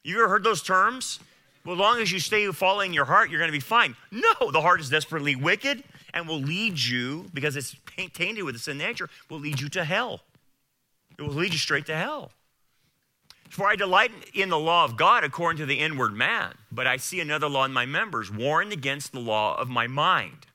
You 0.03 0.19
ever 0.19 0.29
heard 0.29 0.43
those 0.43 0.61
terms? 0.61 1.19
Well, 1.65 1.75
as 1.75 1.79
long 1.79 1.99
as 1.99 2.11
you 2.11 2.19
stay 2.19 2.49
following 2.51 2.93
your 2.93 3.05
heart, 3.05 3.29
you're 3.29 3.39
going 3.39 3.51
to 3.51 3.57
be 3.57 3.59
fine. 3.59 3.95
No, 4.11 4.51
the 4.51 4.61
heart 4.61 4.79
is 4.79 4.89
desperately 4.89 5.35
wicked 5.35 5.83
and 6.13 6.27
will 6.27 6.39
lead 6.39 6.79
you, 6.79 7.25
because 7.33 7.55
it's 7.55 7.75
tainted 8.13 8.43
with 8.43 8.55
the 8.55 8.59
sin 8.59 8.77
nature, 8.77 9.09
will 9.29 9.39
lead 9.39 9.59
you 9.59 9.69
to 9.69 9.83
hell. 9.83 10.21
It 11.17 11.21
will 11.21 11.33
lead 11.33 11.51
you 11.51 11.59
straight 11.59 11.85
to 11.87 11.95
hell. 11.95 12.31
For 13.49 13.67
I 13.67 13.75
delight 13.75 14.11
in 14.33 14.49
the 14.49 14.59
law 14.59 14.85
of 14.85 14.95
God 14.95 15.23
according 15.23 15.57
to 15.57 15.65
the 15.65 15.79
inward 15.79 16.13
man, 16.13 16.53
but 16.71 16.85
I 16.85 16.97
see 16.97 17.19
another 17.19 17.49
law 17.49 17.65
in 17.65 17.73
my 17.73 17.85
members, 17.85 18.31
warring 18.31 18.71
against 18.71 19.11
the 19.11 19.19
law 19.19 19.59
of 19.59 19.67
my 19.67 19.87
mind, 19.87 20.45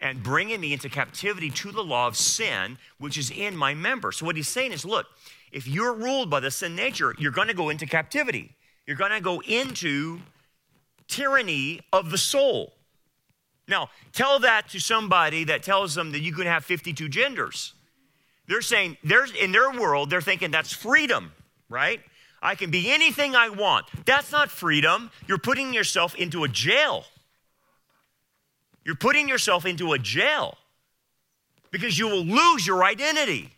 and 0.00 0.22
bringing 0.22 0.60
me 0.60 0.72
into 0.72 0.88
captivity 0.88 1.50
to 1.50 1.70
the 1.70 1.84
law 1.84 2.06
of 2.06 2.16
sin, 2.16 2.78
which 2.98 3.18
is 3.18 3.30
in 3.30 3.56
my 3.56 3.74
members. 3.74 4.16
So, 4.16 4.26
what 4.26 4.36
he's 4.36 4.48
saying 4.48 4.72
is 4.72 4.84
look, 4.84 5.06
if 5.52 5.66
you're 5.66 5.92
ruled 5.92 6.30
by 6.30 6.40
the 6.40 6.50
sin 6.50 6.74
nature, 6.74 7.14
you're 7.18 7.32
going 7.32 7.48
to 7.48 7.54
go 7.54 7.68
into 7.68 7.86
captivity. 7.86 8.54
You're 8.86 8.96
going 8.96 9.12
to 9.12 9.20
go 9.20 9.40
into 9.40 10.20
tyranny 11.06 11.80
of 11.92 12.10
the 12.10 12.18
soul. 12.18 12.72
Now, 13.66 13.90
tell 14.12 14.38
that 14.40 14.70
to 14.70 14.80
somebody 14.80 15.44
that 15.44 15.62
tells 15.62 15.94
them 15.94 16.12
that 16.12 16.20
you 16.20 16.32
can 16.32 16.46
have 16.46 16.64
52 16.64 17.08
genders. 17.08 17.74
They're 18.46 18.62
saying, 18.62 18.96
there's, 19.04 19.32
in 19.32 19.52
their 19.52 19.70
world, 19.70 20.08
they're 20.08 20.22
thinking 20.22 20.50
that's 20.50 20.72
freedom, 20.72 21.32
right? 21.68 22.00
I 22.40 22.54
can 22.54 22.70
be 22.70 22.90
anything 22.90 23.34
I 23.34 23.48
want. 23.48 23.86
That's 24.04 24.30
not 24.30 24.50
freedom. 24.50 25.10
You're 25.26 25.38
putting 25.38 25.74
yourself 25.74 26.14
into 26.14 26.44
a 26.44 26.48
jail. 26.48 27.04
You're 28.84 28.94
putting 28.96 29.28
yourself 29.28 29.66
into 29.66 29.92
a 29.92 29.98
jail 29.98 30.56
because 31.70 31.98
you 31.98 32.06
will 32.06 32.24
lose 32.24 32.66
your 32.66 32.84
identity. 32.84 33.50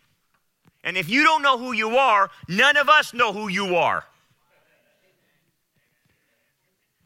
And 0.83 0.97
if 0.97 1.09
you 1.09 1.23
don't 1.23 1.41
know 1.41 1.57
who 1.57 1.71
you 1.73 1.97
are, 1.97 2.31
none 2.47 2.75
of 2.75 2.89
us 2.89 3.13
know 3.13 3.31
who 3.31 3.47
you 3.47 3.75
are. 3.75 4.03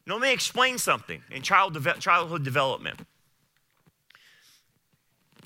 Now, 0.07 0.13
let 0.13 0.21
me 0.21 0.33
explain 0.33 0.77
something 0.77 1.21
in 1.31 1.41
child 1.41 1.77
childhood 1.99 2.43
development. 2.43 2.99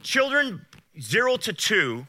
Children 0.04 0.66
zero 1.00 1.38
to 1.38 1.54
two 1.54 2.06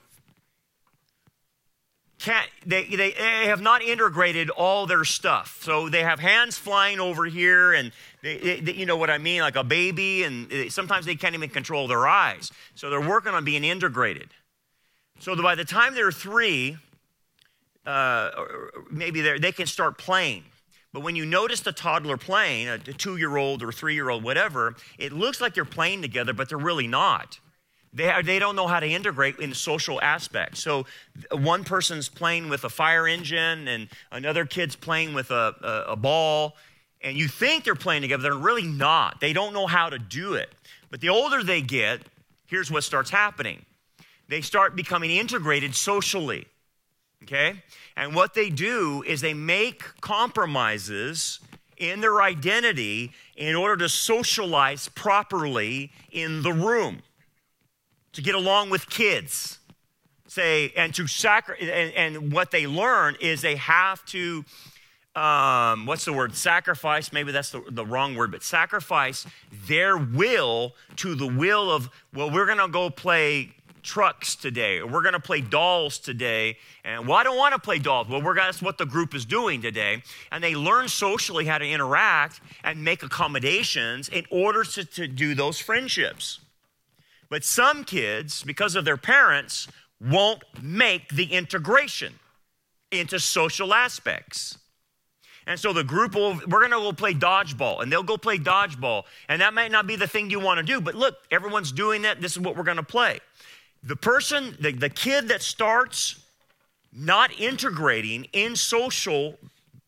can't, 2.20 2.48
they, 2.66 2.84
they, 2.84 3.12
they, 3.12 3.46
have 3.46 3.62
not 3.62 3.82
integrated 3.82 4.50
all 4.50 4.86
their 4.86 5.04
stuff. 5.04 5.60
So 5.62 5.88
they 5.88 6.02
have 6.02 6.20
hands 6.20 6.58
flying 6.58 7.00
over 7.00 7.24
here, 7.24 7.72
and 7.72 7.92
they, 8.22 8.60
they, 8.60 8.72
you 8.72 8.84
know 8.84 8.96
what 8.96 9.08
I 9.08 9.18
mean, 9.18 9.40
like 9.40 9.56
a 9.56 9.64
baby, 9.64 10.24
and 10.24 10.70
sometimes 10.70 11.06
they 11.06 11.14
can't 11.14 11.34
even 11.34 11.48
control 11.48 11.88
their 11.88 12.06
eyes. 12.06 12.52
So 12.74 12.90
they're 12.90 13.00
working 13.00 13.32
on 13.32 13.44
being 13.44 13.64
integrated. 13.64 14.28
So 15.18 15.34
by 15.42 15.54
the 15.54 15.64
time 15.64 15.94
they're 15.94 16.12
three, 16.12 16.76
uh, 17.86 18.30
maybe 18.90 19.22
they 19.38 19.52
can 19.52 19.66
start 19.66 19.96
playing. 19.96 20.44
But 20.92 21.00
when 21.00 21.16
you 21.16 21.24
notice 21.24 21.60
the 21.60 21.72
toddler 21.72 22.16
playing, 22.16 22.68
a 22.68 22.78
two 22.78 23.16
year 23.16 23.36
old 23.36 23.62
or 23.62 23.72
three 23.72 23.94
year 23.94 24.10
old, 24.10 24.24
whatever, 24.24 24.74
it 24.98 25.12
looks 25.12 25.40
like 25.40 25.54
they're 25.54 25.64
playing 25.64 26.02
together, 26.02 26.32
but 26.32 26.48
they're 26.48 26.58
really 26.58 26.88
not. 26.88 27.38
They, 27.92 28.08
are, 28.08 28.22
they 28.22 28.38
don't 28.38 28.54
know 28.54 28.68
how 28.68 28.78
to 28.78 28.86
integrate 28.86 29.38
in 29.40 29.52
social 29.52 30.00
aspects. 30.00 30.62
So 30.62 30.86
one 31.32 31.64
person's 31.64 32.08
playing 32.08 32.48
with 32.48 32.64
a 32.64 32.68
fire 32.68 33.08
engine 33.08 33.66
and 33.66 33.88
another 34.12 34.44
kid's 34.44 34.76
playing 34.76 35.12
with 35.12 35.30
a, 35.30 35.54
a, 35.62 35.92
a 35.92 35.96
ball, 35.96 36.56
and 37.02 37.16
you 37.16 37.26
think 37.26 37.64
they're 37.64 37.74
playing 37.74 38.02
together, 38.02 38.22
they're 38.22 38.34
really 38.34 38.66
not. 38.66 39.20
They 39.20 39.32
don't 39.32 39.52
know 39.52 39.66
how 39.66 39.88
to 39.88 39.98
do 39.98 40.34
it. 40.34 40.50
But 40.90 41.00
the 41.00 41.08
older 41.08 41.42
they 41.42 41.62
get, 41.62 42.02
here's 42.46 42.70
what 42.70 42.84
starts 42.84 43.10
happening 43.10 43.64
they 44.28 44.40
start 44.40 44.76
becoming 44.76 45.10
integrated 45.10 45.74
socially. 45.74 46.46
Okay? 47.24 47.62
And 47.96 48.14
what 48.14 48.34
they 48.34 48.48
do 48.48 49.02
is 49.04 49.20
they 49.20 49.34
make 49.34 49.82
compromises 50.00 51.40
in 51.76 52.00
their 52.00 52.22
identity 52.22 53.12
in 53.36 53.56
order 53.56 53.76
to 53.78 53.88
socialize 53.88 54.88
properly 54.88 55.90
in 56.12 56.42
the 56.42 56.52
room 56.52 57.02
to 58.12 58.22
get 58.22 58.34
along 58.34 58.70
with 58.70 58.88
kids. 58.88 59.58
Say, 60.26 60.72
and 60.76 60.94
to 60.94 61.06
sacrifice, 61.06 61.68
and, 61.68 61.92
and, 61.94 62.32
what 62.32 62.52
they 62.52 62.68
learn 62.68 63.16
is 63.20 63.42
they 63.42 63.56
have 63.56 64.04
to, 64.06 64.44
um, 65.16 65.86
what's 65.86 66.04
the 66.04 66.12
word? 66.12 66.36
Sacrifice, 66.36 67.12
maybe 67.12 67.32
that's 67.32 67.50
the, 67.50 67.64
the 67.68 67.84
wrong 67.84 68.14
word, 68.14 68.30
but 68.30 68.44
sacrifice 68.44 69.26
their 69.66 69.96
will 69.96 70.76
to 70.96 71.16
the 71.16 71.26
will 71.26 71.72
of, 71.72 71.90
well, 72.14 72.30
we're 72.30 72.46
going 72.46 72.58
to 72.58 72.68
go 72.68 72.90
play 72.90 73.52
trucks 73.82 74.36
today, 74.36 74.78
or 74.78 74.86
we're 74.86 75.02
going 75.02 75.14
to 75.14 75.20
play 75.20 75.40
dolls 75.40 75.98
today. 75.98 76.56
And 76.84 77.08
well, 77.08 77.18
I 77.18 77.24
don't 77.24 77.36
want 77.36 77.54
to 77.54 77.60
play 77.60 77.78
dolls. 77.78 78.08
Well, 78.08 78.22
we're, 78.22 78.34
that's 78.34 78.62
what 78.62 78.78
the 78.78 78.86
group 78.86 79.14
is 79.14 79.24
doing 79.24 79.62
today. 79.62 80.02
And 80.30 80.42
they 80.42 80.54
learn 80.54 80.88
socially 80.88 81.46
how 81.46 81.58
to 81.58 81.68
interact 81.68 82.40
and 82.62 82.84
make 82.84 83.02
accommodations 83.02 84.08
in 84.08 84.26
order 84.30 84.64
to, 84.64 84.84
to 84.84 85.08
do 85.08 85.34
those 85.34 85.58
friendships. 85.58 86.40
But 87.30 87.44
some 87.44 87.84
kids, 87.84 88.42
because 88.42 88.74
of 88.74 88.84
their 88.84 88.96
parents, 88.96 89.68
won't 90.00 90.42
make 90.60 91.10
the 91.10 91.32
integration 91.32 92.18
into 92.90 93.20
social 93.20 93.72
aspects. 93.72 94.58
And 95.46 95.58
so 95.58 95.72
the 95.72 95.84
group 95.84 96.14
will, 96.14 96.34
we're 96.48 96.60
to 96.70 96.76
go 96.76 96.92
play 96.92 97.14
dodgeball, 97.14 97.82
and 97.82 97.90
they'll 97.90 98.02
go 98.02 98.16
play 98.16 98.38
dodgeball. 98.38 99.04
And 99.28 99.40
that 99.40 99.54
might 99.54 99.70
not 99.70 99.86
be 99.86 99.96
the 99.96 100.06
thing 100.06 100.30
you 100.30 100.40
want 100.40 100.58
to 100.58 100.62
do, 100.62 100.80
but 100.80 100.94
look, 100.94 101.16
everyone's 101.30 101.72
doing 101.72 102.02
that. 102.02 102.20
This 102.20 102.32
is 102.32 102.40
what 102.40 102.56
we're 102.56 102.64
to 102.76 102.82
play. 102.82 103.20
The 103.82 103.96
person, 103.96 104.56
the, 104.60 104.72
the 104.72 104.90
kid 104.90 105.28
that 105.28 105.42
starts 105.42 106.20
not 106.92 107.32
integrating 107.40 108.26
in 108.32 108.56
social 108.56 109.38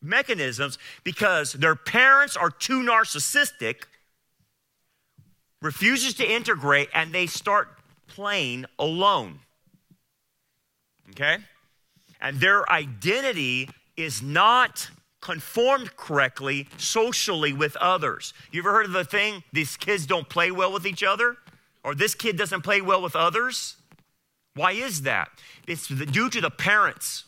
mechanisms 0.01 0.77
because 1.03 1.53
their 1.53 1.75
parents 1.75 2.35
are 2.35 2.49
too 2.49 2.81
narcissistic 2.81 3.83
refuses 5.63 6.13
to 6.15 6.29
integrate, 6.29 6.89
and 6.93 7.11
they 7.13 7.25
start 7.25 7.69
playing 8.05 8.65
alone. 8.77 9.39
Okay? 11.11 11.37
And 12.21 12.39
their 12.39 12.69
identity 12.69 13.69
is 13.97 14.21
not 14.21 14.89
conformed 15.21 15.95
correctly 15.95 16.67
socially 16.77 17.53
with 17.53 17.77
others. 17.77 18.33
You 18.51 18.59
ever 18.61 18.73
heard 18.73 18.85
of 18.87 18.91
the 18.91 19.05
thing, 19.05 19.43
these 19.53 19.77
kids 19.77 20.05
don't 20.05 20.27
play 20.27 20.51
well 20.51 20.71
with 20.71 20.85
each 20.85 21.01
other? 21.01 21.37
Or 21.83 21.95
this 21.95 22.13
kid 22.13 22.37
doesn't 22.37 22.61
play 22.61 22.81
well 22.81 23.01
with 23.01 23.15
others? 23.15 23.77
Why 24.55 24.73
is 24.73 25.03
that? 25.03 25.29
It's 25.65 25.87
due 25.87 26.29
to 26.29 26.41
the 26.41 26.49
parents. 26.49 27.23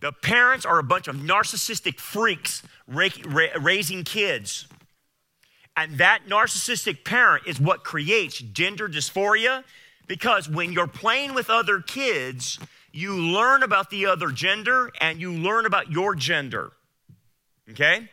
The 0.00 0.12
parents 0.12 0.64
are 0.64 0.78
a 0.78 0.82
bunch 0.82 1.06
of 1.06 1.16
narcissistic 1.16 2.00
freaks 2.00 2.62
raising 2.86 4.04
kids 4.04 4.66
and 5.78 5.98
that 5.98 6.22
narcissistic 6.28 7.04
parent 7.04 7.46
is 7.46 7.60
what 7.60 7.84
creates 7.84 8.38
gender 8.38 8.88
dysphoria 8.88 9.62
because 10.08 10.48
when 10.48 10.72
you're 10.72 10.88
playing 10.88 11.34
with 11.34 11.48
other 11.48 11.80
kids, 11.80 12.58
you 12.90 13.14
learn 13.14 13.62
about 13.62 13.88
the 13.88 14.06
other 14.06 14.30
gender 14.30 14.90
and 15.00 15.20
you 15.20 15.32
learn 15.32 15.66
about 15.66 15.88
your 15.88 16.16
gender. 16.16 16.72
Okay? 17.70 18.08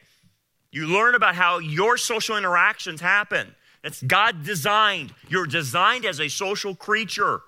You 0.71 0.85
learn 0.85 1.15
about 1.15 1.33
how 1.33 1.57
your 1.57 1.97
social 1.97 2.37
interactions 2.37 3.01
happen. 3.01 3.55
That's 3.81 4.03
God 4.03 4.43
designed. 4.43 5.15
You're 5.27 5.47
designed 5.47 6.05
as 6.05 6.19
a 6.19 6.27
social 6.27 6.75
creature. 6.75 7.41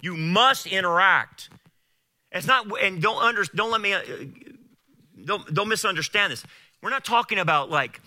You 0.00 0.16
must 0.16 0.66
interact. 0.68 1.50
It's 2.32 2.46
not, 2.46 2.66
and 2.80 3.02
don't 3.02 3.22
under, 3.22 3.44
don't 3.54 3.70
let 3.70 3.82
me, 3.82 3.92
uh, 3.92 4.00
don't, 5.22 5.52
don't 5.52 5.68
misunderstand 5.68 6.32
this. 6.32 6.44
We're 6.82 6.88
not 6.88 7.04
talking 7.04 7.38
about 7.38 7.68
like 7.68 8.00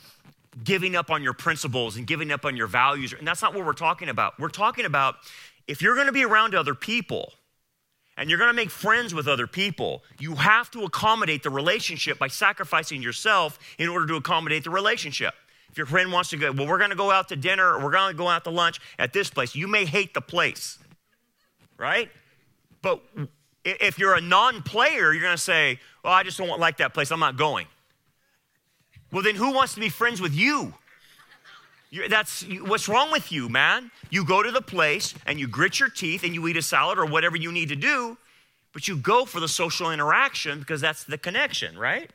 giving 0.64 0.95
up 0.95 1.10
on 1.10 1.24
your 1.24 1.34
principles 1.34 1.97
and 1.97 2.06
giving 2.06 2.32
up 2.32 2.45
on 2.45 2.56
your 2.56 2.68
values. 2.68 3.14
And 3.14 3.28
that's 3.28 3.41
not 3.41 3.54
what 3.54 3.66
we're 3.66 3.74
talking 3.74 4.10
about. 4.10 4.39
We're 4.39 4.49
talking 4.49 4.86
about 4.86 5.16
if 5.68 5.82
you're 5.82 5.95
going 5.95 6.08
to 6.08 6.14
be 6.14 6.26
around 6.26 6.54
other 6.56 6.76
people 6.76 7.34
and 8.18 8.30
you're 8.30 8.38
going 8.38 8.49
to 8.49 8.56
make 8.56 8.70
friends 8.70 9.14
with 9.14 9.28
other 9.28 9.47
people, 9.47 10.04
you 10.20 10.36
have 10.36 10.70
to 10.72 10.84
accommodate 10.84 11.43
the 11.43 11.49
relationship 11.49 12.20
by 12.20 12.28
sacrificing 12.28 13.01
yourself 13.01 13.58
in 13.80 13.89
order 13.89 14.06
to 14.08 14.16
accommodate 14.16 14.64
the 14.64 14.70
relationship. 14.70 15.34
If 15.72 15.78
your 15.78 15.88
friend 15.88 16.12
wants 16.12 16.30
to 16.30 16.38
go, 16.38 16.51
well, 16.51 16.68
we're 16.68 16.78
going 16.78 16.91
to 16.91 16.95
go 16.95 17.10
out 17.10 17.30
to 17.30 17.36
dinner 17.36 17.74
or 17.74 17.84
we're 17.84 17.91
going 17.91 18.12
to 18.12 18.18
go 18.18 18.28
out 18.28 18.43
to 18.43 18.51
lunch 18.51 18.80
at 18.99 19.12
this 19.12 19.30
place, 19.32 19.56
you 19.56 19.68
may 19.68 19.86
hate 19.86 20.14
the 20.14 20.22
place, 20.22 20.78
right? 21.78 22.12
But 22.84 23.01
if 23.66 23.97
you're 23.97 24.14
a 24.14 24.22
non 24.22 24.62
player, 24.62 25.12
you're 25.14 25.24
going 25.24 25.36
to 25.36 25.41
say, 25.41 25.80
well, 26.04 26.14
I 26.14 26.22
just 26.22 26.38
don't 26.38 26.60
like 26.60 26.78
that 26.78 26.93
place, 26.93 27.10
I'm 27.10 27.20
not 27.20 27.38
going. 27.38 27.66
Well, 29.14 29.22
then 29.22 29.36
who 29.36 29.53
wants 29.53 29.76
to 29.76 29.80
be 29.80 29.89
friends 29.89 30.20
with 30.20 30.34
you? 30.34 30.74
You're, 31.91 32.09
that's 32.09 32.43
what's 32.66 32.89
wrong 32.89 33.11
with 33.11 33.32
you, 33.32 33.47
man. 33.47 33.91
You 34.09 34.26
go 34.26 34.41
to 34.41 34.51
the 34.51 34.61
place 34.61 35.14
and 35.28 35.39
you 35.39 35.47
grit 35.47 35.80
your 35.80 35.89
teeth 35.89 36.24
and 36.24 36.34
you 36.34 36.47
eat 36.47 36.57
a 36.57 36.64
salad 36.64 36.97
or 36.97 37.05
whatever 37.05 37.38
you 37.38 37.51
need 37.51 37.70
to 37.70 37.76
do, 37.76 38.18
but 38.74 38.88
you 38.88 38.97
go 38.97 39.26
for 39.26 39.39
the 39.39 39.47
social 39.47 39.91
interaction 39.91 40.57
because 40.57 40.82
that's 40.82 41.03
the 41.03 41.20
connection, 41.20 41.78
right? 41.78 42.09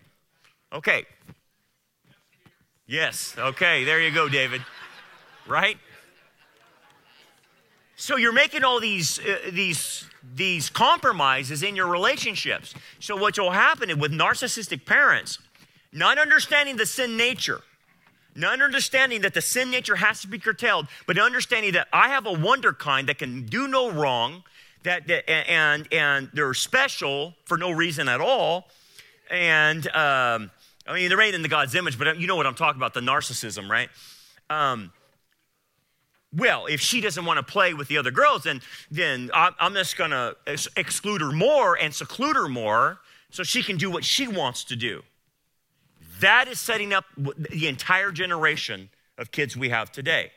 Okay. 0.72 1.05
Yes. 2.88 3.36
Okay. 3.38 3.84
There 3.84 4.01
you 4.01 4.11
go, 4.11 4.28
David. 4.28 4.62
Right? 5.46 5.78
So 7.94 8.16
you're 8.16 8.32
making 8.32 8.64
all 8.64 8.80
these 8.80 9.20
uh, 9.20 9.51
these 9.53 10.05
these 10.34 10.68
compromises 10.68 11.62
in 11.62 11.76
your 11.76 11.86
relationships. 11.86 12.74
So 12.99 13.16
what 13.16 13.38
will 13.38 13.53
happen 13.53 13.96
with 14.01 14.11
narcissistic 14.11 14.84
parents 14.84 15.38
not 15.93 16.18
understanding 16.18 16.76
the 16.76 16.86
sin 16.86 17.16
nature, 17.16 17.62
not 18.34 18.61
understanding 18.61 19.22
that 19.22 19.34
the 19.34 19.41
sin 19.41 19.70
nature 19.70 19.97
has 19.97 20.20
to 20.22 20.28
be 20.28 20.39
curtailed, 20.39 20.86
but 21.07 21.18
understanding 21.18 21.72
that 21.72 21.89
I 21.93 22.09
have 22.09 22.26
a 22.26 22.32
wunderkind 22.32 23.07
that 23.07 23.18
can 23.18 23.47
do 23.47 23.66
no 23.68 23.91
wrong, 23.91 24.45
that, 24.84 25.07
that 25.09 25.28
and 25.28 25.89
and 25.93 26.30
they're 26.32 26.55
special 26.55 27.34
for 27.45 27.57
no 27.59 27.70
reason 27.70 28.09
at 28.09 28.20
all. 28.20 28.68
And 29.30 29.86
um, 29.89 30.51
I 30.86 30.95
mean, 30.95 31.09
they're 31.09 31.18
made 31.18 31.34
in 31.34 31.43
the 31.43 31.49
God's 31.49 31.74
image, 31.74 31.99
but 31.99 32.18
you 32.18 32.26
know 32.26 32.36
what 32.36 32.47
I'm 32.47 32.55
talking 32.55 32.78
about 32.78 32.95
the 32.95 33.01
narcissism, 33.01 33.68
right? 33.68 33.89
Um, 34.49 34.93
well, 36.34 36.66
if 36.66 36.80
she 36.80 37.01
doesn't 37.01 37.24
want 37.24 37.39
to 37.39 37.43
play 37.43 37.74
with 37.74 37.89
the 37.89 37.99
other 37.99 38.11
girls, 38.11 38.43
then, 38.45 38.61
then 38.91 39.30
I'm 39.34 39.74
just 39.74 39.97
going 39.97 40.11
to 40.11 40.36
exclude 40.76 41.20
her 41.20 41.32
more 41.32 41.74
and 41.74 41.95
seclude 41.95 42.36
her 42.36 42.49
more 42.49 43.01
so 43.30 43.43
she 43.43 43.62
can 43.62 43.76
do 43.76 43.91
what 43.91 44.05
she 44.05 44.28
wants 44.28 44.64
to 44.64 44.76
do. 44.76 45.03
That 46.21 46.49
is 46.49 46.59
setting 46.59 46.93
up 46.93 47.05
the 47.16 47.69
entire 47.69 48.11
generation 48.11 48.91
of 49.16 49.31
kids 49.31 49.57
we 49.57 49.69
have 49.69 49.93
today. 49.93 50.33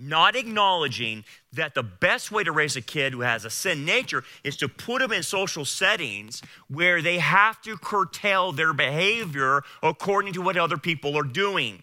Not 0.00 0.36
acknowledging 0.36 1.24
that 1.52 1.74
the 1.74 1.82
best 1.82 2.30
way 2.30 2.44
to 2.44 2.52
raise 2.52 2.76
a 2.76 2.80
kid 2.80 3.12
who 3.12 3.22
has 3.22 3.44
a 3.44 3.50
sin 3.50 3.84
nature 3.84 4.22
is 4.44 4.56
to 4.58 4.68
put 4.68 5.00
them 5.00 5.10
in 5.10 5.24
social 5.24 5.64
settings 5.64 6.40
where 6.68 7.02
they 7.02 7.18
have 7.18 7.60
to 7.62 7.76
curtail 7.76 8.52
their 8.52 8.72
behavior 8.72 9.62
according 9.82 10.34
to 10.34 10.42
what 10.42 10.56
other 10.56 10.76
people 10.76 11.16
are 11.16 11.24
doing. 11.24 11.82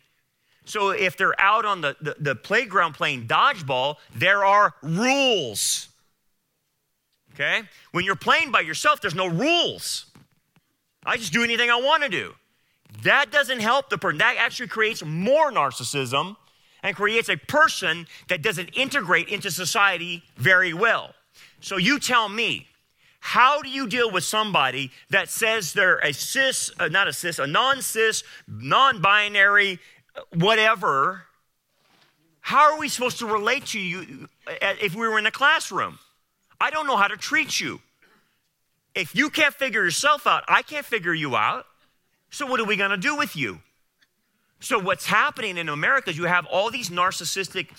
So 0.64 0.92
if 0.92 1.18
they're 1.18 1.40
out 1.40 1.66
on 1.66 1.82
the, 1.82 1.98
the, 2.00 2.16
the 2.20 2.36
playground 2.36 2.94
playing 2.94 3.28
dodgeball, 3.28 3.98
there 4.16 4.46
are 4.46 4.74
rules. 4.82 5.90
Okay? 7.34 7.64
When 7.92 8.06
you're 8.06 8.16
playing 8.16 8.52
by 8.52 8.62
yourself, 8.62 9.02
there's 9.02 9.14
no 9.14 9.28
rules. 9.28 10.06
I 11.06 11.18
just 11.18 11.34
do 11.34 11.44
anything 11.44 11.70
I 11.70 11.76
want 11.76 12.04
to 12.04 12.10
do. 12.10 12.34
That 13.04 13.32
doesn't 13.32 13.60
help 13.60 13.90
the 13.90 13.98
person. 13.98 14.20
That 14.20 14.38
actually 14.38 14.68
creates 14.68 15.04
more 15.04 15.52
narcissism 15.52 16.38
and 16.84 16.96
creates 16.96 17.30
a 17.30 17.38
person 17.38 18.08
that 18.28 18.42
doesn't 18.42 18.70
integrate 18.78 19.28
into 19.28 19.52
society 19.52 20.24
very 20.38 20.74
well. 20.74 21.14
So 21.60 21.78
you 21.78 22.00
tell 22.00 22.30
me, 22.30 22.68
how 23.20 23.64
do 23.64 23.70
you 23.70 23.88
deal 23.88 24.12
with 24.12 24.24
somebody 24.24 24.92
that 25.10 25.30
says 25.30 25.74
they're 25.74 25.98
a 25.98 26.14
cis, 26.14 26.70
uh, 26.80 26.88
not 26.90 27.08
a 27.08 27.14
cis, 27.14 27.40
a 27.40 27.48
non 27.48 27.82
cis, 27.82 28.24
non 28.48 29.02
binary, 29.02 29.80
whatever? 30.32 31.24
How 32.42 32.72
are 32.72 32.80
we 32.80 32.88
supposed 32.88 33.18
to 33.20 33.26
relate 33.26 33.66
to 33.68 33.80
you 33.80 34.30
uh, 34.48 34.76
if 34.80 34.94
we 34.94 35.08
were 35.08 35.18
in 35.18 35.26
a 35.26 35.32
classroom? 35.32 35.98
I 36.62 36.70
don't 36.70 36.86
know 36.86 36.98
how 36.98 37.08
to 37.08 37.18
treat 37.18 37.60
you. 37.60 37.82
If 38.94 39.16
you 39.16 39.32
can't 39.32 39.56
figure 39.56 39.84
yourself 39.84 40.28
out, 40.28 40.44
I 40.48 40.62
can't 40.62 40.86
figure 40.86 41.14
you 41.14 41.36
out. 41.36 41.66
So, 42.36 42.46
what 42.46 42.60
are 42.60 42.66
we 42.66 42.76
going 42.76 42.92
to 42.92 42.98
do 42.98 43.16
with 43.16 43.38
you? 43.38 43.62
So, 44.60 44.78
what's 44.78 45.06
happening 45.06 45.58
in 45.58 45.70
America 45.70 46.10
is 46.10 46.18
you 46.18 46.26
have 46.26 46.46
all 46.48 46.70
these 46.70 46.90
narcissistic, 46.90 47.70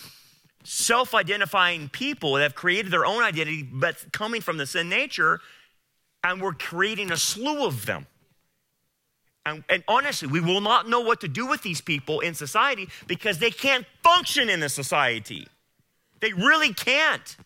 self 0.64 1.14
identifying 1.14 1.90
people 1.90 2.32
that 2.32 2.42
have 2.42 2.54
created 2.54 2.90
their 2.90 3.04
own 3.04 3.22
identity, 3.22 3.62
but 3.62 4.10
coming 4.12 4.40
from 4.40 4.56
the 4.56 4.64
sin 4.64 4.88
nature, 4.88 5.40
and 6.24 6.40
we're 6.40 6.54
creating 6.54 7.12
a 7.12 7.18
slew 7.18 7.66
of 7.66 7.84
them. 7.84 8.06
And, 9.44 9.62
and, 9.68 9.84
honestly, 9.86 10.26
we 10.26 10.40
will 10.40 10.62
not 10.62 10.88
know 10.88 11.00
what 11.00 11.20
to 11.20 11.28
do 11.28 11.46
with 11.46 11.60
these 11.60 11.82
people 11.82 12.20
in 12.20 12.32
society 12.32 12.88
because 13.06 13.38
they 13.38 13.50
can't 13.50 13.84
function 14.02 14.48
in 14.48 14.60
the 14.60 14.70
society. 14.70 15.48
They 16.20 16.32
really 16.32 16.72
can't. 16.72 17.36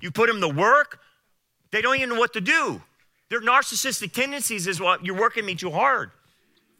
You 0.00 0.10
put 0.10 0.26
them 0.26 0.40
to 0.40 0.48
work, 0.48 0.98
they 1.70 1.80
don't 1.80 1.94
even 1.94 2.08
know 2.08 2.18
what 2.18 2.32
to 2.32 2.40
do. 2.40 2.82
Their 3.28 3.40
narcissistic 3.40 4.10
tendencies 4.10 4.66
is 4.66 4.80
what 4.80 4.98
well, 4.98 5.06
you're 5.06 5.16
working 5.16 5.46
me 5.46 5.54
too 5.54 5.70
hard. 5.70 6.10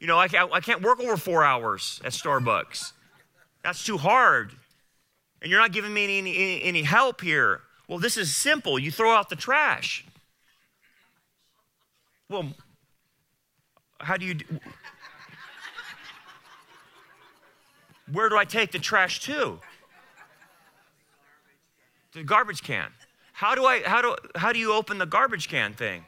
You 0.00 0.06
know, 0.06 0.18
I 0.18 0.28
can't, 0.28 0.50
I 0.52 0.60
can't 0.60 0.82
work 0.82 0.98
over 0.98 1.16
four 1.16 1.44
hours 1.44 2.00
at 2.04 2.12
Starbucks. 2.12 2.92
That's 3.62 3.84
too 3.84 3.98
hard. 3.98 4.52
And 5.42 5.50
you're 5.50 5.60
not 5.60 5.72
giving 5.72 5.92
me 5.92 6.04
any, 6.04 6.36
any, 6.36 6.62
any 6.62 6.82
help 6.82 7.20
here. 7.20 7.60
Well, 7.86 7.98
this 7.98 8.16
is 8.16 8.34
simple. 8.34 8.78
You 8.78 8.90
throw 8.90 9.12
out 9.12 9.28
the 9.28 9.36
trash. 9.36 10.04
Well, 12.30 12.46
how 13.98 14.16
do 14.16 14.24
you 14.24 14.34
do? 14.34 14.44
Where 18.12 18.28
do 18.28 18.36
I 18.36 18.44
take 18.44 18.72
the 18.72 18.78
trash 18.78 19.20
to? 19.20 19.60
The 22.12 22.24
garbage 22.24 22.62
can. 22.62 22.90
How 23.32 23.54
do 23.54 23.64
I 23.64 23.82
how 23.82 24.02
do 24.02 24.16
how 24.34 24.52
do 24.52 24.58
you 24.58 24.72
open 24.72 24.98
the 24.98 25.06
garbage 25.06 25.48
can 25.48 25.74
thing? 25.74 26.04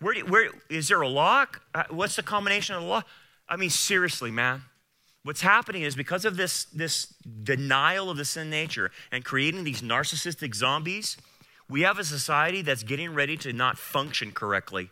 Where, 0.00 0.14
do, 0.14 0.26
where 0.26 0.50
is 0.68 0.88
there 0.88 1.00
a 1.00 1.08
lock? 1.08 1.62
Uh, 1.74 1.84
what's 1.90 2.16
the 2.16 2.22
combination 2.22 2.74
of 2.74 2.82
the 2.82 2.88
lock? 2.88 3.06
I 3.48 3.56
mean, 3.56 3.70
seriously, 3.70 4.30
man. 4.30 4.62
What's 5.22 5.40
happening 5.40 5.82
is 5.82 5.96
because 5.96 6.24
of 6.24 6.36
this, 6.36 6.64
this 6.66 7.06
denial 7.42 8.10
of 8.10 8.16
the 8.16 8.24
sin 8.24 8.48
nature 8.48 8.92
and 9.10 9.24
creating 9.24 9.64
these 9.64 9.82
narcissistic 9.82 10.54
zombies, 10.54 11.16
we 11.68 11.82
have 11.82 11.98
a 11.98 12.04
society 12.04 12.62
that's 12.62 12.84
getting 12.84 13.12
ready 13.12 13.36
to 13.38 13.52
not 13.52 13.76
function 13.76 14.30
correctly. 14.30 14.90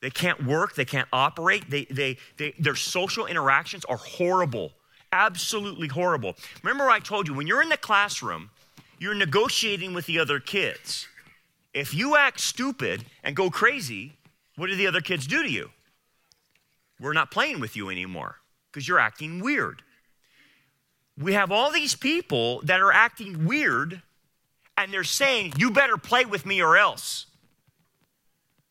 They 0.00 0.10
can't 0.10 0.46
work, 0.46 0.74
they 0.74 0.84
can't 0.84 1.08
operate, 1.12 1.70
they, 1.70 1.84
they, 1.86 2.18
they, 2.36 2.54
their 2.58 2.74
social 2.74 3.26
interactions 3.26 3.84
are 3.86 3.96
horrible, 3.96 4.72
absolutely 5.12 5.88
horrible. 5.88 6.34
Remember, 6.62 6.90
I 6.90 6.98
told 6.98 7.28
you 7.28 7.34
when 7.34 7.46
you're 7.46 7.62
in 7.62 7.68
the 7.68 7.76
classroom, 7.76 8.50
you're 8.98 9.14
negotiating 9.14 9.94
with 9.94 10.06
the 10.06 10.18
other 10.18 10.38
kids. 10.38 11.08
If 11.74 11.94
you 11.94 12.16
act 12.16 12.40
stupid 12.40 13.04
and 13.22 13.34
go 13.34 13.50
crazy, 13.50 14.14
what 14.56 14.68
do 14.68 14.76
the 14.76 14.86
other 14.86 15.00
kids 15.00 15.26
do 15.26 15.42
to 15.42 15.50
you? 15.50 15.70
We're 17.00 17.14
not 17.14 17.30
playing 17.30 17.60
with 17.60 17.76
you 17.76 17.88
anymore 17.90 18.36
because 18.70 18.86
you're 18.86 18.98
acting 18.98 19.40
weird. 19.40 19.82
We 21.18 21.32
have 21.32 21.50
all 21.50 21.70
these 21.70 21.94
people 21.94 22.60
that 22.62 22.80
are 22.80 22.92
acting 22.92 23.46
weird 23.46 24.02
and 24.76 24.92
they're 24.92 25.04
saying, 25.04 25.54
You 25.56 25.70
better 25.70 25.96
play 25.96 26.24
with 26.24 26.46
me 26.46 26.62
or 26.62 26.76
else. 26.76 27.26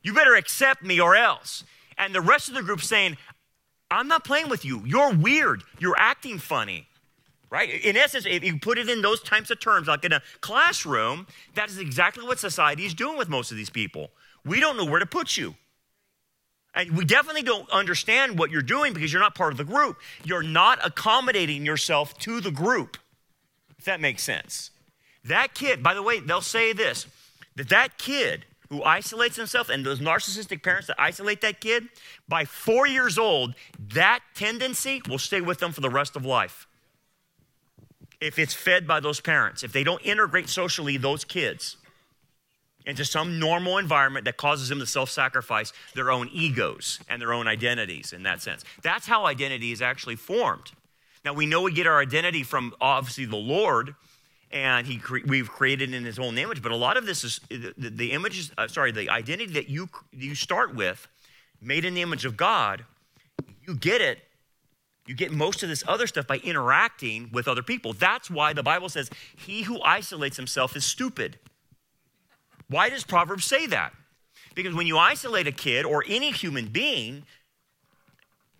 You 0.01 0.13
better 0.13 0.35
accept 0.35 0.83
me 0.83 0.99
or 0.99 1.15
else. 1.15 1.63
And 1.97 2.15
the 2.15 2.21
rest 2.21 2.49
of 2.49 2.55
the 2.55 2.63
group 2.63 2.81
saying, 2.81 3.17
I'm 3.91 4.07
not 4.07 4.23
playing 4.23 4.49
with 4.49 4.65
you. 4.65 4.83
You're 4.85 5.13
weird. 5.13 5.63
You're 5.79 5.97
acting 5.97 6.39
funny 6.39 6.87
right? 7.51 7.69
In 7.69 7.97
essence, 7.97 8.25
if 8.25 8.43
you 8.43 8.57
put 8.57 8.79
it 8.79 8.89
in 8.89 9.01
those 9.01 9.21
types 9.21 9.51
of 9.51 9.59
terms, 9.59 9.87
like 9.87 10.05
in 10.05 10.13
a 10.13 10.21
classroom, 10.39 11.27
that 11.53 11.69
is 11.69 11.77
exactly 11.77 12.25
what 12.25 12.39
society 12.39 12.85
is 12.85 12.93
doing 12.93 13.17
with 13.17 13.29
most 13.29 13.51
of 13.51 13.57
these 13.57 13.69
people. 13.69 14.09
We 14.43 14.59
don't 14.59 14.77
know 14.77 14.85
where 14.85 15.01
to 15.01 15.05
put 15.05 15.37
you. 15.37 15.55
And 16.73 16.97
we 16.97 17.03
definitely 17.03 17.43
don't 17.43 17.69
understand 17.69 18.39
what 18.39 18.49
you're 18.49 18.61
doing 18.61 18.93
because 18.93 19.11
you're 19.11 19.21
not 19.21 19.35
part 19.35 19.51
of 19.51 19.57
the 19.57 19.65
group. 19.65 19.97
You're 20.23 20.41
not 20.41 20.79
accommodating 20.83 21.65
yourself 21.65 22.17
to 22.19 22.39
the 22.39 22.49
group, 22.49 22.97
if 23.77 23.83
that 23.83 23.99
makes 23.99 24.23
sense. 24.23 24.71
That 25.25 25.53
kid, 25.53 25.83
by 25.83 25.93
the 25.93 26.01
way, 26.01 26.21
they'll 26.21 26.41
say 26.41 26.71
this 26.71 27.05
that 27.57 27.67
that 27.67 27.97
kid 27.97 28.45
who 28.69 28.81
isolates 28.83 29.35
himself 29.35 29.67
and 29.67 29.85
those 29.85 29.99
narcissistic 29.99 30.63
parents 30.63 30.87
that 30.87 30.95
isolate 30.97 31.41
that 31.41 31.59
kid, 31.59 31.89
by 32.29 32.45
four 32.45 32.87
years 32.87 33.17
old, 33.17 33.53
that 33.77 34.21
tendency 34.33 35.01
will 35.09 35.19
stay 35.19 35.41
with 35.41 35.59
them 35.59 35.73
for 35.73 35.81
the 35.81 35.89
rest 35.89 36.15
of 36.15 36.25
life 36.25 36.67
if 38.21 38.37
it's 38.37 38.53
fed 38.53 38.87
by 38.87 38.99
those 38.99 39.19
parents, 39.19 39.63
if 39.63 39.73
they 39.73 39.83
don't 39.83 40.01
integrate 40.03 40.47
socially 40.47 40.97
those 40.97 41.25
kids 41.25 41.77
into 42.85 43.03
some 43.03 43.39
normal 43.39 43.77
environment 43.77 44.25
that 44.25 44.37
causes 44.37 44.69
them 44.69 44.79
to 44.79 44.85
self 44.85 45.09
sacrifice 45.09 45.73
their 45.95 46.11
own 46.11 46.29
egos 46.31 46.99
and 47.09 47.21
their 47.21 47.33
own 47.33 47.47
identities 47.47 48.13
in 48.13 48.23
that 48.23 48.41
sense. 48.41 48.63
That's 48.83 49.07
how 49.07 49.25
identity 49.25 49.71
is 49.71 49.81
actually 49.81 50.15
formed. 50.15 50.71
Now, 51.25 51.33
we 51.33 51.45
know 51.45 51.61
we 51.61 51.71
get 51.73 51.85
our 51.85 51.99
identity 51.99 52.43
from 52.43 52.73
obviously 52.81 53.25
the 53.25 53.35
Lord, 53.35 53.95
and 54.51 54.87
he 54.87 54.97
cre- 54.97 55.19
we've 55.25 55.49
created 55.49 55.93
in 55.93 56.03
his 56.03 56.17
own 56.17 56.37
image, 56.37 56.61
but 56.63 56.71
a 56.71 56.75
lot 56.75 56.97
of 56.97 57.05
this 57.05 57.23
is 57.23 57.39
the, 57.49 57.73
the 57.77 58.11
image, 58.11 58.51
uh, 58.57 58.67
sorry, 58.67 58.91
the 58.91 59.09
identity 59.09 59.53
that 59.53 59.69
you, 59.69 59.89
you 60.11 60.33
start 60.33 60.73
with, 60.75 61.07
made 61.61 61.85
in 61.85 61.93
the 61.93 62.01
image 62.01 62.25
of 62.25 62.37
God, 62.37 62.85
you 63.67 63.75
get 63.75 64.01
it 64.01 64.19
you 65.07 65.15
get 65.15 65.31
most 65.31 65.63
of 65.63 65.69
this 65.69 65.83
other 65.87 66.07
stuff 66.07 66.27
by 66.27 66.37
interacting 66.37 67.29
with 67.31 67.47
other 67.47 67.63
people. 67.63 67.93
That's 67.93 68.29
why 68.29 68.53
the 68.53 68.63
Bible 68.63 68.89
says, 68.89 69.09
He 69.35 69.63
who 69.63 69.81
isolates 69.81 70.37
himself 70.37 70.75
is 70.75 70.85
stupid. 70.85 71.39
Why 72.67 72.89
does 72.89 73.03
Proverbs 73.03 73.45
say 73.45 73.65
that? 73.67 73.93
Because 74.55 74.73
when 74.73 74.87
you 74.87 74.97
isolate 74.97 75.47
a 75.47 75.51
kid 75.51 75.85
or 75.85 76.03
any 76.07 76.31
human 76.31 76.67
being, 76.67 77.23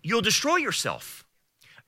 you'll 0.02 0.22
destroy 0.22 0.56
yourself. 0.56 1.24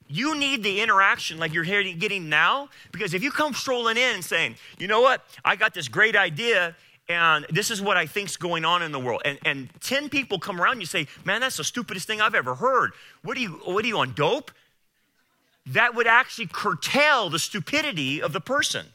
You 0.07 0.35
need 0.39 0.63
the 0.63 0.81
interaction 0.81 1.39
like 1.39 1.53
you're 1.53 1.65
getting 1.65 2.29
now, 2.29 2.69
because 2.93 3.15
if 3.15 3.23
you 3.23 3.31
come 3.31 3.55
strolling 3.55 3.97
in 3.97 4.15
and 4.17 4.25
saying, 4.25 4.57
you 4.79 4.87
know 4.87 5.01
what, 5.01 5.23
I 5.45 5.57
got 5.57 5.73
this 5.73 5.89
great 5.89 6.15
idea, 6.15 6.77
and 7.09 7.45
this 7.51 7.71
is 7.71 7.83
what 7.83 7.97
I 7.97 8.07
think's 8.07 8.37
going 8.37 8.65
on 8.65 8.83
in 8.83 8.91
the 8.91 8.99
world. 8.99 9.23
And, 9.25 9.39
and 9.45 9.69
10 9.81 10.09
people 10.09 10.39
come 10.39 10.61
around 10.61 10.73
and 10.73 10.81
you 10.81 10.87
say, 10.87 11.07
man, 11.25 11.43
that's 11.43 11.59
the 11.59 11.65
stupidest 11.65 12.07
thing 12.07 12.21
I've 12.21 12.35
ever 12.35 12.55
heard. 12.55 12.93
What 13.23 13.37
are 13.37 13.41
you, 13.41 13.61
what 13.65 13.85
are 13.85 13.89
you 13.89 13.99
on 13.99 14.15
dope? 14.15 14.51
That 15.67 15.95
would 15.95 16.07
actually 16.07 16.47
curtail 16.47 17.29
the 17.29 17.39
stupidity 17.39 18.23
of 18.23 18.33
the 18.33 18.41
person. 18.41 18.87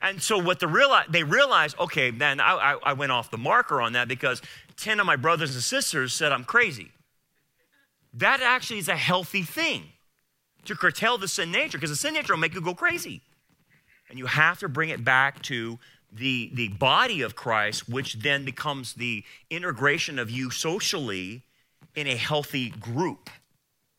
And 0.00 0.22
so 0.22 0.38
what 0.38 0.60
the 0.60 0.68
real, 0.68 0.98
they 1.08 1.24
realize, 1.24 1.74
okay, 1.78 2.10
then 2.10 2.40
I, 2.40 2.54
I, 2.54 2.78
I 2.82 2.92
went 2.94 3.12
off 3.12 3.30
the 3.30 3.38
marker 3.38 3.80
on 3.80 3.92
that 3.94 4.08
because 4.08 4.40
10 4.76 5.00
of 5.00 5.06
my 5.06 5.16
brothers 5.16 5.54
and 5.54 5.62
sisters 5.62 6.12
said 6.12 6.32
I'm 6.32 6.44
crazy. 6.44 6.90
That 8.14 8.40
actually 8.40 8.78
is 8.78 8.88
a 8.88 8.96
healthy 8.96 9.42
thing 9.42 9.84
to 10.64 10.74
curtail 10.74 11.18
the 11.18 11.28
sin 11.28 11.52
nature 11.52 11.76
because 11.78 11.90
the 11.90 11.96
sin 11.96 12.14
nature 12.14 12.32
will 12.32 12.40
make 12.40 12.54
you 12.54 12.60
go 12.60 12.74
crazy. 12.74 13.20
And 14.08 14.18
you 14.18 14.26
have 14.26 14.58
to 14.60 14.68
bring 14.68 14.90
it 14.90 15.04
back 15.04 15.42
to 15.44 15.78
the, 16.16 16.50
the 16.54 16.68
body 16.68 17.22
of 17.22 17.36
Christ, 17.36 17.88
which 17.88 18.14
then 18.14 18.44
becomes 18.44 18.94
the 18.94 19.24
integration 19.50 20.18
of 20.18 20.30
you 20.30 20.50
socially 20.50 21.42
in 21.94 22.06
a 22.06 22.16
healthy 22.16 22.70
group 22.70 23.30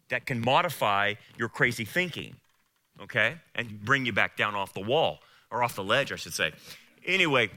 that 0.10 0.26
can 0.26 0.40
modify 0.40 1.16
your 1.38 1.50
crazy 1.50 1.86
thinking, 1.86 2.36
okay? 3.02 3.36
And 3.56 3.84
bring 3.84 4.06
you 4.06 4.14
back 4.14 4.38
down 4.38 4.56
off 4.56 4.74
the 4.74 4.82
wall, 4.82 5.20
or 5.52 5.64
off 5.64 5.76
the 5.76 5.84
ledge, 5.84 6.12
I 6.12 6.16
should 6.16 6.34
say. 6.34 6.54
Anyway, 7.06 7.50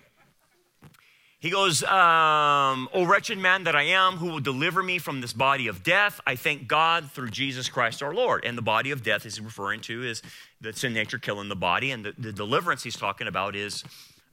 he 1.41 1.49
goes, 1.49 1.83
um, 1.85 2.89
O 2.93 3.07
wretched 3.07 3.39
man 3.39 3.65
that 3.65 3.75
I 3.75 3.85
am, 3.85 4.19
who 4.19 4.27
will 4.27 4.41
deliver 4.41 4.83
me 4.83 4.99
from 4.99 5.23
this 5.23 5.33
body 5.33 5.69
of 5.69 5.83
death? 5.83 6.21
I 6.27 6.37
thank 6.37 6.69
God 6.69 7.11
through 7.13 7.31
Jesus 7.31 7.71
Christ 7.71 8.03
our 8.03 8.13
Lord. 8.13 8.45
And 8.45 8.59
the 8.59 8.63
body 8.63 8.91
of 8.91 9.03
death 9.03 9.25
is 9.25 9.41
referring 9.41 9.81
to 9.83 10.05
is 10.05 10.23
the 10.61 10.75
sin 10.75 10.93
nature 10.93 11.19
killing 11.19 11.49
the 11.49 11.57
body. 11.57 11.93
And 11.93 12.05
the, 12.05 12.13
the 12.19 12.33
deliverance 12.33 12.83
he's 12.83 12.97
talking 12.97 13.27
about 13.27 13.57
is 13.57 13.85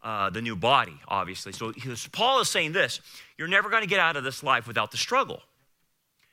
uh, 0.04 0.30
the 0.30 0.42
new 0.42 0.56
body, 0.56 0.98
obviously. 1.08 1.52
So 1.52 1.74
Paul 2.12 2.42
is 2.42 2.50
saying 2.50 2.74
this 2.74 3.02
you're 3.38 3.48
never 3.48 3.70
going 3.70 3.82
to 3.82 3.88
get 3.88 4.00
out 4.00 4.16
of 4.16 4.24
this 4.24 4.44
life 4.44 4.68
without 4.68 4.92
the 4.92 4.98
struggle. 4.98 5.42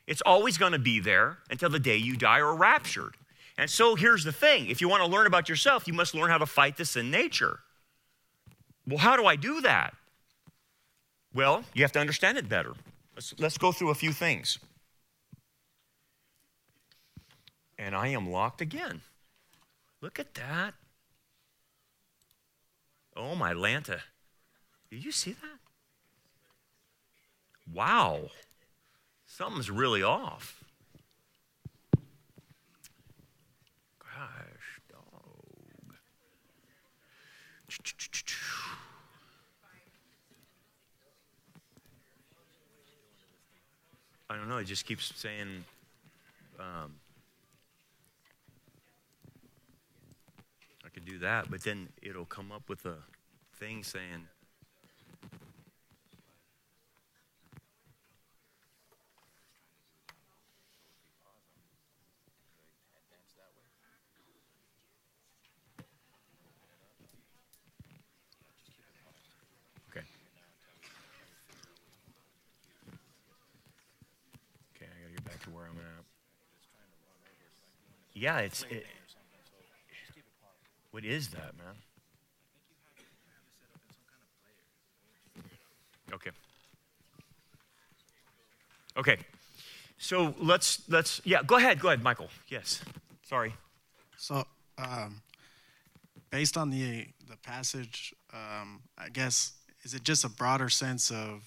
It's 0.06 0.22
always 0.24 0.58
going 0.58 0.72
to 0.72 0.78
be 0.78 1.00
there 1.00 1.38
until 1.50 1.70
the 1.70 1.78
day 1.78 1.96
you 1.96 2.16
die 2.16 2.38
or 2.38 2.54
raptured. 2.54 3.16
And 3.56 3.70
so 3.70 3.94
here's 3.94 4.24
the 4.24 4.32
thing 4.32 4.66
if 4.66 4.80
you 4.80 4.88
want 4.88 5.02
to 5.02 5.08
learn 5.08 5.26
about 5.26 5.48
yourself, 5.48 5.86
you 5.86 5.94
must 5.94 6.14
learn 6.14 6.30
how 6.30 6.38
to 6.38 6.46
fight 6.46 6.76
the 6.76 6.84
sin 6.84 7.10
nature. 7.10 7.60
Well, 8.86 8.98
how 8.98 9.16
do 9.16 9.24
I 9.24 9.36
do 9.36 9.60
that? 9.62 9.94
Well, 11.34 11.64
you 11.72 11.82
have 11.82 11.92
to 11.92 12.00
understand 12.00 12.38
it 12.38 12.48
better. 12.48 12.72
Let's, 13.14 13.34
let's 13.38 13.58
go 13.58 13.72
through 13.72 13.90
a 13.90 13.94
few 13.94 14.12
things. 14.12 14.58
And 17.78 17.94
I 17.94 18.08
am 18.08 18.30
locked 18.30 18.60
again. 18.60 19.00
Look 20.00 20.18
at 20.18 20.34
that. 20.34 20.74
Oh, 23.16 23.34
my 23.34 23.52
Lanta. 23.52 24.00
Did 24.90 25.04
you 25.04 25.12
see 25.12 25.32
that? 25.32 25.58
Wow. 27.72 28.30
Something's 29.26 29.70
really 29.70 30.02
off. 30.02 30.62
Gosh, 33.98 34.80
dog. 34.90 35.96
I 44.30 44.36
don't 44.36 44.48
know. 44.48 44.58
It 44.58 44.66
just 44.66 44.86
keeps 44.86 45.12
saying. 45.16 45.64
Um, 46.60 46.94
I 50.84 50.88
could 50.90 50.93
do 51.04 51.18
that, 51.18 51.50
but 51.50 51.62
then 51.62 51.88
it'll 52.02 52.24
come 52.24 52.50
up 52.50 52.68
with 52.68 52.84
a 52.86 52.96
thing 53.56 53.82
saying. 53.82 54.28
I 76.44 76.56
was 76.56 76.66
trying 76.70 76.88
to 76.88 76.92
do 76.92 77.04
pause 77.04 77.28
on 77.34 78.14
it. 78.14 78.20
Yeah, 78.20 78.38
it's. 78.38 78.62
It, 78.70 78.86
what 80.94 81.04
is 81.04 81.26
that, 81.30 81.52
man? 81.58 81.74
Okay. 86.12 86.30
Okay. 88.96 89.16
So 89.98 90.36
let's 90.38 90.88
let's 90.88 91.20
yeah. 91.24 91.42
Go 91.44 91.56
ahead. 91.56 91.80
Go 91.80 91.88
ahead, 91.88 92.04
Michael. 92.04 92.28
Yes. 92.46 92.80
Sorry. 93.24 93.52
So, 94.16 94.44
um, 94.78 95.20
based 96.30 96.56
on 96.56 96.70
the 96.70 97.08
the 97.28 97.38
passage, 97.42 98.14
um, 98.32 98.80
I 98.96 99.08
guess 99.08 99.54
is 99.82 99.94
it 99.94 100.04
just 100.04 100.24
a 100.24 100.28
broader 100.28 100.68
sense 100.68 101.10
of 101.10 101.42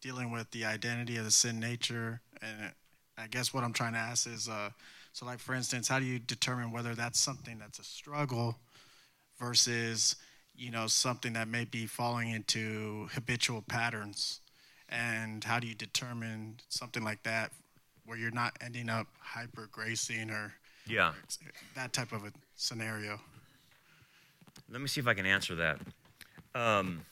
dealing 0.00 0.30
with 0.30 0.48
the 0.52 0.64
identity 0.64 1.16
of 1.16 1.24
the 1.24 1.32
sin 1.32 1.58
nature? 1.58 2.20
And 2.40 2.70
I 3.18 3.26
guess 3.26 3.52
what 3.52 3.64
I'm 3.64 3.72
trying 3.72 3.94
to 3.94 3.98
ask 3.98 4.28
is. 4.28 4.48
Uh, 4.48 4.70
so, 5.12 5.26
like 5.26 5.38
for 5.38 5.54
instance, 5.54 5.88
how 5.88 5.98
do 5.98 6.04
you 6.04 6.18
determine 6.18 6.70
whether 6.70 6.94
that's 6.94 7.18
something 7.18 7.58
that's 7.58 7.78
a 7.78 7.84
struggle 7.84 8.58
versus, 9.38 10.16
you 10.56 10.70
know, 10.70 10.86
something 10.86 11.32
that 11.32 11.48
may 11.48 11.64
be 11.64 11.86
falling 11.86 12.30
into 12.30 13.08
habitual 13.12 13.62
patterns? 13.62 14.40
And 14.88 15.42
how 15.44 15.60
do 15.60 15.66
you 15.66 15.74
determine 15.74 16.56
something 16.68 17.04
like 17.04 17.22
that 17.24 17.52
where 18.04 18.18
you're 18.18 18.30
not 18.30 18.56
ending 18.60 18.88
up 18.88 19.06
hyper 19.20 19.68
gracing 19.70 20.30
or 20.30 20.52
yeah 20.86 21.12
that 21.76 21.92
type 21.92 22.12
of 22.12 22.24
a 22.24 22.32
scenario? 22.56 23.20
Let 24.70 24.80
me 24.80 24.88
see 24.88 25.00
if 25.00 25.06
I 25.06 25.14
can 25.14 25.26
answer 25.26 25.54
that. 25.56 25.80
Um, 26.54 27.02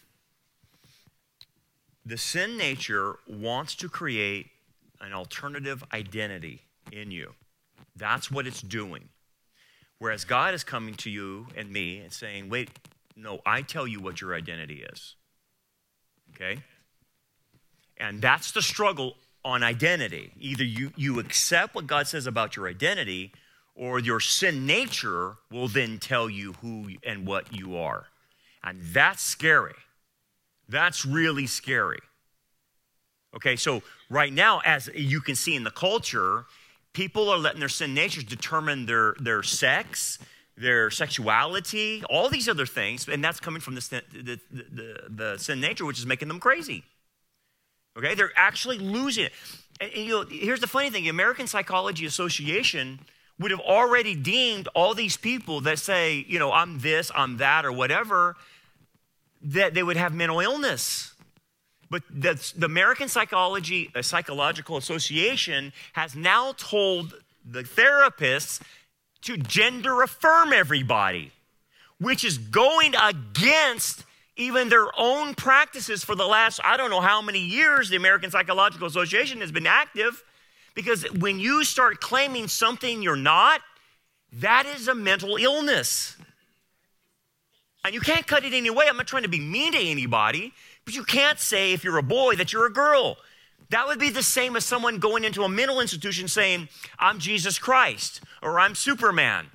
the 2.06 2.16
sin 2.16 2.56
nature 2.56 3.16
wants 3.28 3.74
to 3.76 3.88
create 3.88 4.46
an 5.00 5.12
alternative 5.12 5.84
identity 5.92 6.62
in 6.90 7.10
you. 7.10 7.34
That's 7.98 8.30
what 8.30 8.46
it's 8.46 8.62
doing. 8.62 9.08
Whereas 9.98 10.24
God 10.24 10.54
is 10.54 10.64
coming 10.64 10.94
to 10.94 11.10
you 11.10 11.48
and 11.56 11.70
me 11.70 11.98
and 11.98 12.12
saying, 12.12 12.48
wait, 12.48 12.70
no, 13.16 13.40
I 13.44 13.62
tell 13.62 13.86
you 13.86 14.00
what 14.00 14.20
your 14.20 14.34
identity 14.34 14.86
is. 14.92 15.16
Okay? 16.34 16.62
And 17.96 18.22
that's 18.22 18.52
the 18.52 18.62
struggle 18.62 19.16
on 19.44 19.62
identity. 19.62 20.30
Either 20.38 20.64
you, 20.64 20.92
you 20.96 21.18
accept 21.18 21.74
what 21.74 21.86
God 21.86 22.06
says 22.06 22.26
about 22.26 22.54
your 22.54 22.68
identity, 22.68 23.32
or 23.74 23.98
your 24.00 24.20
sin 24.20 24.66
nature 24.66 25.36
will 25.50 25.68
then 25.68 25.98
tell 25.98 26.28
you 26.28 26.52
who 26.54 26.90
and 27.04 27.26
what 27.26 27.52
you 27.54 27.76
are. 27.76 28.06
And 28.62 28.80
that's 28.92 29.22
scary. 29.22 29.74
That's 30.68 31.06
really 31.06 31.46
scary. 31.46 32.00
Okay, 33.36 33.56
so 33.56 33.82
right 34.10 34.32
now, 34.32 34.60
as 34.64 34.90
you 34.94 35.20
can 35.20 35.36
see 35.36 35.54
in 35.54 35.62
the 35.62 35.70
culture, 35.70 36.46
people 36.92 37.28
are 37.28 37.38
letting 37.38 37.60
their 37.60 37.68
sin 37.68 37.94
natures 37.94 38.24
determine 38.24 38.86
their, 38.86 39.14
their 39.20 39.42
sex, 39.42 40.18
their 40.56 40.90
sexuality, 40.90 42.02
all 42.10 42.28
these 42.28 42.48
other 42.48 42.66
things, 42.66 43.08
and 43.08 43.22
that's 43.22 43.40
coming 43.40 43.60
from 43.60 43.74
the, 43.74 44.02
the, 44.12 44.40
the, 44.50 45.00
the, 45.08 45.38
sin 45.38 45.60
nature, 45.60 45.84
which 45.84 45.98
is 45.98 46.06
making 46.06 46.28
them 46.28 46.40
crazy. 46.40 46.84
Okay, 47.96 48.14
they're 48.14 48.32
actually 48.36 48.78
losing 48.78 49.24
it. 49.24 49.32
And, 49.80 49.92
and 49.92 50.04
you 50.04 50.10
know, 50.10 50.24
here's 50.28 50.60
the 50.60 50.66
funny 50.66 50.90
thing: 50.90 51.04
the 51.04 51.08
American 51.08 51.46
Psychology 51.46 52.06
Association 52.06 53.00
would 53.38 53.50
have 53.50 53.60
already 53.60 54.14
deemed 54.14 54.68
all 54.74 54.94
these 54.94 55.16
people 55.16 55.60
that 55.60 55.78
say, 55.78 56.24
you 56.28 56.38
know, 56.38 56.52
I'm 56.52 56.80
this, 56.80 57.10
I'm 57.14 57.36
that, 57.36 57.64
or 57.64 57.72
whatever, 57.72 58.36
that 59.42 59.74
they 59.74 59.82
would 59.82 59.96
have 59.96 60.12
mental 60.12 60.40
illness. 60.40 61.12
But 61.90 62.02
the, 62.10 62.52
the 62.56 62.66
American 62.66 63.08
Psychology, 63.08 63.90
uh, 63.94 64.02
Psychological 64.02 64.76
Association 64.76 65.72
has 65.94 66.14
now 66.14 66.52
told 66.52 67.14
the 67.44 67.62
therapists 67.62 68.60
to 69.22 69.36
gender 69.36 70.02
affirm 70.02 70.52
everybody, 70.52 71.32
which 71.98 72.24
is 72.24 72.38
going 72.38 72.94
against 72.94 74.04
even 74.36 74.68
their 74.68 74.88
own 74.96 75.34
practices 75.34 76.04
for 76.04 76.14
the 76.14 76.26
last, 76.26 76.60
I 76.62 76.76
don't 76.76 76.90
know 76.90 77.00
how 77.00 77.20
many 77.20 77.40
years 77.40 77.88
the 77.88 77.96
American 77.96 78.30
Psychological 78.30 78.86
Association 78.86 79.40
has 79.40 79.50
been 79.50 79.66
active. 79.66 80.22
Because 80.74 81.02
when 81.14 81.40
you 81.40 81.64
start 81.64 82.00
claiming 82.00 82.46
something 82.46 83.02
you're 83.02 83.16
not, 83.16 83.62
that 84.34 84.64
is 84.64 84.86
a 84.86 84.94
mental 84.94 85.36
illness. 85.36 86.16
And 87.84 87.94
you 87.94 88.00
can't 88.00 88.24
cut 88.26 88.44
it 88.44 88.52
any 88.52 88.70
way. 88.70 88.86
I'm 88.88 88.96
not 88.96 89.08
trying 89.08 89.24
to 89.24 89.28
be 89.28 89.40
mean 89.40 89.72
to 89.72 89.78
anybody, 89.78 90.52
but 90.88 90.94
you 90.94 91.04
can't 91.04 91.38
say 91.38 91.74
if 91.74 91.84
you're 91.84 91.98
a 91.98 92.02
boy 92.02 92.34
that 92.36 92.50
you're 92.50 92.64
a 92.64 92.72
girl. 92.72 93.18
That 93.68 93.86
would 93.88 93.98
be 93.98 94.08
the 94.08 94.22
same 94.22 94.56
as 94.56 94.64
someone 94.64 95.00
going 95.00 95.22
into 95.22 95.42
a 95.42 95.48
mental 95.48 95.82
institution 95.82 96.28
saying, 96.28 96.70
I'm 96.98 97.18
Jesus 97.18 97.58
Christ 97.58 98.22
or 98.42 98.58
I'm 98.58 98.74
Superman. 98.74 99.48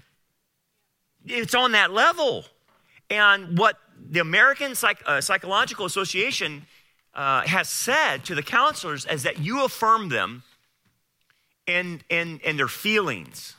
It's 1.25 1.55
on 1.55 1.71
that 1.71 1.91
level. 1.91 2.45
And 3.09 3.57
what 3.57 3.79
the 4.11 4.19
American 4.19 4.75
Psych- 4.75 5.01
uh, 5.07 5.21
Psychological 5.21 5.87
Association 5.87 6.67
uh, 7.15 7.41
has 7.47 7.67
said 7.67 8.23
to 8.25 8.35
the 8.35 8.43
counselors 8.43 9.07
is 9.07 9.23
that 9.23 9.39
you 9.39 9.65
affirm 9.65 10.09
them 10.09 10.43
in, 11.65 12.01
in 12.11 12.57
their 12.57 12.67
feelings. 12.67 13.55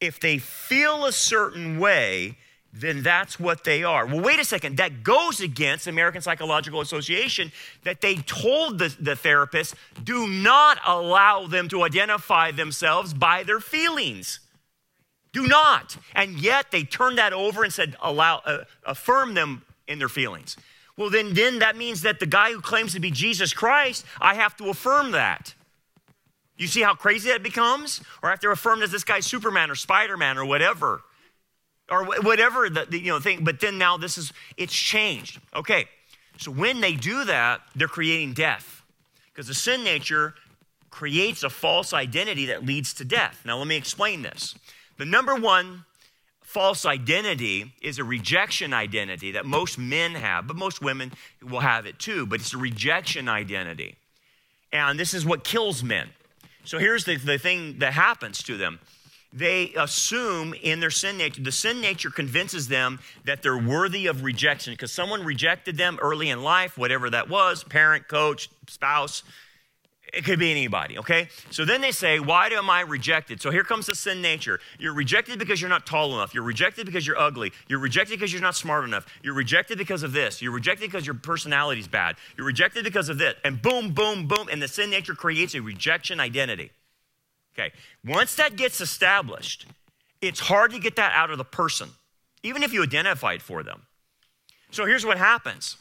If 0.00 0.20
they 0.20 0.38
feel 0.38 1.04
a 1.04 1.10
certain 1.10 1.80
way, 1.80 2.36
then 2.72 3.02
that's 3.02 3.38
what 3.38 3.64
they 3.64 3.84
are. 3.84 4.06
Well, 4.06 4.20
wait 4.20 4.40
a 4.40 4.44
second. 4.44 4.78
That 4.78 5.02
goes 5.02 5.40
against 5.40 5.86
American 5.86 6.22
Psychological 6.22 6.80
Association 6.80 7.52
that 7.84 8.00
they 8.00 8.16
told 8.16 8.78
the, 8.78 8.94
the 8.98 9.14
therapist 9.14 9.74
do 10.02 10.26
not 10.26 10.78
allow 10.86 11.46
them 11.46 11.68
to 11.68 11.82
identify 11.82 12.50
themselves 12.50 13.12
by 13.12 13.42
their 13.42 13.60
feelings. 13.60 14.40
Do 15.32 15.46
not. 15.46 15.96
And 16.14 16.38
yet 16.38 16.70
they 16.70 16.82
turned 16.82 17.18
that 17.18 17.32
over 17.32 17.62
and 17.62 17.72
said, 17.72 17.96
allow, 18.02 18.38
uh, 18.46 18.64
affirm 18.84 19.34
them 19.34 19.62
in 19.86 19.98
their 19.98 20.08
feelings. 20.08 20.56
Well, 20.96 21.10
then, 21.10 21.34
then 21.34 21.58
that 21.60 21.76
means 21.76 22.02
that 22.02 22.20
the 22.20 22.26
guy 22.26 22.52
who 22.52 22.60
claims 22.60 22.94
to 22.94 23.00
be 23.00 23.10
Jesus 23.10 23.52
Christ, 23.52 24.04
I 24.20 24.34
have 24.34 24.56
to 24.56 24.68
affirm 24.68 25.12
that. 25.12 25.54
You 26.56 26.66
see 26.66 26.82
how 26.82 26.94
crazy 26.94 27.30
that 27.30 27.42
becomes? 27.42 28.02
Or 28.22 28.28
I 28.28 28.32
have 28.32 28.40
to 28.40 28.50
affirm 28.50 28.80
that 28.80 28.90
this 28.90 29.04
guy's 29.04 29.26
Superman 29.26 29.70
or 29.70 29.74
Spider 29.74 30.16
Man 30.16 30.38
or 30.38 30.44
whatever. 30.44 31.02
Or 31.92 32.04
whatever 32.04 32.70
the, 32.70 32.86
the, 32.86 32.98
you 32.98 33.12
know 33.12 33.20
thing. 33.20 33.44
But 33.44 33.60
then 33.60 33.76
now 33.76 33.98
this 33.98 34.16
is 34.16 34.32
it's 34.56 34.72
changed. 34.72 35.38
Okay. 35.54 35.84
So 36.38 36.50
when 36.50 36.80
they 36.80 36.94
do 36.94 37.24
that, 37.24 37.60
they're 37.76 37.86
creating 37.86 38.32
death. 38.32 38.82
Because 39.32 39.46
the 39.46 39.54
sin 39.54 39.84
nature 39.84 40.34
creates 40.90 41.42
a 41.42 41.50
false 41.50 41.92
identity 41.92 42.46
that 42.46 42.64
leads 42.64 42.94
to 42.94 43.04
death. 43.04 43.42
Now 43.44 43.58
let 43.58 43.66
me 43.66 43.76
explain 43.76 44.22
this. 44.22 44.54
The 44.98 45.04
number 45.04 45.34
one 45.34 45.84
false 46.40 46.84
identity 46.84 47.72
is 47.80 47.98
a 47.98 48.04
rejection 48.04 48.74
identity 48.74 49.32
that 49.32 49.46
most 49.46 49.78
men 49.78 50.12
have, 50.14 50.46
but 50.46 50.56
most 50.56 50.82
women 50.82 51.12
will 51.42 51.60
have 51.60 51.86
it 51.86 51.98
too, 51.98 52.26
but 52.26 52.40
it's 52.40 52.52
a 52.52 52.58
rejection 52.58 53.28
identity. 53.28 53.96
And 54.72 54.98
this 54.98 55.14
is 55.14 55.24
what 55.24 55.44
kills 55.44 55.82
men. 55.82 56.08
So 56.64 56.78
here's 56.78 57.04
the, 57.04 57.16
the 57.16 57.38
thing 57.38 57.78
that 57.78 57.94
happens 57.94 58.42
to 58.44 58.56
them 58.56 58.80
they 59.32 59.72
assume 59.76 60.54
in 60.54 60.80
their 60.80 60.90
sin 60.90 61.16
nature, 61.16 61.42
the 61.42 61.52
sin 61.52 61.80
nature 61.80 62.10
convinces 62.10 62.68
them 62.68 63.00
that 63.24 63.42
they're 63.42 63.58
worthy 63.58 64.06
of 64.06 64.22
rejection 64.22 64.72
because 64.74 64.92
someone 64.92 65.24
rejected 65.24 65.76
them 65.76 65.98
early 66.02 66.28
in 66.28 66.42
life, 66.42 66.76
whatever 66.76 67.08
that 67.10 67.28
was 67.28 67.64
parent, 67.64 68.08
coach, 68.08 68.50
spouse, 68.68 69.22
it 70.12 70.26
could 70.26 70.38
be 70.38 70.50
anybody, 70.50 70.98
okay? 70.98 71.28
So 71.50 71.64
then 71.64 71.80
they 71.80 71.90
say, 71.90 72.20
Why 72.20 72.48
am 72.48 72.68
I 72.68 72.82
rejected? 72.82 73.40
So 73.40 73.50
here 73.50 73.64
comes 73.64 73.86
the 73.86 73.94
sin 73.94 74.20
nature. 74.20 74.60
You're 74.78 74.92
rejected 74.92 75.38
because 75.38 75.60
you're 75.60 75.70
not 75.70 75.86
tall 75.86 76.12
enough. 76.14 76.34
You're 76.34 76.42
rejected 76.42 76.84
because 76.84 77.06
you're 77.06 77.18
ugly. 77.18 77.52
You're 77.66 77.78
rejected 77.78 78.18
because 78.18 78.30
you're 78.30 78.42
not 78.42 78.54
smart 78.54 78.84
enough. 78.84 79.06
You're 79.22 79.34
rejected 79.34 79.78
because 79.78 80.02
of 80.02 80.12
this. 80.12 80.42
You're 80.42 80.52
rejected 80.52 80.90
because 80.90 81.06
your 81.06 81.14
personality's 81.14 81.88
bad. 81.88 82.16
You're 82.36 82.46
rejected 82.46 82.84
because 82.84 83.08
of 83.08 83.16
this. 83.16 83.34
And 83.42 83.62
boom, 83.62 83.92
boom, 83.94 84.28
boom. 84.28 84.48
And 84.50 84.60
the 84.60 84.68
sin 84.68 84.90
nature 84.90 85.14
creates 85.14 85.54
a 85.54 85.62
rejection 85.62 86.20
identity. 86.20 86.72
Okay, 87.54 87.72
once 88.04 88.34
that 88.36 88.56
gets 88.56 88.80
established, 88.80 89.66
it's 90.20 90.40
hard 90.40 90.70
to 90.72 90.78
get 90.78 90.96
that 90.96 91.12
out 91.12 91.30
of 91.30 91.38
the 91.38 91.44
person, 91.44 91.90
even 92.42 92.62
if 92.62 92.72
you 92.72 92.82
identified 92.82 93.42
for 93.42 93.62
them. 93.62 93.82
So 94.70 94.86
here's 94.86 95.04
what 95.04 95.18
happens. 95.18 95.76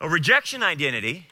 A 0.00 0.08
rejection 0.08 0.62
identity 0.62 1.26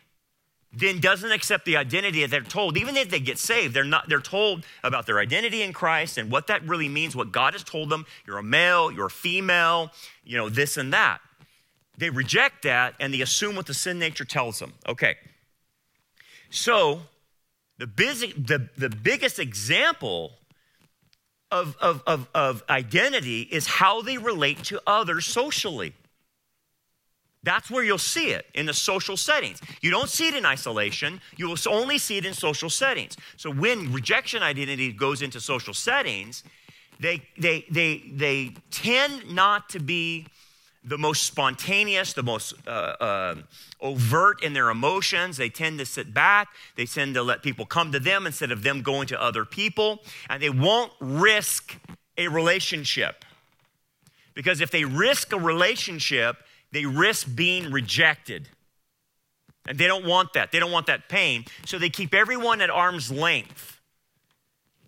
then 0.72 1.00
doesn't 1.00 1.32
accept 1.32 1.64
the 1.64 1.76
identity 1.78 2.20
that 2.20 2.30
they're 2.30 2.42
told. 2.42 2.76
Even 2.76 2.96
if 2.96 3.08
they 3.08 3.20
get 3.20 3.38
saved 3.38 3.74
they're 3.74 3.84
not 3.84 4.08
they're 4.08 4.20
told 4.20 4.66
about 4.84 5.06
their 5.06 5.18
identity 5.18 5.62
in 5.62 5.72
christ 5.72 6.18
and 6.18 6.30
what 6.30 6.46
that 6.48 6.62
really 6.64 6.88
means 6.88 7.16
what 7.16 7.32
god 7.32 7.54
has 7.54 7.64
told 7.64 7.88
them. 7.88 8.04
You're 8.26 8.38
a 8.38 8.42
male 8.42 8.92
you're 8.92 9.06
a 9.06 9.10
female 9.10 9.90
you 10.24 10.36
know 10.36 10.50
this 10.50 10.76
and 10.76 10.92
that. 10.92 11.20
They 11.96 12.10
reject 12.10 12.62
that 12.64 12.94
and 13.00 13.12
they 13.14 13.22
assume 13.22 13.56
what 13.56 13.66
the 13.66 13.74
sin 13.74 13.98
nature 13.98 14.24
tells 14.24 14.58
them. 14.58 14.74
Okay. 14.86 15.16
So 16.50 17.00
the, 17.78 17.86
busy, 17.86 18.32
the, 18.32 18.68
the 18.76 18.90
biggest 18.90 19.38
example 19.38 20.32
of, 21.50 21.76
of, 21.80 22.02
of, 22.06 22.28
of 22.34 22.62
identity 22.68 23.42
is 23.42 23.66
how 23.66 24.02
they 24.02 24.18
relate 24.18 24.62
to 24.64 24.80
others 24.86 25.24
socially 25.24 25.94
that's 27.42 27.70
where 27.70 27.84
you'll 27.84 27.98
see 27.98 28.30
it 28.30 28.46
in 28.54 28.66
the 28.66 28.74
social 28.74 29.16
settings. 29.16 29.60
You 29.80 29.90
don't 29.90 30.10
see 30.10 30.28
it 30.28 30.34
in 30.34 30.44
isolation, 30.44 31.20
you 31.36 31.48
will 31.48 31.56
only 31.68 31.98
see 31.98 32.18
it 32.18 32.26
in 32.26 32.34
social 32.34 32.68
settings. 32.68 33.16
So 33.36 33.50
when 33.50 33.92
rejection 33.92 34.42
identity 34.42 34.92
goes 34.92 35.22
into 35.22 35.40
social 35.40 35.74
settings, 35.74 36.42
they, 37.00 37.22
they, 37.38 37.64
they, 37.70 38.02
they 38.12 38.54
tend 38.70 39.34
not 39.34 39.68
to 39.70 39.78
be 39.78 40.26
the 40.84 40.98
most 40.98 41.24
spontaneous, 41.24 42.12
the 42.12 42.22
most 42.22 42.54
uh, 42.66 42.70
uh, 42.70 43.34
overt 43.80 44.42
in 44.42 44.52
their 44.52 44.70
emotions. 44.70 45.36
They 45.36 45.48
tend 45.48 45.78
to 45.80 45.86
sit 45.86 46.14
back. 46.14 46.48
They 46.76 46.86
tend 46.86 47.14
to 47.14 47.22
let 47.22 47.42
people 47.42 47.66
come 47.66 47.92
to 47.92 48.00
them 48.00 48.26
instead 48.26 48.52
of 48.52 48.62
them 48.62 48.82
going 48.82 49.08
to 49.08 49.20
other 49.20 49.44
people. 49.44 50.00
And 50.30 50.42
they 50.42 50.50
won't 50.50 50.92
risk 51.00 51.76
a 52.16 52.28
relationship. 52.28 53.24
Because 54.34 54.60
if 54.60 54.70
they 54.70 54.84
risk 54.84 55.32
a 55.32 55.38
relationship, 55.38 56.36
they 56.72 56.86
risk 56.86 57.28
being 57.34 57.72
rejected. 57.72 58.48
And 59.66 59.76
they 59.76 59.86
don't 59.86 60.06
want 60.06 60.32
that. 60.34 60.52
They 60.52 60.60
don't 60.60 60.72
want 60.72 60.86
that 60.86 61.08
pain. 61.08 61.44
So 61.66 61.78
they 61.78 61.90
keep 61.90 62.14
everyone 62.14 62.60
at 62.60 62.70
arm's 62.70 63.10
length. 63.10 63.80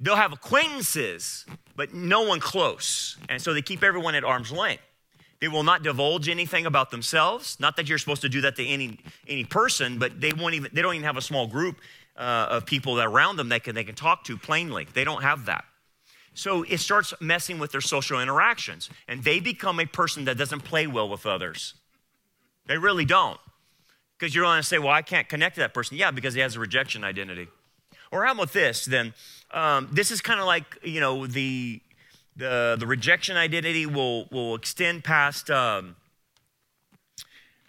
They'll 0.01 0.17
have 0.17 0.33
acquaintances, 0.33 1.45
but 1.77 1.93
no 1.93 2.23
one 2.23 2.41
close. 2.41 3.19
And 3.29 3.43
so 3.43 3.53
they 3.53 3.61
keep 3.61 3.83
everyone 3.83 4.15
at 4.15 4.25
arm's 4.25 4.51
length. 4.51 4.83
They 5.41 5.49
will 5.49 5.63
not 5.63 5.83
divulge 5.83 6.29
anything 6.29 6.67
about 6.67 6.91
themselves. 6.91 7.59
Not 7.59 7.77
that 7.77 7.89
you're 7.89 7.99
supposed 7.99 8.23
to 8.23 8.29
do 8.29 8.43
that 8.43 8.57
to 8.57 8.67
any, 8.67 8.99
any 9.27 9.45
person, 9.45 9.99
but 9.99 10.21
they 10.21 10.33
won't 10.33 10.55
even 10.55 10.71
they 10.73 10.83
don't 10.83 10.95
even 10.95 11.07
have 11.07 11.17
a 11.17 11.23
small 11.23 11.47
group 11.47 11.81
uh, 12.17 12.49
of 12.51 12.67
people 12.67 12.97
that 12.97 13.07
around 13.07 13.37
them 13.37 13.49
that 13.49 13.65
can, 13.65 13.75
they 13.75 13.85
can 13.85 13.95
talk 13.95 14.25
to 14.25 14.37
plainly. 14.37 14.87
They 14.93 15.05
don't 15.05 15.23
have 15.23 15.47
that. 15.47 15.65
So 16.35 16.63
it 16.63 16.79
starts 16.79 17.15
messing 17.21 17.59
with 17.59 17.73
their 17.73 17.81
social 17.81 18.21
interactions, 18.21 18.91
and 19.09 19.25
they 19.25 19.41
become 19.41 19.81
a 19.81 19.87
person 19.87 20.27
that 20.27 20.37
doesn't 20.37 20.61
play 20.61 20.87
well 20.87 21.09
with 21.09 21.27
others. 21.27 21.75
They 22.67 22.79
really 22.79 23.05
don't. 23.05 23.41
Because 24.19 24.35
you're 24.35 24.45
going 24.45 24.61
to 24.61 24.63
say, 24.63 24.79
well, 24.79 24.91
I 24.91 25.03
can't 25.03 25.29
connect 25.29 25.57
to 25.57 25.63
that 25.63 25.75
person. 25.75 25.97
Yeah, 25.97 26.11
because 26.11 26.35
he 26.35 26.41
has 26.41 26.55
a 26.57 26.61
rejection 26.61 27.03
identity. 27.05 27.49
Or 28.13 28.25
how 28.25 28.33
about 28.33 28.53
this 28.53 28.85
then? 28.85 29.15
Um, 29.51 29.89
this 29.91 30.11
is 30.11 30.21
kind 30.21 30.39
of 30.39 30.47
like, 30.47 30.79
you 30.83 31.01
know, 31.01 31.27
the, 31.27 31.81
the, 32.41 32.77
the 32.79 32.87
rejection 32.87 33.37
identity 33.37 33.85
will, 33.85 34.27
will 34.31 34.55
extend 34.55 35.05
past 35.05 35.51
um, 35.51 35.95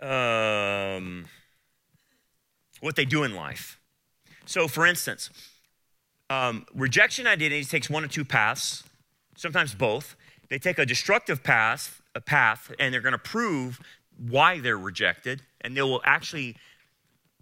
um, 0.01 1.25
what 2.79 2.95
they 2.95 3.03
do 3.03 3.23
in 3.23 3.35
life. 3.35 3.77
So, 4.45 4.69
for 4.69 4.87
instance, 4.87 5.29
um, 6.29 6.65
rejection 6.73 7.27
identity 7.27 7.65
takes 7.65 7.89
one 7.89 8.05
or 8.05 8.07
two 8.07 8.23
paths, 8.23 8.83
sometimes 9.35 9.75
both. 9.75 10.15
They 10.49 10.57
take 10.57 10.79
a 10.79 10.85
destructive 10.85 11.43
path, 11.43 12.01
a 12.15 12.21
path, 12.21 12.71
and 12.79 12.93
they're 12.93 13.01
going 13.01 13.11
to 13.11 13.17
prove 13.17 13.79
why 14.17 14.59
they're 14.59 14.77
rejected, 14.77 15.41
and 15.59 15.75
they 15.75 15.81
will 15.81 16.01
actually 16.05 16.55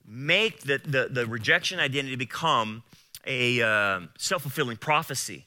make 0.04 0.62
the, 0.62 0.82
the, 0.84 1.08
the 1.12 1.28
rejection 1.28 1.80
identity 1.80 2.16
become 2.16 2.82
a 3.28 3.62
uh, 3.62 4.00
self 4.18 4.42
fulfilling 4.42 4.78
prophecy. 4.78 5.46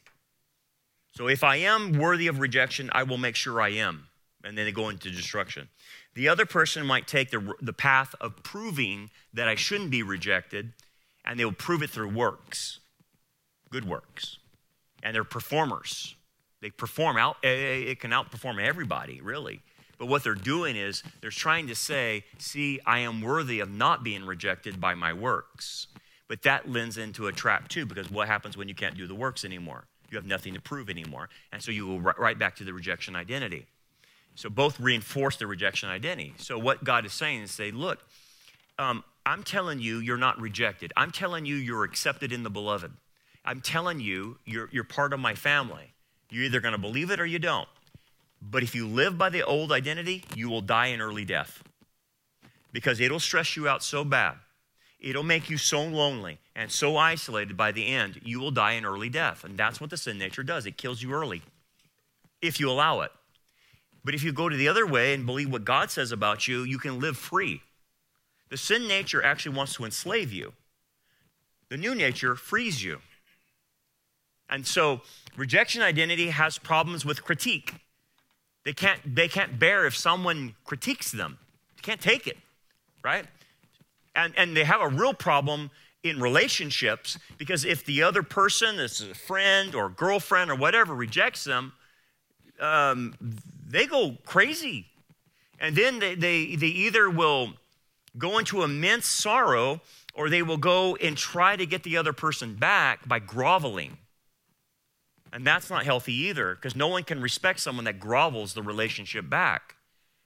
So 1.12 1.28
if 1.28 1.44
I 1.44 1.56
am 1.56 1.92
worthy 1.92 2.26
of 2.26 2.40
rejection, 2.40 2.90
I 2.92 3.02
will 3.02 3.18
make 3.18 3.36
sure 3.36 3.60
I 3.60 3.70
am. 3.70 4.08
And 4.44 4.58
then 4.58 4.64
they 4.64 4.72
go 4.72 4.88
into 4.88 5.10
destruction. 5.10 5.68
The 6.14 6.28
other 6.28 6.46
person 6.46 6.84
might 6.84 7.06
take 7.06 7.30
the, 7.30 7.54
the 7.60 7.72
path 7.72 8.14
of 8.20 8.42
proving 8.42 9.10
that 9.32 9.48
I 9.48 9.54
shouldn't 9.54 9.90
be 9.90 10.02
rejected, 10.02 10.72
and 11.24 11.38
they 11.38 11.44
will 11.44 11.52
prove 11.52 11.82
it 11.82 11.90
through 11.90 12.10
works 12.10 12.80
good 13.72 13.88
works. 13.88 14.38
And 15.02 15.14
they're 15.16 15.24
performers. 15.24 16.14
They 16.60 16.70
perform 16.70 17.16
out, 17.16 17.38
it 17.42 17.98
can 17.98 18.12
outperform 18.12 18.62
everybody, 18.62 19.20
really. 19.20 19.62
But 19.98 20.06
what 20.06 20.22
they're 20.22 20.34
doing 20.34 20.76
is 20.76 21.02
they're 21.20 21.30
trying 21.30 21.66
to 21.66 21.74
say, 21.74 22.24
see, 22.38 22.78
I 22.86 23.00
am 23.00 23.20
worthy 23.20 23.58
of 23.58 23.70
not 23.70 24.04
being 24.04 24.24
rejected 24.24 24.80
by 24.80 24.94
my 24.94 25.12
works. 25.12 25.88
But 26.28 26.42
that 26.42 26.70
lends 26.70 26.98
into 26.98 27.26
a 27.26 27.32
trap 27.32 27.66
too, 27.68 27.84
because 27.84 28.10
what 28.10 28.28
happens 28.28 28.56
when 28.56 28.68
you 28.68 28.74
can't 28.74 28.96
do 28.96 29.08
the 29.08 29.14
works 29.14 29.44
anymore? 29.44 29.84
You 30.12 30.16
have 30.16 30.26
nothing 30.26 30.54
to 30.54 30.60
prove 30.60 30.90
anymore. 30.90 31.28
And 31.52 31.62
so 31.62 31.72
you 31.72 31.86
go 31.86 32.14
right 32.18 32.38
back 32.38 32.56
to 32.56 32.64
the 32.64 32.74
rejection 32.74 33.16
identity. 33.16 33.66
So 34.34 34.48
both 34.48 34.78
reinforce 34.78 35.36
the 35.36 35.46
rejection 35.46 35.88
identity. 35.88 36.34
So 36.38 36.58
what 36.58 36.84
God 36.84 37.04
is 37.04 37.12
saying 37.12 37.42
is 37.42 37.50
say, 37.50 37.70
look, 37.70 37.98
um, 38.78 39.04
I'm 39.24 39.42
telling 39.42 39.78
you 39.78 39.98
you're 39.98 40.16
not 40.16 40.40
rejected. 40.40 40.92
I'm 40.96 41.10
telling 41.10 41.46
you 41.46 41.56
you're 41.56 41.84
accepted 41.84 42.32
in 42.32 42.42
the 42.42 42.50
beloved. 42.50 42.92
I'm 43.44 43.60
telling 43.60 44.00
you, 44.00 44.38
you're, 44.44 44.68
you're 44.70 44.84
part 44.84 45.12
of 45.12 45.20
my 45.20 45.34
family. 45.34 45.94
You're 46.30 46.44
either 46.44 46.60
going 46.60 46.72
to 46.72 46.78
believe 46.78 47.10
it 47.10 47.20
or 47.20 47.26
you 47.26 47.38
don't. 47.38 47.68
But 48.40 48.62
if 48.62 48.74
you 48.74 48.86
live 48.86 49.18
by 49.18 49.30
the 49.30 49.42
old 49.42 49.72
identity, 49.72 50.24
you 50.34 50.48
will 50.48 50.60
die 50.60 50.86
an 50.86 51.00
early 51.00 51.24
death 51.24 51.62
because 52.72 53.00
it'll 53.00 53.20
stress 53.20 53.56
you 53.56 53.68
out 53.68 53.82
so 53.82 54.04
bad. 54.04 54.34
It'll 55.02 55.24
make 55.24 55.50
you 55.50 55.58
so 55.58 55.82
lonely 55.82 56.38
and 56.54 56.70
so 56.70 56.96
isolated 56.96 57.56
by 57.56 57.72
the 57.72 57.88
end, 57.88 58.20
you 58.22 58.38
will 58.38 58.52
die 58.52 58.72
an 58.72 58.86
early 58.86 59.08
death. 59.08 59.42
And 59.42 59.58
that's 59.58 59.80
what 59.80 59.90
the 59.90 59.96
sin 59.96 60.16
nature 60.16 60.44
does 60.44 60.64
it 60.64 60.76
kills 60.76 61.02
you 61.02 61.12
early 61.12 61.42
if 62.40 62.60
you 62.60 62.70
allow 62.70 63.00
it. 63.00 63.10
But 64.04 64.14
if 64.14 64.22
you 64.22 64.32
go 64.32 64.48
to 64.48 64.56
the 64.56 64.68
other 64.68 64.86
way 64.86 65.12
and 65.12 65.26
believe 65.26 65.50
what 65.50 65.64
God 65.64 65.90
says 65.90 66.12
about 66.12 66.46
you, 66.46 66.62
you 66.62 66.78
can 66.78 67.00
live 67.00 67.16
free. 67.16 67.62
The 68.48 68.56
sin 68.56 68.86
nature 68.86 69.24
actually 69.24 69.56
wants 69.56 69.74
to 69.74 69.84
enslave 69.84 70.32
you, 70.32 70.52
the 71.68 71.76
new 71.76 71.94
nature 71.94 72.36
frees 72.36 72.84
you. 72.84 73.00
And 74.48 74.66
so 74.66 75.00
rejection 75.36 75.82
identity 75.82 76.28
has 76.28 76.58
problems 76.58 77.04
with 77.04 77.24
critique. 77.24 77.74
They 78.64 78.74
can't, 78.74 79.00
they 79.16 79.26
can't 79.26 79.58
bear 79.58 79.86
if 79.86 79.96
someone 79.96 80.54
critiques 80.64 81.10
them. 81.10 81.38
They 81.76 81.80
can't 81.80 82.00
take 82.00 82.26
it, 82.26 82.36
right? 83.02 83.24
And, 84.14 84.34
and 84.36 84.56
they 84.56 84.64
have 84.64 84.80
a 84.80 84.88
real 84.88 85.14
problem 85.14 85.70
in 86.02 86.20
relationships 86.20 87.18
because 87.38 87.64
if 87.64 87.84
the 87.84 88.02
other 88.02 88.22
person, 88.22 88.76
this 88.76 89.00
is 89.00 89.10
a 89.10 89.14
friend 89.14 89.74
or 89.74 89.88
girlfriend 89.88 90.50
or 90.50 90.56
whatever, 90.56 90.94
rejects 90.94 91.44
them, 91.44 91.72
um, 92.60 93.14
they 93.66 93.86
go 93.86 94.18
crazy. 94.24 94.86
And 95.60 95.76
then 95.76 96.00
they, 96.00 96.14
they, 96.14 96.56
they 96.56 96.66
either 96.66 97.08
will 97.08 97.54
go 98.18 98.38
into 98.38 98.62
immense 98.62 99.06
sorrow 99.06 99.80
or 100.14 100.28
they 100.28 100.42
will 100.42 100.58
go 100.58 100.96
and 100.96 101.16
try 101.16 101.56
to 101.56 101.64
get 101.64 101.82
the 101.84 101.96
other 101.96 102.12
person 102.12 102.54
back 102.54 103.08
by 103.08 103.18
groveling. 103.18 103.98
And 105.32 105.46
that's 105.46 105.70
not 105.70 105.84
healthy 105.84 106.12
either 106.12 106.54
because 106.54 106.76
no 106.76 106.88
one 106.88 107.04
can 107.04 107.22
respect 107.22 107.60
someone 107.60 107.86
that 107.86 107.98
grovels 107.98 108.52
the 108.52 108.62
relationship 108.62 109.30
back. 109.30 109.76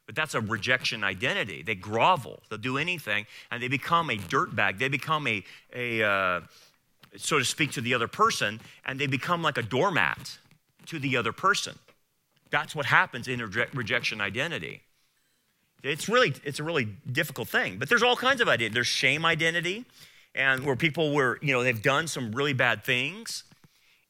But 0.06 0.14
that's 0.14 0.34
a 0.34 0.40
rejection 0.40 1.02
identity. 1.02 1.62
They 1.62 1.74
grovel, 1.74 2.40
they'll 2.48 2.58
do 2.58 2.78
anything, 2.78 3.26
and 3.50 3.62
they 3.62 3.68
become 3.68 4.08
a 4.10 4.16
dirtbag. 4.16 4.78
They 4.78 4.88
become 4.88 5.26
a, 5.26 5.44
a 5.74 6.02
uh, 6.02 6.40
so 7.16 7.38
to 7.38 7.44
speak, 7.44 7.72
to 7.72 7.80
the 7.80 7.94
other 7.94 8.08
person, 8.08 8.60
and 8.84 8.98
they 9.00 9.06
become 9.06 9.42
like 9.42 9.58
a 9.58 9.62
doormat 9.62 10.38
to 10.86 10.98
the 10.98 11.16
other 11.16 11.32
person. 11.32 11.78
That's 12.50 12.74
what 12.74 12.86
happens 12.86 13.26
in 13.26 13.40
a 13.40 13.46
rejection 13.46 14.20
identity. 14.20 14.82
It's 15.82 16.08
really, 16.08 16.34
it's 16.44 16.60
a 16.60 16.64
really 16.64 16.88
difficult 17.10 17.48
thing. 17.48 17.78
But 17.78 17.88
there's 17.88 18.02
all 18.02 18.16
kinds 18.16 18.40
of 18.40 18.48
identity. 18.48 18.74
There's 18.74 18.86
shame 18.86 19.24
identity, 19.24 19.84
and 20.34 20.64
where 20.64 20.76
people 20.76 21.14
were, 21.14 21.38
you 21.42 21.52
know, 21.52 21.62
they've 21.62 21.82
done 21.82 22.06
some 22.06 22.32
really 22.32 22.52
bad 22.52 22.84
things. 22.84 23.44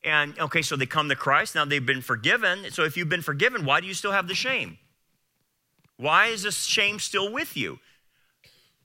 And 0.05 0.39
okay, 0.39 0.63
so 0.63 0.77
they 0.77 0.87
come 0.87 1.09
to 1.09 1.17
Christ. 1.17 1.55
Now 1.55 1.65
they've 1.65 1.85
been 1.85 2.03
forgiven. 2.03 2.71
So 2.71 2.85
if 2.85 2.97
you've 2.97 3.09
been 3.09 3.23
forgiven, 3.23 3.65
why 3.65 3.81
do 3.81 3.87
you 3.87 3.95
still 3.95 4.13
have 4.13 4.29
the 4.29 4.35
shame? 4.35 4.79
Why 5.97 6.27
is 6.27 6.43
this 6.43 6.65
shame 6.65 6.99
still 6.99 7.33
with 7.33 7.57
you? 7.57 7.79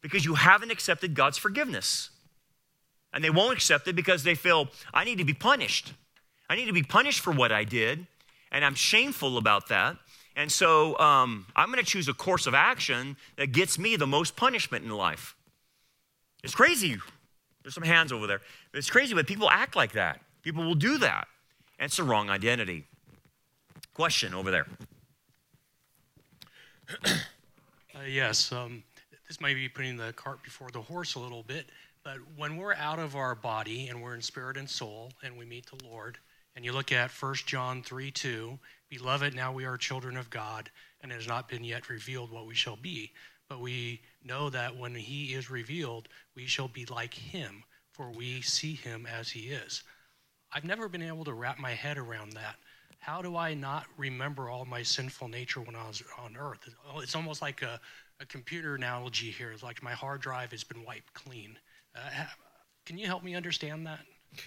Because 0.01 0.26
you 0.26 0.36
haven't 0.36 0.72
accepted 0.72 1.14
God's 1.14 1.38
forgiveness. 1.38 2.09
And 3.14 3.24
they 3.24 3.30
won't 3.30 3.53
accept 3.53 3.88
it 3.88 3.95
because 3.95 4.24
they 4.24 4.36
feel, 4.36 4.70
I 4.93 5.03
need 5.03 5.18
to 5.18 5.26
be 5.26 5.34
punished. 5.34 5.93
I 6.49 6.55
need 6.55 6.66
to 6.66 6.74
be 6.74 6.84
punished 6.84 7.20
for 7.20 7.32
what 7.32 7.51
I 7.51 7.64
did. 7.64 8.07
And 8.51 8.64
I'm 8.64 8.76
shameful 8.76 9.38
about 9.38 9.70
that. 9.70 9.97
And 10.36 10.51
so 10.51 10.97
um, 10.97 11.45
I'm 11.55 11.72
going 11.72 11.84
to 11.84 11.89
choose 11.89 12.07
a 12.07 12.14
course 12.14 12.47
of 12.47 12.53
action 12.53 13.18
that 13.36 13.51
gets 13.51 13.78
me 13.78 13.95
the 13.97 14.07
most 14.07 14.36
punishment 14.36 14.86
in 14.86 14.91
life. 14.91 15.36
It's 16.43 16.55
crazy. 16.55 16.97
There's 17.64 17.76
some 17.76 17.84
hands 17.84 18.12
over 18.12 18.28
there. 18.28 18.41
It's 18.74 18.89
crazy, 18.89 19.14
but 19.14 19.28
people 19.28 19.49
act 19.49 19.76
like 19.76 19.91
that. 19.93 20.22
People 20.41 20.64
will 20.64 20.76
do 20.76 20.97
that. 20.99 21.28
And 21.78 21.88
it's 21.88 21.97
the 21.97 22.03
wrong 22.03 22.30
identity. 22.30 22.86
Question 23.93 24.34
over 24.34 24.51
there. 24.51 24.66
Uh, 27.06 28.04
yes, 28.08 28.52
um, 28.52 28.84
this 29.28 29.39
might 29.42 29.56
be 29.56 29.70
putting 29.70 29.98
the 29.98 30.14
cart 30.14 30.44
before 30.44 30.70
the 30.72 30.82
horse 30.82 31.16
a 31.16 31.20
little 31.20 31.44
bit, 31.44 31.68
but 32.04 32.18
when 32.36 32.58
we're 32.58 32.74
out 32.74 33.00
of 33.00 33.16
our 33.16 33.36
body 33.36 33.88
and 33.88 34.02
we're 34.02 34.16
in 34.16 34.22
spirit 34.22 34.58
and 34.58 34.70
soul 34.70 35.12
and 35.24 35.38
we 35.38 35.46
meet 35.46 35.66
the 35.68 35.86
Lord, 35.88 36.18
and 36.56 36.66
you 36.66 36.74
look 36.74 36.92
at 36.92 37.12
1 37.12 37.36
John 37.46 37.82
3 37.82 38.12
2, 38.12 38.60
Beloved, 38.89 39.34
now 39.34 39.54
we 39.54 39.64
are 39.64 39.78
children 39.78 40.18
of 40.18 40.30
God, 40.30 40.70
and 41.02 41.12
it 41.12 41.16
has 41.16 41.28
not 41.28 41.48
been 41.48 41.64
yet 41.64 41.89
revealed 41.89 42.30
what 42.30 42.46
we 42.46 42.56
shall 42.56 42.76
be. 42.76 43.12
But 43.48 43.62
we 43.62 44.02
know 44.24 44.50
that 44.50 44.76
when 44.76 44.96
he 44.96 45.34
is 45.34 45.50
revealed, 45.50 46.10
we 46.36 46.46
shall 46.46 46.68
be 46.68 46.86
like 46.86 47.14
him, 47.14 47.64
for 47.92 48.12
we 48.12 48.42
see 48.42 48.74
him 48.74 49.06
as 49.06 49.30
he 49.30 49.50
is. 49.50 49.84
I've 50.52 50.66
never 50.66 50.89
been 50.89 51.02
able 51.02 51.24
to 51.24 51.34
wrap 51.34 51.58
my 51.58 51.72
head 51.72 51.98
around 51.98 52.34
that. 52.34 52.56
How 53.02 53.24
do 53.24 53.36
I 53.36 53.56
not 53.56 53.86
remember 53.97 54.49
all 54.52 54.64
my 54.64 54.84
sinful 54.84 55.28
nature 55.28 55.60
when 55.60 55.76
I 55.76 55.88
was 55.88 56.04
on 56.20 56.38
earth? 56.38 56.70
It's 56.97 57.16
almost 57.16 57.41
like 57.41 57.64
a, 57.64 57.80
a 58.20 58.26
computer 58.28 58.76
analogy 58.76 59.32
here. 59.32 59.52
It's 59.52 59.64
like 59.64 59.82
my 59.82 59.91
hard 59.91 60.22
drive 60.22 60.52
has 60.52 60.64
been 60.64 60.86
wiped 60.86 61.12
clean. 61.16 61.58
Uh, 61.95 62.26
can 62.86 62.99
you 62.99 63.08
help 63.08 63.24
me 63.24 63.34
understand 63.34 63.88
that? 63.88 64.02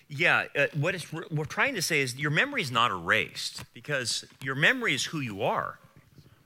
Yeah, 0.08 0.44
uh, 0.56 0.68
what 0.74 0.94
we're 1.32 1.44
trying 1.44 1.74
to 1.74 1.82
say 1.82 2.00
is 2.00 2.16
your 2.16 2.30
memory 2.30 2.62
is 2.62 2.70
not 2.70 2.92
erased 2.92 3.64
because 3.74 4.24
your 4.40 4.54
memory 4.54 4.94
is 4.94 5.04
who 5.04 5.18
you 5.18 5.42
are. 5.42 5.80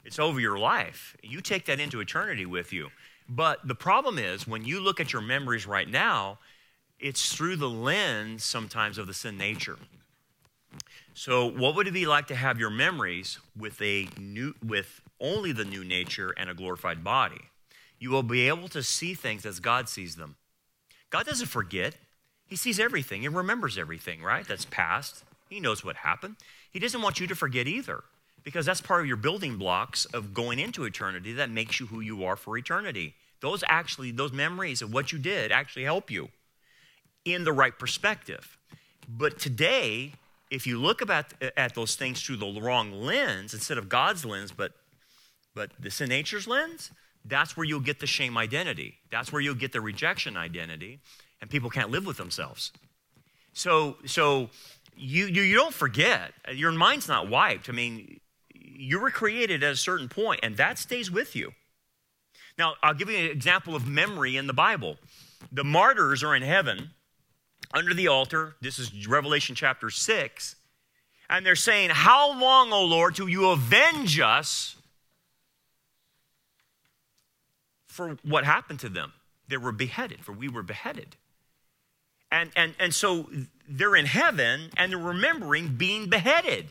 It's 0.02 0.18
over 0.18 0.40
your 0.40 0.58
life. 0.58 1.14
You 1.22 1.42
take 1.42 1.66
that 1.66 1.78
into 1.78 2.00
eternity 2.00 2.46
with 2.46 2.72
you. 2.72 2.88
But 3.28 3.68
the 3.68 3.74
problem 3.74 4.18
is 4.18 4.48
when 4.48 4.64
you 4.64 4.80
look 4.80 4.98
at 4.98 5.12
your 5.12 5.20
memories 5.20 5.66
right 5.66 5.88
now, 5.88 6.38
it's 6.98 7.34
through 7.34 7.56
the 7.56 7.68
lens 7.68 8.44
sometimes 8.44 8.96
of 8.96 9.06
the 9.06 9.14
sin 9.14 9.36
nature. 9.36 9.76
So, 11.18 11.50
what 11.50 11.74
would 11.74 11.88
it 11.88 11.92
be 11.92 12.06
like 12.06 12.28
to 12.28 12.36
have 12.36 12.60
your 12.60 12.70
memories 12.70 13.40
with 13.58 13.82
a 13.82 14.06
new, 14.20 14.54
with 14.64 15.00
only 15.18 15.50
the 15.50 15.64
new 15.64 15.82
nature 15.82 16.32
and 16.36 16.48
a 16.48 16.54
glorified 16.54 17.02
body? 17.02 17.40
You 17.98 18.10
will 18.10 18.22
be 18.22 18.46
able 18.46 18.68
to 18.68 18.84
see 18.84 19.14
things 19.14 19.44
as 19.44 19.58
God 19.58 19.88
sees 19.88 20.14
them. 20.14 20.36
God 21.10 21.26
doesn't 21.26 21.48
forget. 21.48 21.96
He 22.46 22.54
sees 22.54 22.78
everything. 22.78 23.22
He 23.22 23.28
remembers 23.28 23.76
everything, 23.76 24.22
right? 24.22 24.46
That's 24.46 24.64
past. 24.66 25.24
He 25.50 25.58
knows 25.58 25.84
what 25.84 25.96
happened. 25.96 26.36
He 26.70 26.78
doesn't 26.78 27.02
want 27.02 27.18
you 27.18 27.26
to 27.26 27.34
forget 27.34 27.66
either 27.66 28.04
because 28.44 28.64
that's 28.64 28.80
part 28.80 29.00
of 29.00 29.08
your 29.08 29.16
building 29.16 29.56
blocks 29.56 30.04
of 30.04 30.32
going 30.32 30.60
into 30.60 30.84
eternity 30.84 31.32
that 31.32 31.50
makes 31.50 31.80
you 31.80 31.86
who 31.86 31.98
you 31.98 32.22
are 32.22 32.36
for 32.36 32.56
eternity. 32.56 33.16
Those 33.40 33.64
actually, 33.66 34.12
those 34.12 34.32
memories 34.32 34.82
of 34.82 34.92
what 34.92 35.10
you 35.10 35.18
did 35.18 35.50
actually 35.50 35.82
help 35.82 36.12
you 36.12 36.28
in 37.24 37.42
the 37.42 37.52
right 37.52 37.76
perspective. 37.76 38.56
But 39.08 39.40
today, 39.40 40.12
if 40.50 40.66
you 40.66 40.78
look 40.78 41.00
about, 41.00 41.26
uh, 41.42 41.50
at 41.56 41.74
those 41.74 41.96
things 41.96 42.22
through 42.22 42.36
the 42.36 42.60
wrong 42.60 42.92
lens, 42.92 43.54
instead 43.54 43.78
of 43.78 43.88
God's 43.88 44.24
lens, 44.24 44.52
but, 44.52 44.72
but 45.54 45.70
the 45.78 45.90
sin 45.90 46.08
nature's 46.08 46.46
lens, 46.46 46.90
that's 47.24 47.56
where 47.56 47.64
you'll 47.64 47.80
get 47.80 48.00
the 48.00 48.06
shame 48.06 48.38
identity. 48.38 48.94
That's 49.10 49.32
where 49.32 49.42
you'll 49.42 49.54
get 49.54 49.72
the 49.72 49.80
rejection 49.80 50.36
identity 50.36 51.00
and 51.40 51.50
people 51.50 51.70
can't 51.70 51.90
live 51.90 52.06
with 52.06 52.16
themselves. 52.16 52.72
So, 53.52 53.96
so 54.06 54.50
you, 54.96 55.26
you, 55.26 55.42
you 55.42 55.56
don't 55.56 55.74
forget. 55.74 56.32
Your 56.52 56.72
mind's 56.72 57.08
not 57.08 57.28
wiped. 57.28 57.68
I 57.68 57.72
mean, 57.72 58.20
you 58.54 59.00
were 59.00 59.10
created 59.10 59.62
at 59.62 59.72
a 59.72 59.76
certain 59.76 60.08
point, 60.08 60.40
and 60.42 60.56
that 60.56 60.78
stays 60.78 61.10
with 61.10 61.34
you. 61.36 61.52
Now, 62.56 62.74
I'll 62.82 62.94
give 62.94 63.08
you 63.08 63.18
an 63.18 63.30
example 63.30 63.76
of 63.76 63.86
memory 63.86 64.36
in 64.36 64.46
the 64.46 64.52
Bible. 64.52 64.96
The 65.52 65.64
martyrs 65.64 66.24
are 66.24 66.34
in 66.34 66.42
heaven 66.42 66.90
under 67.72 67.94
the 67.94 68.08
altar. 68.08 68.56
This 68.60 68.78
is 68.78 69.06
Revelation 69.06 69.54
chapter 69.54 69.90
6. 69.90 70.56
And 71.30 71.44
they're 71.44 71.56
saying, 71.56 71.90
How 71.90 72.38
long, 72.38 72.72
O 72.72 72.84
Lord, 72.84 73.14
till 73.14 73.28
you 73.28 73.50
avenge 73.50 74.18
us 74.20 74.76
for 77.86 78.16
what 78.22 78.44
happened 78.44 78.80
to 78.80 78.88
them? 78.88 79.12
They 79.48 79.56
were 79.56 79.72
beheaded, 79.72 80.24
for 80.24 80.32
we 80.32 80.48
were 80.48 80.62
beheaded. 80.62 81.16
And, 82.30 82.50
and, 82.56 82.74
and 82.78 82.94
so 82.94 83.28
they're 83.68 83.96
in 83.96 84.06
heaven 84.06 84.70
and 84.76 84.92
they're 84.92 84.98
remembering 84.98 85.74
being 85.76 86.08
beheaded. 86.08 86.66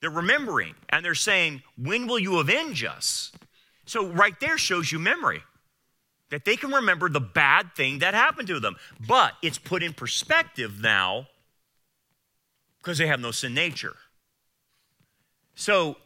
They're 0.00 0.10
remembering 0.10 0.74
and 0.88 1.04
they're 1.04 1.14
saying, 1.14 1.62
When 1.76 2.06
will 2.06 2.18
you 2.18 2.38
avenge 2.38 2.84
us? 2.84 3.32
So, 3.86 4.06
right 4.06 4.38
there 4.40 4.56
shows 4.56 4.90
you 4.90 4.98
memory 4.98 5.42
that 6.30 6.44
they 6.44 6.56
can 6.56 6.70
remember 6.70 7.08
the 7.08 7.20
bad 7.20 7.74
thing 7.74 8.00
that 8.00 8.14
happened 8.14 8.48
to 8.48 8.60
them. 8.60 8.76
But 9.06 9.34
it's 9.42 9.58
put 9.58 9.82
in 9.82 9.92
perspective 9.92 10.80
now 10.80 11.28
because 12.82 12.98
they 12.98 13.06
have 13.06 13.20
no 13.20 13.30
sin 13.30 13.54
nature. 13.54 13.96
So, 15.54 15.96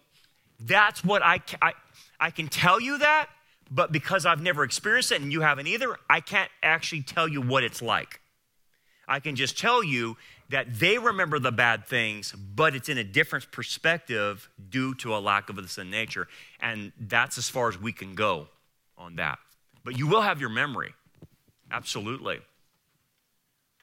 that's 0.60 1.04
what 1.04 1.22
I, 1.22 1.40
I, 1.62 1.72
I 2.18 2.30
can 2.30 2.48
tell 2.48 2.80
you 2.80 2.98
that 2.98 3.28
but 3.70 3.92
because 3.92 4.26
I've 4.26 4.40
never 4.42 4.64
experienced 4.64 5.12
it 5.12 5.20
and 5.20 5.32
you 5.32 5.42
haven't 5.42 5.66
either, 5.66 5.96
I 6.08 6.20
can't 6.20 6.50
actually 6.62 7.02
tell 7.02 7.28
you 7.28 7.42
what 7.42 7.64
it's 7.64 7.82
like. 7.82 8.20
I 9.06 9.20
can 9.20 9.36
just 9.36 9.58
tell 9.58 9.82
you 9.82 10.16
that 10.50 10.78
they 10.78 10.98
remember 10.98 11.38
the 11.38 11.52
bad 11.52 11.86
things, 11.86 12.32
but 12.32 12.74
it's 12.74 12.88
in 12.88 12.98
a 12.98 13.04
different 13.04 13.50
perspective 13.50 14.48
due 14.70 14.94
to 14.96 15.14
a 15.14 15.18
lack 15.18 15.50
of 15.50 15.56
the 15.56 15.68
sin 15.68 15.90
nature. 15.90 16.28
And 16.60 16.92
that's 16.98 17.38
as 17.38 17.48
far 17.48 17.68
as 17.68 17.78
we 17.78 17.92
can 17.92 18.14
go 18.14 18.48
on 18.96 19.16
that. 19.16 19.38
But 19.88 19.96
you 19.96 20.06
will 20.06 20.20
have 20.20 20.38
your 20.38 20.50
memory. 20.50 20.92
Absolutely. 21.72 22.40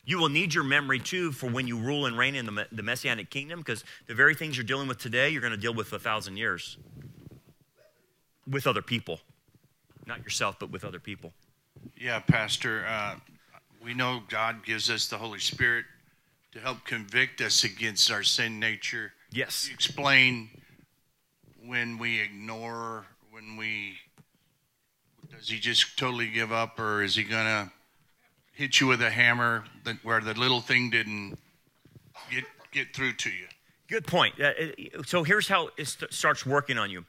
You 0.05 0.19
will 0.19 0.29
need 0.29 0.53
your 0.53 0.63
memory 0.63 0.99
too 0.99 1.31
for 1.31 1.49
when 1.49 1.65
you 1.65 1.79
rule 1.79 2.05
and 2.05 2.15
reign 2.15 2.35
in 2.35 2.45
the, 2.45 2.67
the 2.71 2.83
Messianic 2.83 3.31
kingdom, 3.31 3.57
because 3.57 3.83
the 4.05 4.13
very 4.13 4.35
things 4.35 4.55
you're 4.55 4.65
dealing 4.65 4.87
with 4.87 4.99
today, 4.99 5.29
you're 5.29 5.41
going 5.41 5.49
to 5.49 5.57
deal 5.57 5.73
with 5.73 5.91
a 5.93 5.97
thousand 5.97 6.37
years 6.37 6.77
with 8.47 8.67
other 8.67 8.83
people 8.83 9.19
not 10.05 10.23
yourself, 10.23 10.57
but 10.59 10.69
with 10.69 10.85
other 10.85 10.99
people. 10.99 11.33
Yeah, 11.99 12.19
Pastor. 12.19 12.85
Uh, 12.87 13.15
we 13.83 13.95
know 13.95 14.21
God 14.29 14.63
gives 14.63 14.91
us 14.91 15.07
the 15.07 15.17
Holy 15.17 15.39
Spirit 15.39 15.85
to 16.51 16.59
help 16.59 16.85
convict 16.85 17.41
us 17.41 17.63
against 17.63 18.11
our 18.11 18.21
sin 18.21 18.59
nature. 18.59 19.13
Yes. 19.31 19.67
Explain 19.73 20.51
when 21.65 21.97
we 21.97 22.21
ignore, 22.21 23.07
when 23.31 23.57
we. 23.57 23.95
Does 25.37 25.49
he 25.49 25.59
just 25.59 25.97
totally 25.97 26.27
give 26.27 26.51
up, 26.51 26.79
or 26.79 27.03
is 27.03 27.15
he 27.15 27.23
going 27.23 27.45
to 27.45 27.71
hit 28.53 28.79
you 28.79 28.87
with 28.87 29.01
a 29.01 29.09
hammer 29.09 29.65
that, 29.83 29.97
where 30.03 30.21
the 30.21 30.33
little 30.33 30.61
thing 30.61 30.89
didn't 30.89 31.37
get, 32.31 32.45
get 32.71 32.95
through 32.95 33.13
to 33.13 33.29
you? 33.29 33.45
Good 33.87 34.07
point. 34.07 34.35
So 35.05 35.23
here's 35.23 35.47
how 35.47 35.69
it 35.77 35.87
starts 36.09 36.45
working 36.45 36.77
on 36.77 36.89
you. 36.89 37.05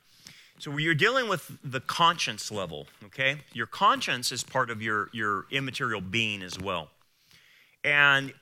So 0.59 0.77
you're 0.79 0.95
dealing 0.95 1.29
with 1.29 1.51
the 1.62 1.81
conscience 1.81 2.51
level, 2.51 2.87
okay? 3.05 3.39
Your 3.53 3.66
conscience 3.66 4.33
is 4.33 4.43
part 4.43 4.70
of 4.70 4.81
your, 4.83 5.11
your 5.12 5.47
immaterial 5.51 6.01
being 6.01 6.43
as 6.43 6.59
well. 6.59 6.91
And 7.85 8.33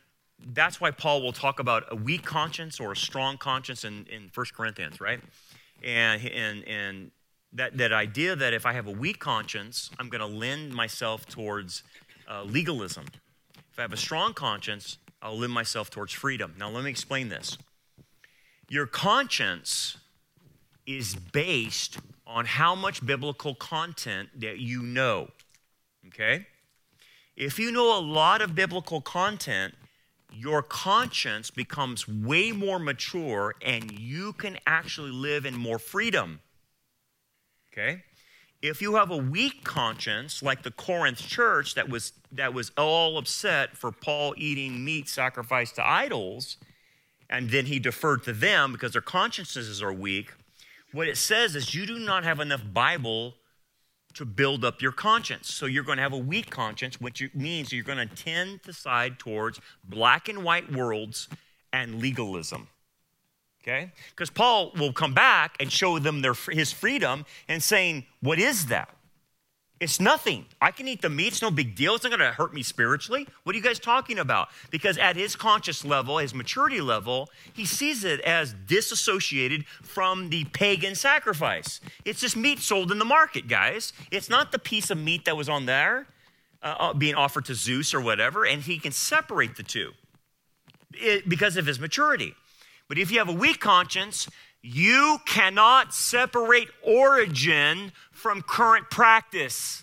that's 0.53 0.81
why 0.81 0.91
Paul 0.91 1.23
will 1.23 1.33
talk 1.33 1.59
about 1.59 1.85
a 1.91 1.97
weak 1.97 2.25
conscience 2.25 2.79
or 2.79 2.93
a 2.93 2.97
strong 2.97 3.37
conscience 3.37 3.85
in, 3.85 4.07
in 4.11 4.31
1 4.33 4.47
Corinthians, 4.57 5.01
right? 5.01 5.21
And, 5.83 6.25
and, 6.27 6.69
and 6.69 7.11
that, 7.55 7.77
that 7.79 7.93
idea 7.93 8.35
that 8.37 8.53
if 8.53 8.67
I 8.67 8.73
have 8.73 8.87
a 8.87 8.93
weak 8.93 9.21
conscience, 9.21 9.91
I'm 9.99 10.09
going 10.09 10.21
to 10.21 10.27
lend 10.39 10.75
myself 10.75 11.27
towards 11.27 11.83
uh, 12.29 12.43
legalism. 12.43 13.07
If 13.73 13.79
I 13.79 13.83
have 13.83 13.93
a 13.93 13.97
strong 13.97 14.35
conscience, 14.35 14.99
I'll 15.23 15.39
lend 15.39 15.53
myself 15.53 15.89
towards 15.91 16.13
freedom. 16.13 16.55
Now, 16.59 16.69
let 16.71 16.85
me 16.85 16.91
explain 16.91 17.29
this. 17.29 17.57
Your 18.69 18.87
conscience 18.87 19.97
is 20.87 21.15
based 21.15 21.99
on 22.27 22.45
how 22.45 22.75
much 22.75 23.05
biblical 23.05 23.55
content 23.55 24.29
that 24.41 24.59
you 24.59 24.83
know. 24.83 25.29
Okay? 26.09 26.47
If 27.37 27.59
you 27.59 27.73
know 27.73 27.99
a 27.99 28.01
lot 28.01 28.43
of 28.43 28.55
biblical 28.55 29.01
content, 29.01 29.75
your 30.33 30.63
conscience 30.63 31.51
becomes 31.51 32.09
way 32.09 32.53
more 32.53 32.79
mature 32.79 33.55
and 33.63 33.91
you 33.93 34.33
can 34.33 34.59
actually 34.67 35.11
live 35.11 35.47
in 35.47 35.57
more 35.57 35.79
freedom. 35.79 36.41
Okay? 37.75 38.03
If 38.63 38.81
you 38.81 38.95
have 38.95 39.11
a 39.11 39.17
weak 39.17 39.65
conscience, 39.65 40.43
like 40.43 40.63
the 40.63 40.71
Corinth 40.71 41.19
church 41.19 41.75
that 41.75 41.89
was, 41.89 42.13
that 42.33 42.55
was 42.55 42.71
all 42.79 43.19
upset 43.19 43.77
for 43.77 43.93
Paul 43.93 44.35
eating 44.39 44.85
meat 44.85 45.09
sacrificed 45.09 45.75
to 45.77 45.87
idols, 45.87 46.57
and 47.29 47.51
then 47.51 47.67
he 47.67 47.79
deferred 47.79 48.23
to 48.25 48.33
them 48.33 48.73
because 48.73 48.93
their 48.93 49.03
consciences 49.03 49.83
are 49.83 49.93
weak, 49.93 50.33
what 50.93 51.09
it 51.09 51.17
says 51.17 51.57
is 51.57 51.75
you 51.75 51.85
do 51.87 51.99
not 51.99 52.25
have 52.25 52.41
enough 52.41 52.63
Bible 52.73 53.35
to 54.15 54.25
build 54.25 54.65
up 54.65 54.81
your 54.81 54.93
conscience. 54.93 55.53
So 55.53 55.67
you're 55.67 55.83
going 55.83 55.97
to 55.97 56.03
have 56.03 56.13
a 56.13 56.19
weak 56.19 56.49
conscience, 56.49 57.01
which 57.01 57.23
means 57.35 57.73
you're 57.73 57.83
going 57.83 58.09
to 58.09 58.15
tend 58.15 58.63
to 58.63 58.73
side 58.73 59.19
towards 59.19 59.61
black 59.83 60.29
and 60.29 60.45
white 60.45 60.73
worlds 60.73 61.29
and 61.73 62.01
legalism. 62.01 62.69
Okay? 63.65 63.91
Because 64.11 64.29
Paul 64.29 64.73
will 64.79 64.93
come 64.93 65.15
back 65.15 65.57
and 65.59 65.73
show 65.73 65.99
them 65.99 66.21
their, 66.21 66.35
his 66.35 66.71
freedom 66.71 67.25
and 67.49 67.63
saying, 67.63 68.05
What 68.21 68.39
is 68.39 68.67
that? 68.67 68.91
It's 69.81 69.99
nothing. 69.99 70.47
I 70.61 70.71
can 70.71 70.87
eat 70.87 71.03
the 71.03 71.11
meat. 71.11 71.29
It's 71.29 71.43
no 71.43 71.51
big 71.51 71.75
deal. 71.75 71.95
It's 71.95 72.05
not 72.05 72.11
going 72.11 72.21
to 72.21 72.31
hurt 72.31 72.55
me 72.55 72.63
spiritually. 72.63 73.27
What 73.43 73.55
are 73.55 73.59
you 73.59 73.65
guys 73.65 73.79
talking 73.79 74.19
about? 74.19 74.49
Because 74.71 74.97
at 74.99 75.17
his 75.17 75.35
conscious 75.35 75.85
level, 75.85 76.19
his 76.19 76.33
maturity 76.33 76.81
level, 76.81 77.29
he 77.53 77.67
sees 77.67 78.05
it 78.05 78.21
as 78.21 78.55
disassociated 78.67 79.67
from 79.83 80.31
the 80.31 80.45
pagan 80.45 80.95
sacrifice. 80.95 81.81
It's 82.05 82.21
just 82.21 82.37
meat 82.37 82.61
sold 82.61 82.93
in 82.93 82.99
the 82.99 83.05
market, 83.05 83.49
guys. 83.49 83.93
It's 84.11 84.31
not 84.31 84.53
the 84.53 84.59
piece 84.59 84.91
of 84.91 84.99
meat 84.99 85.25
that 85.25 85.37
was 85.37 85.49
on 85.49 85.67
there 85.67 86.07
uh, 86.63 86.77
uh 86.79 86.93
being 86.95 87.15
offered 87.15 87.47
to 87.47 87.55
Zeus 87.55 87.93
or 87.93 88.01
whatever, 88.01 88.47
and 88.47 88.63
he 88.63 88.79
can 88.79 88.93
separate 88.93 89.57
the 89.57 89.65
two 89.65 89.93
it, 90.93 91.29
because 91.29 91.57
of 91.57 91.67
his 91.67 91.81
maturity. 91.81 92.35
But 92.89 92.99
if 92.99 93.11
you 93.11 93.19
have 93.19 93.29
a 93.29 93.33
weak 93.33 93.61
conscience, 93.61 94.29
you 94.63 95.19
cannot 95.27 95.95
separate 95.95 96.69
origin 96.83 97.93
from 98.13 98.43
current 98.43 98.91
practice. 98.91 99.83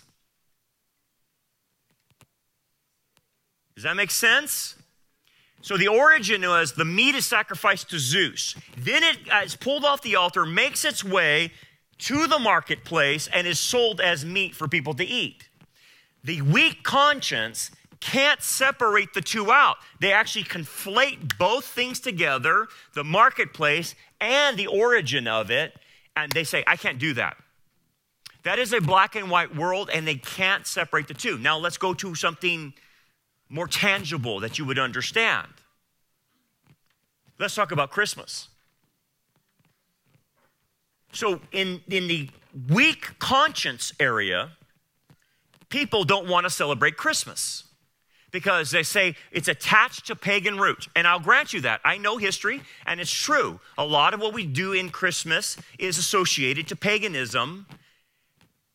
Does 3.74 3.84
that 3.84 3.96
make 3.96 4.10
sense? 4.10 4.76
So 5.60 5.76
the 5.76 5.88
origin 5.88 6.42
was 6.42 6.72
the 6.72 6.84
meat 6.84 7.14
is 7.14 7.24
sacrificed 7.24 7.90
to 7.90 7.98
Zeus. 7.98 8.56
Then 8.76 9.04
it 9.04 9.18
uh, 9.32 9.42
is 9.44 9.54
pulled 9.54 9.84
off 9.84 10.02
the 10.02 10.16
altar, 10.16 10.44
makes 10.44 10.84
its 10.84 11.04
way 11.04 11.52
to 11.98 12.26
the 12.26 12.40
marketplace, 12.40 13.28
and 13.32 13.46
is 13.46 13.60
sold 13.60 14.00
as 14.00 14.24
meat 14.24 14.56
for 14.56 14.66
people 14.66 14.94
to 14.94 15.04
eat. 15.04 15.48
The 16.24 16.42
weak 16.42 16.82
conscience 16.82 17.70
can't 18.02 18.42
separate 18.42 19.14
the 19.14 19.20
two 19.20 19.52
out. 19.52 19.76
They 20.00 20.12
actually 20.12 20.44
conflate 20.44 21.38
both 21.38 21.64
things 21.64 22.00
together 22.00 22.66
the 22.94 23.04
marketplace 23.04 23.94
and 24.20 24.56
the 24.58 24.66
origin 24.66 25.28
of 25.28 25.52
it, 25.52 25.78
and 26.16 26.30
they 26.32 26.42
say, 26.42 26.64
I 26.66 26.76
can't 26.76 26.98
do 26.98 27.14
that. 27.14 27.36
That 28.42 28.58
is 28.58 28.72
a 28.72 28.80
black 28.80 29.14
and 29.14 29.30
white 29.30 29.54
world, 29.54 29.88
and 29.92 30.06
they 30.06 30.16
can't 30.16 30.66
separate 30.66 31.06
the 31.06 31.14
two. 31.14 31.38
Now, 31.38 31.58
let's 31.58 31.78
go 31.78 31.94
to 31.94 32.16
something 32.16 32.74
more 33.48 33.68
tangible 33.68 34.40
that 34.40 34.58
you 34.58 34.64
would 34.64 34.80
understand. 34.80 35.46
Let's 37.38 37.54
talk 37.54 37.70
about 37.70 37.92
Christmas. 37.92 38.48
So, 41.12 41.40
in, 41.52 41.82
in 41.88 42.08
the 42.08 42.30
weak 42.68 43.16
conscience 43.20 43.92
area, 44.00 44.50
people 45.68 46.02
don't 46.02 46.28
want 46.28 46.46
to 46.46 46.50
celebrate 46.50 46.96
Christmas 46.96 47.64
because 48.32 48.70
they 48.70 48.82
say 48.82 49.14
it's 49.30 49.46
attached 49.46 50.06
to 50.06 50.16
pagan 50.16 50.58
roots. 50.58 50.88
And 50.96 51.06
I'll 51.06 51.20
grant 51.20 51.52
you 51.52 51.60
that. 51.60 51.80
I 51.84 51.98
know 51.98 52.16
history, 52.16 52.62
and 52.84 53.00
it's 53.00 53.12
true. 53.12 53.60
A 53.78 53.84
lot 53.84 54.14
of 54.14 54.20
what 54.20 54.34
we 54.34 54.46
do 54.46 54.72
in 54.72 54.90
Christmas 54.90 55.56
is 55.78 55.98
associated 55.98 56.66
to 56.68 56.76
paganism 56.76 57.66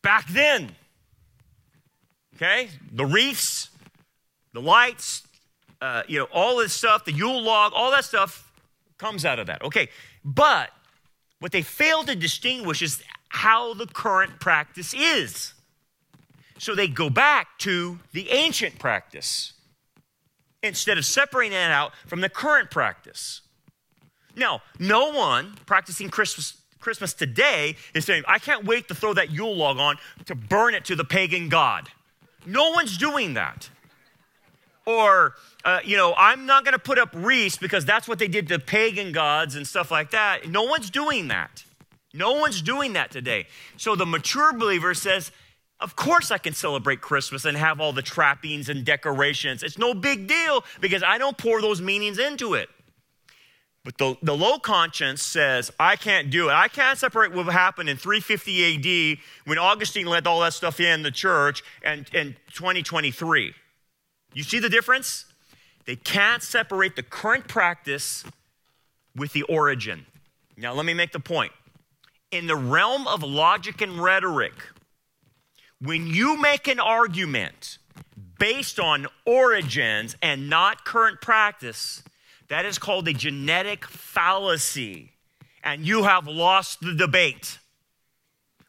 back 0.01 0.27
then. 0.29 0.75
Okay? 2.35 2.69
The 2.91 3.05
wreaths, 3.05 3.69
the 4.53 4.61
lights, 4.61 5.23
uh, 5.81 6.03
you 6.07 6.19
know, 6.19 6.27
all 6.31 6.57
this 6.57 6.73
stuff, 6.73 7.05
the 7.05 7.11
Yule 7.11 7.41
log, 7.41 7.73
all 7.75 7.91
that 7.91 8.05
stuff 8.05 8.51
comes 8.97 9.25
out 9.25 9.39
of 9.39 9.47
that. 9.47 9.63
Okay. 9.63 9.89
But 10.23 10.69
what 11.39 11.51
they 11.51 11.61
fail 11.61 12.03
to 12.03 12.15
distinguish 12.15 12.81
is 12.81 13.03
how 13.29 13.73
the 13.73 13.85
current 13.85 14.39
practice 14.39 14.93
is. 14.93 15.53
So 16.57 16.75
they 16.75 16.87
go 16.87 17.09
back 17.09 17.57
to 17.59 17.99
the 18.13 18.29
ancient 18.31 18.79
practice 18.79 19.53
instead 20.63 20.97
of 20.97 21.05
separating 21.05 21.53
that 21.53 21.71
out 21.71 21.93
from 22.07 22.21
the 22.21 22.29
current 22.29 22.71
practice. 22.71 23.41
Now, 24.35 24.61
no 24.79 25.11
one 25.11 25.55
practicing 25.65 26.09
Christmas, 26.09 26.57
Christmas 26.79 27.13
today 27.13 27.75
is 27.93 28.05
saying, 28.05 28.23
I 28.27 28.39
can't 28.39 28.65
wait 28.65 28.87
to 28.87 28.95
throw 28.95 29.13
that 29.13 29.31
Yule 29.31 29.55
log 29.55 29.77
on 29.77 29.97
to 30.25 30.35
burn 30.35 30.75
it 30.75 30.85
to 30.85 30.95
the 30.95 31.03
pagan 31.03 31.49
god. 31.49 31.89
No 32.45 32.71
one's 32.71 32.97
doing 32.97 33.33
that. 33.33 33.69
Or, 34.85 35.33
uh, 35.65 35.79
you 35.83 35.97
know, 35.97 36.13
I'm 36.17 36.45
not 36.45 36.63
going 36.63 36.73
to 36.73 36.79
put 36.79 36.97
up 36.97 37.09
wreaths 37.13 37.57
because 37.57 37.83
that's 37.83 38.07
what 38.07 38.19
they 38.19 38.29
did 38.29 38.47
to 38.47 38.59
pagan 38.59 39.11
gods 39.11 39.55
and 39.55 39.67
stuff 39.67 39.91
like 39.91 40.11
that. 40.11 40.47
No 40.47 40.63
one's 40.63 40.89
doing 40.89 41.27
that. 41.27 41.65
No 42.13 42.33
one's 42.33 42.61
doing 42.61 42.93
that 42.93 43.11
today. 43.11 43.47
So 43.75 43.95
the 43.95 44.05
mature 44.05 44.53
believer 44.53 44.93
says, 44.93 45.31
of 45.79 45.95
course, 45.95 46.31
I 46.31 46.39
can 46.39 46.53
celebrate 46.53 47.01
Christmas 47.01 47.45
and 47.45 47.55
have 47.55 47.79
all 47.79 47.93
the 47.93 48.01
trappings 48.01 48.67
and 48.67 48.83
decorations. 48.83 49.61
It's 49.61 49.77
no 49.77 49.93
big 49.93 50.27
deal 50.27 50.63
because 50.81 51.03
I 51.03 51.17
don't 51.17 51.37
pour 51.37 51.61
those 51.61 51.81
meanings 51.81 52.17
into 52.17 52.55
it. 52.55 52.69
But 53.83 53.97
the, 53.99 54.17
the 54.21 54.35
low 54.35 54.59
conscience 54.59 55.21
says, 55.21 55.71
I 55.79 55.95
can't 55.95 56.29
do 56.29 56.49
it. 56.49 56.53
I 56.53 56.67
can't 56.67 56.97
separate 56.97 57.31
what 57.31 57.45
happened 57.45 57.89
in 57.89 57.95
350 57.95 59.13
AD 59.13 59.19
when 59.45 59.57
Augustine 59.57 60.07
let 60.07 60.27
all 60.27 60.41
that 60.41 60.53
stuff 60.53 60.79
in 60.79 61.03
the 61.03 61.11
church 61.11 61.63
and 61.83 62.09
in 62.13 62.35
2023. 62.53 63.53
You 64.33 64.43
see 64.43 64.59
the 64.59 64.69
difference? 64.69 65.25
They 65.85 65.95
can't 65.95 66.43
separate 66.43 66.97
the 66.97 67.03
current 67.03 67.47
practice 67.47 68.25
with 69.15 69.31
the 69.31 69.43
origin. 69.43 70.05
Now, 70.57 70.73
let 70.73 70.85
me 70.85 70.93
make 70.93 71.13
the 71.13 71.19
point. 71.19 71.53
In 72.31 72.47
the 72.47 72.57
realm 72.57 73.07
of 73.07 73.23
logic 73.23 73.79
and 73.79 74.01
rhetoric, 74.01 74.53
when 75.79 76.07
you 76.07 76.37
make 76.37 76.67
an 76.67 76.79
argument 76.79 77.77
based 78.39 78.79
on 78.79 79.07
origins 79.25 80.15
and 80.21 80.49
not 80.49 80.85
current 80.85 81.21
practice, 81.21 82.03
that 82.49 82.65
is 82.65 82.79
called 82.79 83.07
a 83.07 83.13
genetic 83.13 83.85
fallacy, 83.85 85.11
and 85.63 85.85
you 85.85 86.03
have 86.03 86.27
lost 86.27 86.79
the 86.81 86.93
debate. 86.93 87.59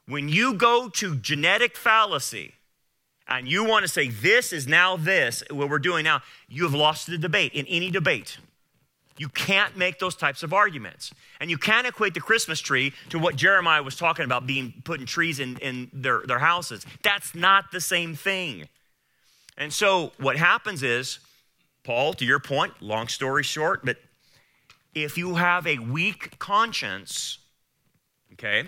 When 0.06 0.28
you 0.28 0.54
go 0.54 0.88
to 0.88 1.16
genetic 1.16 1.76
fallacy 1.76 2.54
and 3.26 3.46
you 3.46 3.64
want 3.64 3.84
to 3.84 3.88
say 3.88 4.08
this 4.08 4.52
is 4.52 4.66
now 4.66 4.96
this, 4.96 5.42
what 5.50 5.68
we're 5.68 5.78
doing 5.78 6.04
now, 6.04 6.22
you 6.48 6.64
have 6.64 6.74
lost 6.74 7.06
the 7.06 7.18
debate 7.18 7.52
in 7.52 7.66
any 7.66 7.90
debate. 7.90 8.38
You 9.18 9.28
can't 9.28 9.76
make 9.76 9.98
those 9.98 10.14
types 10.14 10.42
of 10.42 10.52
arguments. 10.52 11.12
And 11.40 11.50
you 11.50 11.58
can't 11.58 11.86
equate 11.86 12.14
the 12.14 12.20
Christmas 12.20 12.60
tree 12.60 12.92
to 13.10 13.18
what 13.18 13.36
Jeremiah 13.36 13.82
was 13.82 13.96
talking 13.96 14.24
about 14.24 14.46
being 14.46 14.72
putting 14.84 15.06
trees 15.06 15.40
in, 15.40 15.58
in 15.58 15.90
their, 15.92 16.22
their 16.24 16.38
houses. 16.38 16.86
That's 17.02 17.34
not 17.34 17.72
the 17.72 17.80
same 17.80 18.14
thing. 18.14 18.68
And 19.56 19.72
so 19.72 20.12
what 20.18 20.36
happens 20.36 20.84
is, 20.84 21.18
Paul, 21.82 22.14
to 22.14 22.24
your 22.24 22.38
point, 22.38 22.74
long 22.80 23.08
story 23.08 23.42
short, 23.42 23.84
but 23.84 23.96
if 24.94 25.18
you 25.18 25.34
have 25.34 25.66
a 25.66 25.78
weak 25.78 26.38
conscience, 26.38 27.38
okay, 28.34 28.64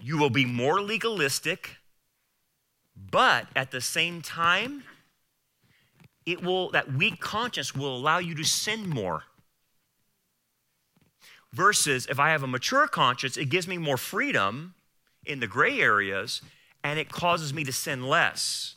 you 0.00 0.16
will 0.16 0.30
be 0.30 0.44
more 0.44 0.80
legalistic, 0.80 1.76
but 3.10 3.46
at 3.56 3.72
the 3.72 3.80
same 3.80 4.22
time, 4.22 4.84
it 6.26 6.42
will, 6.42 6.70
that 6.72 6.92
weak 6.92 7.20
conscience 7.20 7.74
will 7.74 7.96
allow 7.96 8.18
you 8.18 8.34
to 8.34 8.44
sin 8.44 8.88
more. 8.88 9.22
Versus 11.52 12.06
if 12.10 12.18
I 12.18 12.30
have 12.30 12.42
a 12.42 12.48
mature 12.48 12.86
conscience, 12.88 13.36
it 13.36 13.46
gives 13.46 13.66
me 13.66 13.78
more 13.78 13.96
freedom 13.96 14.74
in 15.24 15.40
the 15.40 15.46
gray 15.46 15.80
areas 15.80 16.42
and 16.84 16.98
it 16.98 17.08
causes 17.08 17.54
me 17.54 17.64
to 17.64 17.72
sin 17.72 18.06
less. 18.06 18.74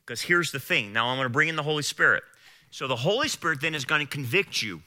Because 0.00 0.22
here's 0.22 0.52
the 0.52 0.60
thing 0.60 0.92
now 0.92 1.08
I'm 1.08 1.16
going 1.16 1.26
to 1.26 1.30
bring 1.30 1.48
in 1.48 1.56
the 1.56 1.62
Holy 1.62 1.82
Spirit. 1.82 2.22
So 2.70 2.88
the 2.88 2.96
Holy 2.96 3.28
Spirit 3.28 3.60
then 3.60 3.74
is 3.74 3.84
going 3.84 4.00
to 4.00 4.10
convict 4.10 4.62
you. 4.62 4.82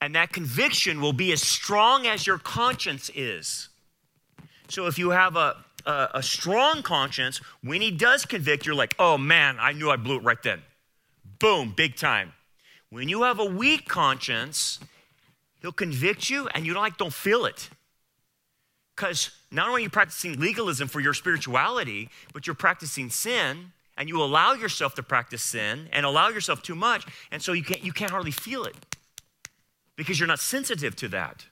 And 0.00 0.14
that 0.14 0.32
conviction 0.32 1.00
will 1.00 1.12
be 1.12 1.32
as 1.32 1.42
strong 1.42 2.06
as 2.06 2.26
your 2.26 2.38
conscience 2.38 3.10
is. 3.14 3.68
So 4.68 4.86
if 4.86 4.98
you 4.98 5.10
have 5.10 5.36
a, 5.36 5.56
a, 5.86 6.08
a 6.14 6.22
strong 6.22 6.82
conscience, 6.82 7.40
when 7.62 7.80
he 7.80 7.90
does 7.90 8.24
convict, 8.24 8.66
you're 8.66 8.74
like, 8.74 8.94
oh 8.98 9.18
man, 9.18 9.56
I 9.60 9.72
knew 9.72 9.90
I 9.90 9.96
blew 9.96 10.16
it 10.16 10.22
right 10.22 10.42
then. 10.42 10.62
Boom, 11.38 11.72
big 11.76 11.96
time. 11.96 12.32
When 12.90 13.08
you 13.08 13.22
have 13.22 13.38
a 13.38 13.44
weak 13.44 13.88
conscience, 13.88 14.78
he'll 15.60 15.72
convict 15.72 16.28
you 16.28 16.48
and 16.48 16.66
you 16.66 16.74
like 16.74 16.98
don't 16.98 17.12
feel 17.12 17.46
it. 17.46 17.70
Because 18.94 19.30
not 19.50 19.68
only 19.68 19.80
are 19.80 19.84
you 19.84 19.90
practicing 19.90 20.38
legalism 20.38 20.88
for 20.88 21.00
your 21.00 21.14
spirituality, 21.14 22.10
but 22.32 22.46
you're 22.46 22.54
practicing 22.54 23.10
sin 23.10 23.72
and 23.96 24.08
you 24.08 24.22
allow 24.22 24.52
yourself 24.52 24.94
to 24.96 25.02
practice 25.02 25.42
sin 25.42 25.88
and 25.92 26.04
allow 26.06 26.28
yourself 26.28 26.62
too 26.62 26.74
much, 26.74 27.06
and 27.30 27.42
so 27.42 27.52
you 27.52 27.62
can't, 27.62 27.82
you 27.84 27.92
can't 27.92 28.10
hardly 28.10 28.30
feel 28.30 28.64
it 28.64 28.74
because 29.96 30.18
you're 30.18 30.26
not 30.26 30.40
sensitive 30.40 30.96
to 30.96 31.08
that. 31.08 31.46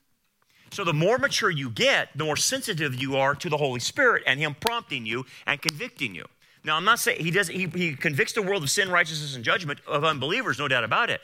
So 0.72 0.84
the 0.84 0.92
more 0.92 1.18
mature 1.18 1.50
you 1.50 1.68
get, 1.70 2.10
the 2.16 2.24
more 2.24 2.36
sensitive 2.36 2.94
you 2.94 3.16
are 3.16 3.34
to 3.34 3.48
the 3.48 3.56
Holy 3.56 3.80
Spirit 3.80 4.22
and 4.26 4.38
Him 4.38 4.54
prompting 4.54 5.04
you 5.04 5.26
and 5.46 5.60
convicting 5.60 6.14
you. 6.14 6.24
Now, 6.62 6.76
I'm 6.76 6.84
not 6.84 6.98
saying 6.98 7.24
He 7.24 7.30
does 7.30 7.48
he, 7.48 7.66
he 7.66 7.94
convicts 7.94 8.32
the 8.32 8.42
world 8.42 8.62
of 8.62 8.70
sin, 8.70 8.90
righteousness, 8.90 9.34
and 9.34 9.44
judgment 9.44 9.80
of 9.86 10.04
unbelievers, 10.04 10.58
no 10.58 10.68
doubt 10.68 10.84
about 10.84 11.10
it. 11.10 11.20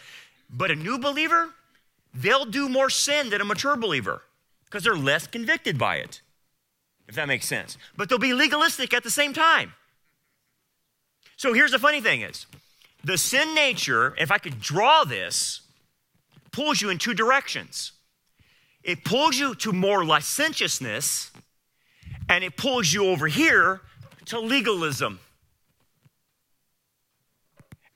But 0.51 0.71
a 0.71 0.77
new 0.77 0.99
believer, 0.99 1.51
they'll 2.15 2.45
do 2.45 2.69
more 2.69 2.91
sin 2.91 3.31
than 3.31 3.41
a 3.41 3.45
mature 3.45 3.77
believer 3.77 4.23
because 4.65 4.83
they're 4.83 4.97
less 4.97 5.27
convicted 5.27 5.79
by 5.79 5.97
it, 5.97 6.21
if 7.09 7.15
that 7.15 7.29
makes 7.29 7.47
sense. 7.47 7.79
But 7.97 8.09
they'll 8.09 8.19
be 8.19 8.35
legalistic 8.35 8.93
at 8.93 9.05
the 9.05 9.11
same 9.11 9.33
time. 9.33 9.75
So 11.37 11.53
here's 11.53 11.73
the 11.73 11.79
funny 11.79 12.01
thing 12.01 12.23
is, 12.23 12.47
the 13.05 13.19
sin 13.19 13.55
nature, 13.55 14.15
if 14.19 14.33
I 14.33 14.39
could 14.39 14.61
draw 14.61 15.05
this, 15.05 15.61
pulls 16.51 16.81
you 16.81 16.91
in 16.91 16.99
two 16.99 17.15
directions. 17.15 17.93
It 18.87 19.03
pulls 19.03 19.37
you 19.37 19.57
to 19.57 19.73
more 19.73 20.05
licentiousness, 20.05 21.33
and 22.29 22.45
it 22.45 22.57
pulls 22.57 22.93
you 22.93 23.07
over 23.07 23.27
here 23.27 23.81
to 24.27 24.39
legalism. 24.39 25.19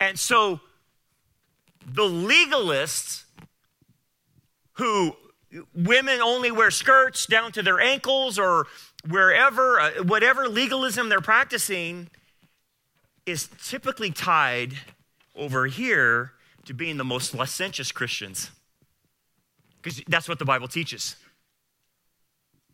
And 0.01 0.19
so 0.19 0.59
the 1.87 2.03
legalists 2.03 3.23
who 4.73 5.15
women 5.73 6.21
only 6.21 6.51
wear 6.51 6.73
skirts 6.73 7.25
down 7.25 7.53
to 7.53 7.63
their 7.63 7.79
ankles 7.79 8.37
or 8.37 8.67
wherever, 9.09 9.79
uh, 9.79 9.91
whatever 10.03 10.49
legalism 10.49 11.09
they're 11.09 11.21
practicing 11.21 12.11
is 13.27 13.49
typically 13.65 14.11
tied 14.11 14.75
over 15.37 15.67
here 15.67 16.33
to 16.65 16.75
being 16.75 16.97
the 16.97 17.05
most 17.05 17.33
licentious 17.33 17.93
Christians. 17.93 18.51
Because 19.83 20.03
that's 20.09 20.29
what 20.29 20.39
the 20.39 20.45
Bible 20.45 20.69
teaches. 20.69 21.17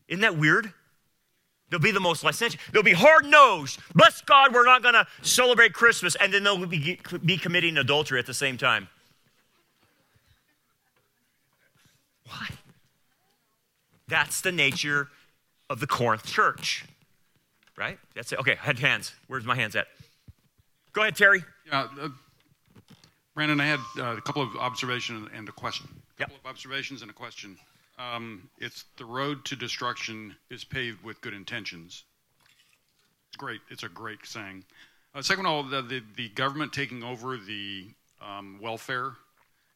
Isn't 0.09 0.22
that 0.22 0.36
weird? 0.36 0.72
They'll 1.70 1.80
be 1.80 1.90
the 1.90 2.00
most 2.00 2.22
licentious. 2.22 2.61
They'll 2.72 2.82
be 2.82 2.92
hard 2.92 3.26
nosed. 3.26 3.80
Bless 3.94 4.20
God, 4.22 4.54
we're 4.54 4.64
not 4.64 4.82
going 4.82 4.94
to 4.94 5.07
celebrate 5.22 5.72
Christmas. 5.72 6.14
And 6.16 6.32
then 6.32 6.44
they'll 6.44 6.64
be, 6.64 7.00
be 7.24 7.36
committing 7.36 7.76
adultery 7.76 8.18
at 8.18 8.26
the 8.26 8.34
same 8.34 8.57
time. 8.57 8.88
Why? 12.26 12.48
That's 14.09 14.40
the 14.40 14.52
nature 14.52 15.09
of 15.68 15.80
the 15.80 15.86
Corinth 15.86 16.24
church, 16.24 16.84
right? 17.76 17.98
That's 18.14 18.32
it. 18.32 18.38
Okay, 18.38 18.54
head 18.54 18.78
hands. 18.78 19.12
Where's 19.26 19.44
my 19.44 19.57
hands 19.57 19.74
at? 19.74 19.88
Go 20.92 21.02
ahead, 21.02 21.16
Terry. 21.16 21.44
Yeah, 21.66 21.88
uh, 22.00 22.09
Brandon, 23.34 23.61
I 23.61 23.66
had 23.66 23.80
uh, 23.98 24.16
a 24.16 24.20
couple 24.20 24.42
of 24.42 24.57
observations 24.57 25.28
and 25.34 25.48
a 25.48 25.52
question. 25.52 25.88
A 26.17 26.23
Yep. 26.23 26.29
couple 26.31 26.37
of 26.45 26.47
observations 26.51 27.03
and 27.03 27.11
a 27.11 27.14
question. 27.14 27.59
Um, 27.99 28.49
it's 28.59 28.85
the 28.97 29.05
road 29.05 29.45
to 29.47 29.57
destruction 29.57 30.37
is 30.51 30.64
paved 30.64 31.03
with 31.05 31.21
good 31.21 31.35
intentions. 31.35 32.05
It's 33.29 33.37
great. 33.37 33.61
It's 33.71 33.83
a 33.83 33.89
great 33.89 34.25
saying. 34.25 34.64
Uh, 35.14 35.23
second 35.23 35.47
of 35.47 35.53
all, 35.53 35.62
the, 35.62 35.83
the, 35.83 36.03
the 36.17 36.29
government 36.31 36.73
taking 36.73 37.03
over 37.03 37.37
the 37.37 37.89
um, 38.21 38.59
welfare 38.62 39.12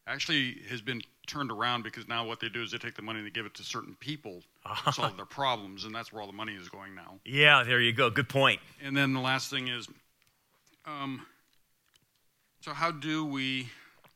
actually 0.06 0.58
has 0.68 0.80
been 0.80 1.00
turned 1.26 1.50
around 1.50 1.82
because 1.82 2.08
now 2.08 2.26
what 2.26 2.40
they 2.40 2.48
do 2.48 2.62
is 2.62 2.72
they 2.72 2.78
take 2.78 2.94
the 2.96 3.02
money 3.02 3.18
and 3.18 3.26
they 3.26 3.30
give 3.30 3.46
it 3.46 3.54
to 3.54 3.62
certain 3.62 3.94
people 4.00 4.42
to 4.84 4.92
solve 4.92 5.16
their 5.16 5.26
problems, 5.26 5.84
and 5.84 5.94
that's 5.94 6.12
where 6.12 6.20
all 6.20 6.26
the 6.26 6.32
money 6.32 6.54
is 6.54 6.68
going 6.68 6.94
now. 6.94 7.18
Yeah, 7.24 7.62
there 7.64 7.80
you 7.80 7.92
go. 7.92 8.10
Good 8.10 8.28
point. 8.28 8.60
And 8.82 8.96
then 8.96 9.12
the 9.12 9.20
last 9.20 9.50
thing 9.50 9.68
is, 9.68 9.86
um, 10.86 11.24
so 12.60 12.72
how 12.72 12.90
do 12.90 13.24
we, 13.24 13.68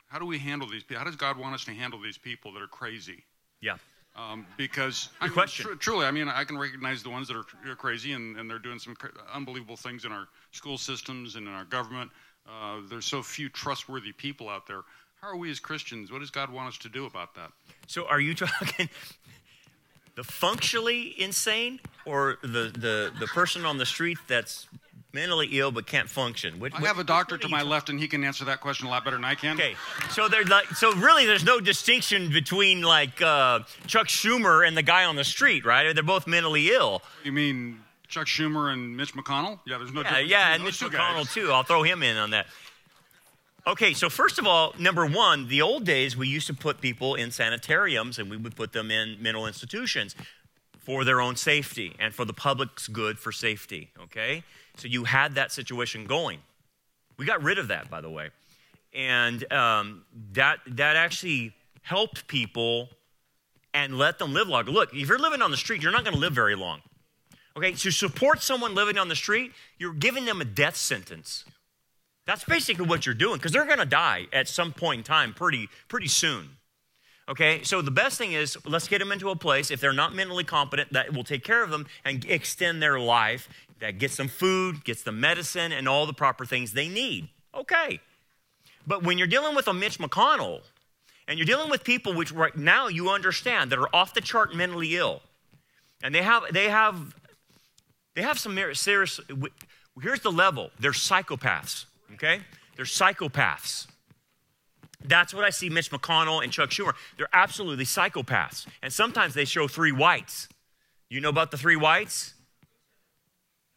how 0.07 0.19
do 0.19 0.25
we 0.25 0.37
handle 0.37 0.67
these 0.67 0.83
people? 0.83 0.99
How 0.99 1.05
does 1.05 1.15
God 1.15 1.37
want 1.37 1.55
us 1.55 1.65
to 1.65 1.71
handle 1.71 1.99
these 2.01 2.17
people 2.17 2.53
that 2.53 2.61
are 2.61 2.67
crazy? 2.67 3.23
Yeah. 3.61 3.77
Um, 4.15 4.45
because 4.57 5.09
I 5.19 5.25
mean, 5.25 5.33
question. 5.33 5.65
tr- 5.65 5.73
truly, 5.73 6.05
I 6.05 6.11
mean, 6.11 6.29
I 6.29 6.45
can 6.45 6.57
recognize 6.57 7.03
the 7.03 7.09
ones 7.09 7.27
that 7.27 7.35
are, 7.35 7.45
are 7.69 7.75
crazy 7.75 8.13
and, 8.13 8.37
and 8.37 8.49
they're 8.49 8.59
doing 8.59 8.79
some 8.79 8.95
cra- 8.95 9.11
unbelievable 9.33 9.75
things 9.75 10.05
in 10.05 10.11
our 10.11 10.27
school 10.51 10.77
systems 10.77 11.35
and 11.35 11.47
in 11.47 11.53
our 11.53 11.65
government. 11.65 12.11
Uh, 12.47 12.77
there's 12.89 13.05
so 13.05 13.21
few 13.21 13.49
trustworthy 13.49 14.13
people 14.13 14.47
out 14.47 14.67
there. 14.67 14.83
How 15.19 15.29
are 15.29 15.35
we 15.35 15.51
as 15.51 15.59
Christians? 15.59 16.11
What 16.11 16.19
does 16.19 16.29
God 16.29 16.49
want 16.49 16.69
us 16.69 16.77
to 16.79 16.89
do 16.89 17.05
about 17.05 17.35
that? 17.35 17.51
So 17.87 18.07
are 18.07 18.21
you 18.21 18.35
talking 18.35 18.89
the 20.15 20.23
functionally 20.23 21.19
insane 21.21 21.81
or 22.05 22.37
the, 22.41 22.71
the, 22.73 23.11
the 23.19 23.27
person 23.27 23.65
on 23.65 23.77
the 23.77 23.85
street 23.85 24.17
that's 24.27 24.67
mentally 25.15 25.47
ill 25.53 25.71
but 25.71 25.87
can't 25.87 26.07
function? 26.09 26.59
Which, 26.59 26.73
I 26.75 26.81
have 26.81 26.99
a 26.99 27.03
doctor 27.03 27.37
to 27.39 27.47
my 27.49 27.63
left, 27.63 27.89
and 27.89 27.99
he 27.99 28.07
can 28.07 28.23
answer 28.23 28.45
that 28.45 28.61
question 28.61 28.85
a 28.85 28.89
lot 28.91 29.03
better 29.03 29.15
than 29.15 29.25
I 29.25 29.33
can. 29.33 29.55
Okay, 29.55 29.75
so 30.11 30.27
there's 30.27 30.47
like, 30.49 30.67
so 30.75 30.93
really, 30.93 31.25
there's 31.25 31.45
no 31.45 31.59
distinction 31.59 32.29
between 32.29 32.81
like 32.83 33.19
uh, 33.21 33.59
Chuck 33.87 34.07
Schumer 34.07 34.67
and 34.67 34.77
the 34.77 34.83
guy 34.83 35.05
on 35.05 35.15
the 35.15 35.23
street, 35.23 35.65
right? 35.65 35.91
They're 35.93 36.03
both 36.03 36.27
mentally 36.27 36.69
ill. 36.69 37.01
You 37.23 37.31
mean 37.31 37.79
Chuck 38.07 38.27
Schumer 38.27 38.71
and 38.71 38.95
Mitch 38.95 39.13
McConnell? 39.15 39.59
Yeah, 39.65 39.79
there's 39.79 39.91
no 39.93 40.01
Yeah, 40.01 40.09
difference 40.09 40.29
yeah, 40.29 40.53
and 40.53 40.63
Mitch 40.63 40.79
McConnell 40.79 41.33
too. 41.33 41.51
I'll 41.51 41.63
throw 41.63 41.81
him 41.81 42.03
in 42.03 42.17
on 42.17 42.29
that. 42.31 42.45
Okay, 43.67 43.93
so 43.93 44.09
first 44.11 44.37
of 44.37 44.45
all, 44.45 44.75
number 44.77 45.07
one, 45.07 45.47
the 45.47 45.63
old 45.63 45.85
days 45.85 46.15
we 46.15 46.27
used 46.27 46.45
to 46.47 46.53
put 46.53 46.81
people 46.81 47.15
in 47.15 47.31
sanitariums 47.31 48.19
and 48.19 48.29
we 48.29 48.37
would 48.37 48.55
put 48.55 48.73
them 48.73 48.91
in 48.91 49.17
mental 49.19 49.47
institutions 49.47 50.15
for 50.77 51.03
their 51.03 51.19
own 51.19 51.35
safety 51.35 51.95
and 51.97 52.13
for 52.13 52.25
the 52.25 52.33
public's 52.33 52.87
good 52.87 53.17
for 53.17 53.31
safety. 53.31 53.89
Okay, 54.03 54.43
so 54.77 54.87
you 54.87 55.03
had 55.03 55.35
that 55.35 55.51
situation 55.51 56.05
going. 56.05 56.39
We 57.17 57.25
got 57.25 57.41
rid 57.43 57.57
of 57.59 57.69
that, 57.69 57.89
by 57.89 58.01
the 58.01 58.09
way, 58.09 58.29
and 58.93 59.51
um, 59.51 60.03
that 60.33 60.59
that 60.67 60.95
actually 60.95 61.53
helped 61.81 62.27
people 62.27 62.89
and 63.73 63.97
let 63.97 64.19
them 64.19 64.33
live 64.33 64.47
longer. 64.47 64.71
Look, 64.71 64.93
if 64.93 65.07
you're 65.07 65.19
living 65.19 65.41
on 65.41 65.51
the 65.51 65.57
street, 65.57 65.81
you're 65.81 65.91
not 65.91 66.03
going 66.03 66.13
to 66.13 66.19
live 66.19 66.33
very 66.33 66.55
long. 66.55 66.81
Okay, 67.57 67.71
to 67.71 67.91
support 67.91 68.41
someone 68.41 68.75
living 68.75 68.97
on 68.97 69.07
the 69.07 69.15
street, 69.15 69.53
you're 69.77 69.93
giving 69.93 70.25
them 70.25 70.41
a 70.41 70.45
death 70.45 70.75
sentence. 70.75 71.45
That's 72.25 72.43
basically 72.43 72.85
what 72.85 73.05
you're 73.05 73.15
doing 73.15 73.37
because 73.37 73.51
they're 73.51 73.65
going 73.65 73.79
to 73.79 73.85
die 73.85 74.27
at 74.33 74.47
some 74.47 74.73
point 74.73 74.99
in 74.99 75.03
time 75.03 75.33
pretty 75.33 75.69
pretty 75.87 76.07
soon. 76.07 76.54
Okay, 77.27 77.63
so 77.63 77.81
the 77.81 77.91
best 77.91 78.17
thing 78.17 78.33
is 78.33 78.57
let's 78.65 78.87
get 78.87 78.99
them 78.99 79.11
into 79.11 79.29
a 79.29 79.35
place 79.35 79.71
if 79.71 79.81
they're 79.81 79.93
not 79.93 80.13
mentally 80.13 80.43
competent 80.43 80.93
that 80.93 81.11
will 81.11 81.23
take 81.23 81.43
care 81.43 81.63
of 81.63 81.71
them 81.71 81.87
and 82.03 82.23
extend 82.25 82.81
their 82.81 82.99
life. 82.99 83.49
That 83.79 83.97
gets 83.97 84.15
them 84.15 84.27
food, 84.27 84.85
gets 84.85 85.01
them 85.03 85.19
medicine, 85.19 85.71
and 85.71 85.89
all 85.89 86.05
the 86.05 86.13
proper 86.13 86.45
things 86.45 86.73
they 86.73 86.87
need. 86.87 87.29
Okay, 87.53 87.99
but 88.85 89.03
when 89.03 89.17
you're 89.17 89.27
dealing 89.27 89.55
with 89.55 89.67
a 89.67 89.73
Mitch 89.73 89.97
McConnell, 89.97 90.61
and 91.27 91.39
you're 91.39 91.45
dealing 91.45 91.69
with 91.69 91.83
people 91.83 92.13
which 92.13 92.31
right 92.31 92.55
now 92.55 92.87
you 92.87 93.09
understand 93.09 93.71
that 93.71 93.79
are 93.79 93.93
off 93.93 94.13
the 94.13 94.21
chart 94.21 94.55
mentally 94.55 94.95
ill, 94.95 95.21
and 96.03 96.13
they 96.13 96.21
have 96.21 96.43
they 96.51 96.69
have 96.69 97.15
they 98.13 98.21
have 98.21 98.37
some 98.37 98.57
serious. 98.73 99.19
Here's 100.01 100.19
the 100.21 100.31
level: 100.31 100.69
they're 100.79 100.91
psychopaths. 100.91 101.85
Okay, 102.13 102.41
they're 102.75 102.85
psychopaths. 102.85 103.87
That's 105.07 105.33
what 105.33 105.43
I 105.43 105.49
see 105.49 105.69
Mitch 105.69 105.91
McConnell 105.91 106.43
and 106.43 106.51
Chuck 106.51 106.69
Schumer. 106.69 106.93
They're 107.17 107.29
absolutely 107.33 107.85
psychopaths, 107.85 108.65
and 108.81 108.91
sometimes 108.91 109.33
they 109.33 109.45
show 109.45 109.67
three 109.67 109.91
whites. 109.91 110.47
You 111.09 111.21
know 111.21 111.29
about 111.29 111.51
the 111.51 111.57
three 111.57 111.75
whites 111.75 112.33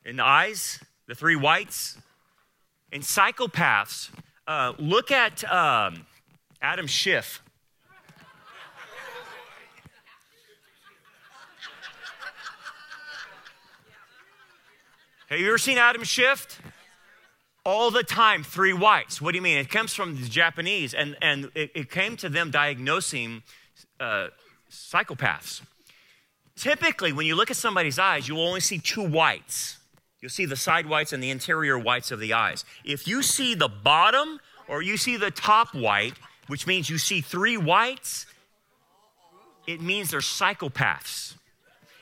in 0.05 0.17
the 0.17 0.25
eyes? 0.25 0.83
The 1.07 1.15
three 1.15 1.37
whites. 1.37 1.99
In 2.91 3.03
psychopaths, 3.03 4.11
uh, 4.47 4.73
look 4.79 5.11
at 5.11 5.45
um, 5.51 6.07
Adam 6.63 6.87
Schiff. 6.87 7.43
Have 15.29 15.39
you 15.39 15.49
ever 15.49 15.59
seen 15.59 15.77
Adam 15.77 16.05
Schiff? 16.05 16.63
All 17.69 17.90
the 17.90 18.03
time, 18.03 18.45
three 18.45 18.73
whites. 18.73 19.20
What 19.20 19.32
do 19.32 19.36
you 19.36 19.43
mean? 19.43 19.59
It 19.59 19.69
comes 19.69 19.93
from 19.93 20.19
the 20.19 20.27
Japanese, 20.27 20.95
and, 20.95 21.19
and 21.20 21.51
it, 21.55 21.70
it 21.74 21.90
came 21.90 22.16
to 22.16 22.31
them 22.31 22.51
diagnosing 22.51 23.43
uh, 24.01 24.28
psychopaths. 24.70 25.61
Typically, 26.57 27.12
when 27.12 27.27
you 27.27 27.35
look 27.35 27.51
at 27.51 27.59
somebody's 27.59 27.99
eyes, 27.99 28.27
you 28.27 28.36
will 28.36 28.49
only 28.49 28.61
see 28.61 28.78
two 28.78 29.07
whites. 29.07 29.77
You'll 30.23 30.31
see 30.31 30.47
the 30.47 30.57
side 30.57 30.86
whites 30.86 31.12
and 31.12 31.23
the 31.23 31.28
interior 31.28 31.78
whites 31.78 32.11
of 32.11 32.20
the 32.20 32.32
eyes. 32.32 32.65
If 32.86 33.07
you 33.07 33.23
see 33.23 33.55
the 33.55 33.69
bottom 33.69 34.40
or 34.66 34.81
you 34.81 34.97
see 34.97 35.19
the 35.19 35.31
top 35.31 35.74
white, 35.74 36.15
which 36.47 36.66
means 36.66 36.89
you 36.89 36.97
see 36.97 37.20
three 37.20 37.59
whites, 37.59 38.24
it 39.66 39.82
means 39.82 40.11
they're 40.11 40.20
psychopaths. 40.20 41.35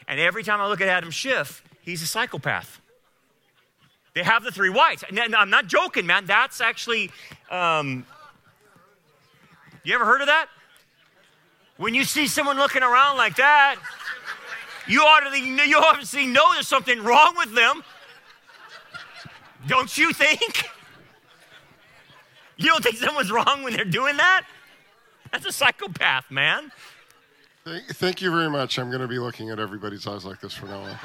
And 0.07 0.21
every 0.21 0.45
time 0.45 0.61
I 0.61 0.69
look 0.69 0.81
at 0.81 0.87
Adam 0.87 1.11
Schiff, 1.11 1.65
he's 1.83 2.03
a 2.03 2.07
psychopath. 2.07 2.81
They 4.17 4.23
have 4.23 4.43
the 4.43 4.51
three 4.51 4.71
whites. 4.71 5.05
And 5.07 5.37
I'm 5.37 5.51
not 5.51 5.67
joking, 5.67 6.07
man. 6.07 6.25
That's 6.25 6.63
actually, 6.63 7.11
um, 7.51 8.07
you 9.85 9.95
ever 9.95 10.07
heard 10.07 10.23
of 10.23 10.29
that? 10.29 10.47
When 11.77 11.95
you 11.95 12.03
see 12.03 12.27
someone 12.27 12.57
looking 12.57 12.83
around 12.83 13.19
like 13.19 13.37
that, 13.37 13.77
you 14.89 15.01
to, 15.01 15.39
you 15.39 15.77
obviously 15.77 16.25
know 16.25 16.51
there's 16.55 16.67
something 16.67 17.05
wrong 17.05 17.35
with 17.37 17.55
them. 17.55 17.85
Don't 19.67 19.99
you 19.99 20.15
think? 20.15 20.71
You 22.57 22.69
don't 22.69 22.83
think 22.83 22.97
someone's 22.97 23.31
wrong 23.31 23.65
when 23.65 23.75
they're 23.75 23.85
doing 23.85 24.17
that? 24.17 24.47
That's 25.31 25.45
a 25.45 25.53
psychopath, 25.53 26.31
man. 26.31 26.73
Thank 27.67 28.23
you 28.23 28.31
very 28.31 28.49
much. 28.49 28.79
I'm 28.79 28.89
going 28.89 29.03
to 29.03 29.09
be 29.09 29.19
looking 29.19 29.51
at 29.51 29.59
everybody's 29.59 30.07
eyes 30.07 30.25
like 30.25 30.41
this 30.41 30.55
from 30.55 30.71
now 30.71 30.81
on. 30.85 30.99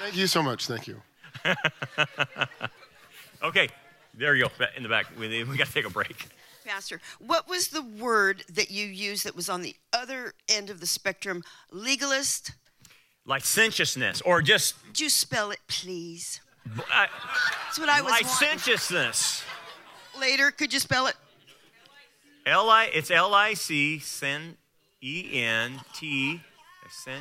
Thank 0.00 0.16
you 0.16 0.26
so 0.26 0.42
much. 0.42 0.66
Thank 0.66 0.88
you. 0.88 1.00
okay, 3.42 3.68
there 4.14 4.34
you 4.34 4.44
go, 4.44 4.50
in 4.76 4.82
the 4.82 4.88
back. 4.88 5.06
We, 5.18 5.44
we 5.44 5.56
got 5.56 5.66
to 5.66 5.72
take 5.72 5.86
a 5.86 5.90
break. 5.90 6.28
Pastor, 6.64 7.00
what 7.18 7.48
was 7.48 7.68
the 7.68 7.82
word 7.82 8.42
that 8.52 8.70
you 8.70 8.86
used 8.86 9.24
that 9.24 9.36
was 9.36 9.48
on 9.48 9.62
the 9.62 9.76
other 9.92 10.34
end 10.48 10.68
of 10.68 10.80
the 10.80 10.86
spectrum? 10.86 11.44
Legalist? 11.70 12.52
Licentiousness, 13.24 14.20
or 14.22 14.42
just. 14.42 14.74
Could 14.86 15.00
you 15.00 15.08
spell 15.08 15.50
it, 15.50 15.60
please? 15.68 16.40
I, 16.92 17.06
That's 17.66 17.78
what 17.78 17.88
I 17.88 18.00
was 18.00 18.12
Licentiousness. 18.12 19.44
Wanting. 20.14 20.30
Later, 20.30 20.50
could 20.50 20.72
you 20.72 20.80
spell 20.80 21.06
it? 21.06 21.14
L 22.46 22.68
I. 22.68 22.84
It's 22.86 23.10
L 23.10 23.34
I 23.34 23.54
C. 23.54 23.98
Sen. 23.98 24.56
E 25.00 25.40
N 25.42 25.80
T. 25.94 26.40
Sen. 26.90 27.20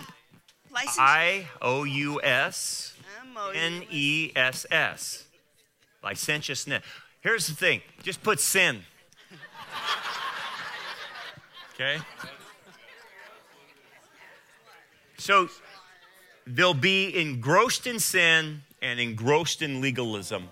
I 0.97 1.47
O 1.61 1.83
U 1.83 2.21
S. 2.23 2.94
N 3.53 3.83
E 3.89 4.31
S 4.35 4.65
S. 4.71 5.25
Licentiousness. 6.03 6.83
Here's 7.21 7.47
the 7.47 7.55
thing 7.55 7.81
just 8.03 8.21
put 8.21 8.39
sin. 8.39 8.81
Okay? 11.73 11.97
So 15.17 15.49
they'll 16.47 16.73
be 16.73 17.19
engrossed 17.19 17.87
in 17.87 17.99
sin 17.99 18.61
and 18.81 18.99
engrossed 18.99 19.61
in 19.61 19.81
legalism. 19.81 20.47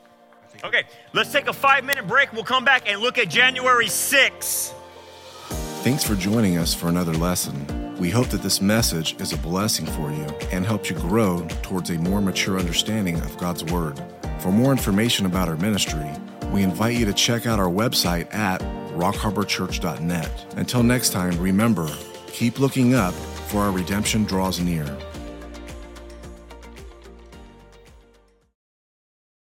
Okay, 0.64 0.84
let's 1.14 1.32
take 1.32 1.48
a 1.48 1.54
five 1.54 1.84
minute 1.84 2.08
break. 2.08 2.34
We'll 2.34 2.44
come 2.44 2.66
back 2.66 2.90
and 2.90 3.02
look 3.02 3.18
at 3.18 3.30
January 3.30 3.88
6. 3.88 4.74
Thanks 5.84 6.04
for 6.04 6.16
joining 6.16 6.58
us 6.58 6.74
for 6.74 6.88
another 6.88 7.14
lesson. 7.14 7.73
We 8.04 8.10
hope 8.10 8.28
that 8.32 8.44
this 8.44 8.60
message 8.60 9.16
is 9.22 9.32
a 9.32 9.38
blessing 9.38 9.86
for 9.86 10.12
you 10.12 10.26
and 10.52 10.66
helps 10.66 10.90
you 10.90 10.96
grow 10.98 11.48
towards 11.62 11.90
a 11.90 11.94
more 11.94 12.20
mature 12.20 12.60
understanding 12.60 13.16
of 13.22 13.38
God's 13.38 13.64
Word. 13.64 13.98
For 14.40 14.52
more 14.52 14.74
information 14.74 15.26
about 15.26 15.48
our 15.48 15.56
ministry, 15.56 16.12
we 16.52 16.64
invite 16.64 16.98
you 16.98 17.06
to 17.06 17.14
check 17.14 17.46
out 17.46 17.60
our 17.60 17.70
website 17.70 18.28
at 18.36 18.60
rockharborchurch.net. 18.98 20.54
Until 20.58 20.84
next 20.84 21.14
time, 21.14 21.40
remember, 21.40 21.90
keep 22.28 22.60
looking 22.60 22.94
up, 22.94 23.14
for 23.48 23.62
our 23.62 23.72
redemption 23.72 24.26
draws 24.26 24.60
near. 24.60 24.84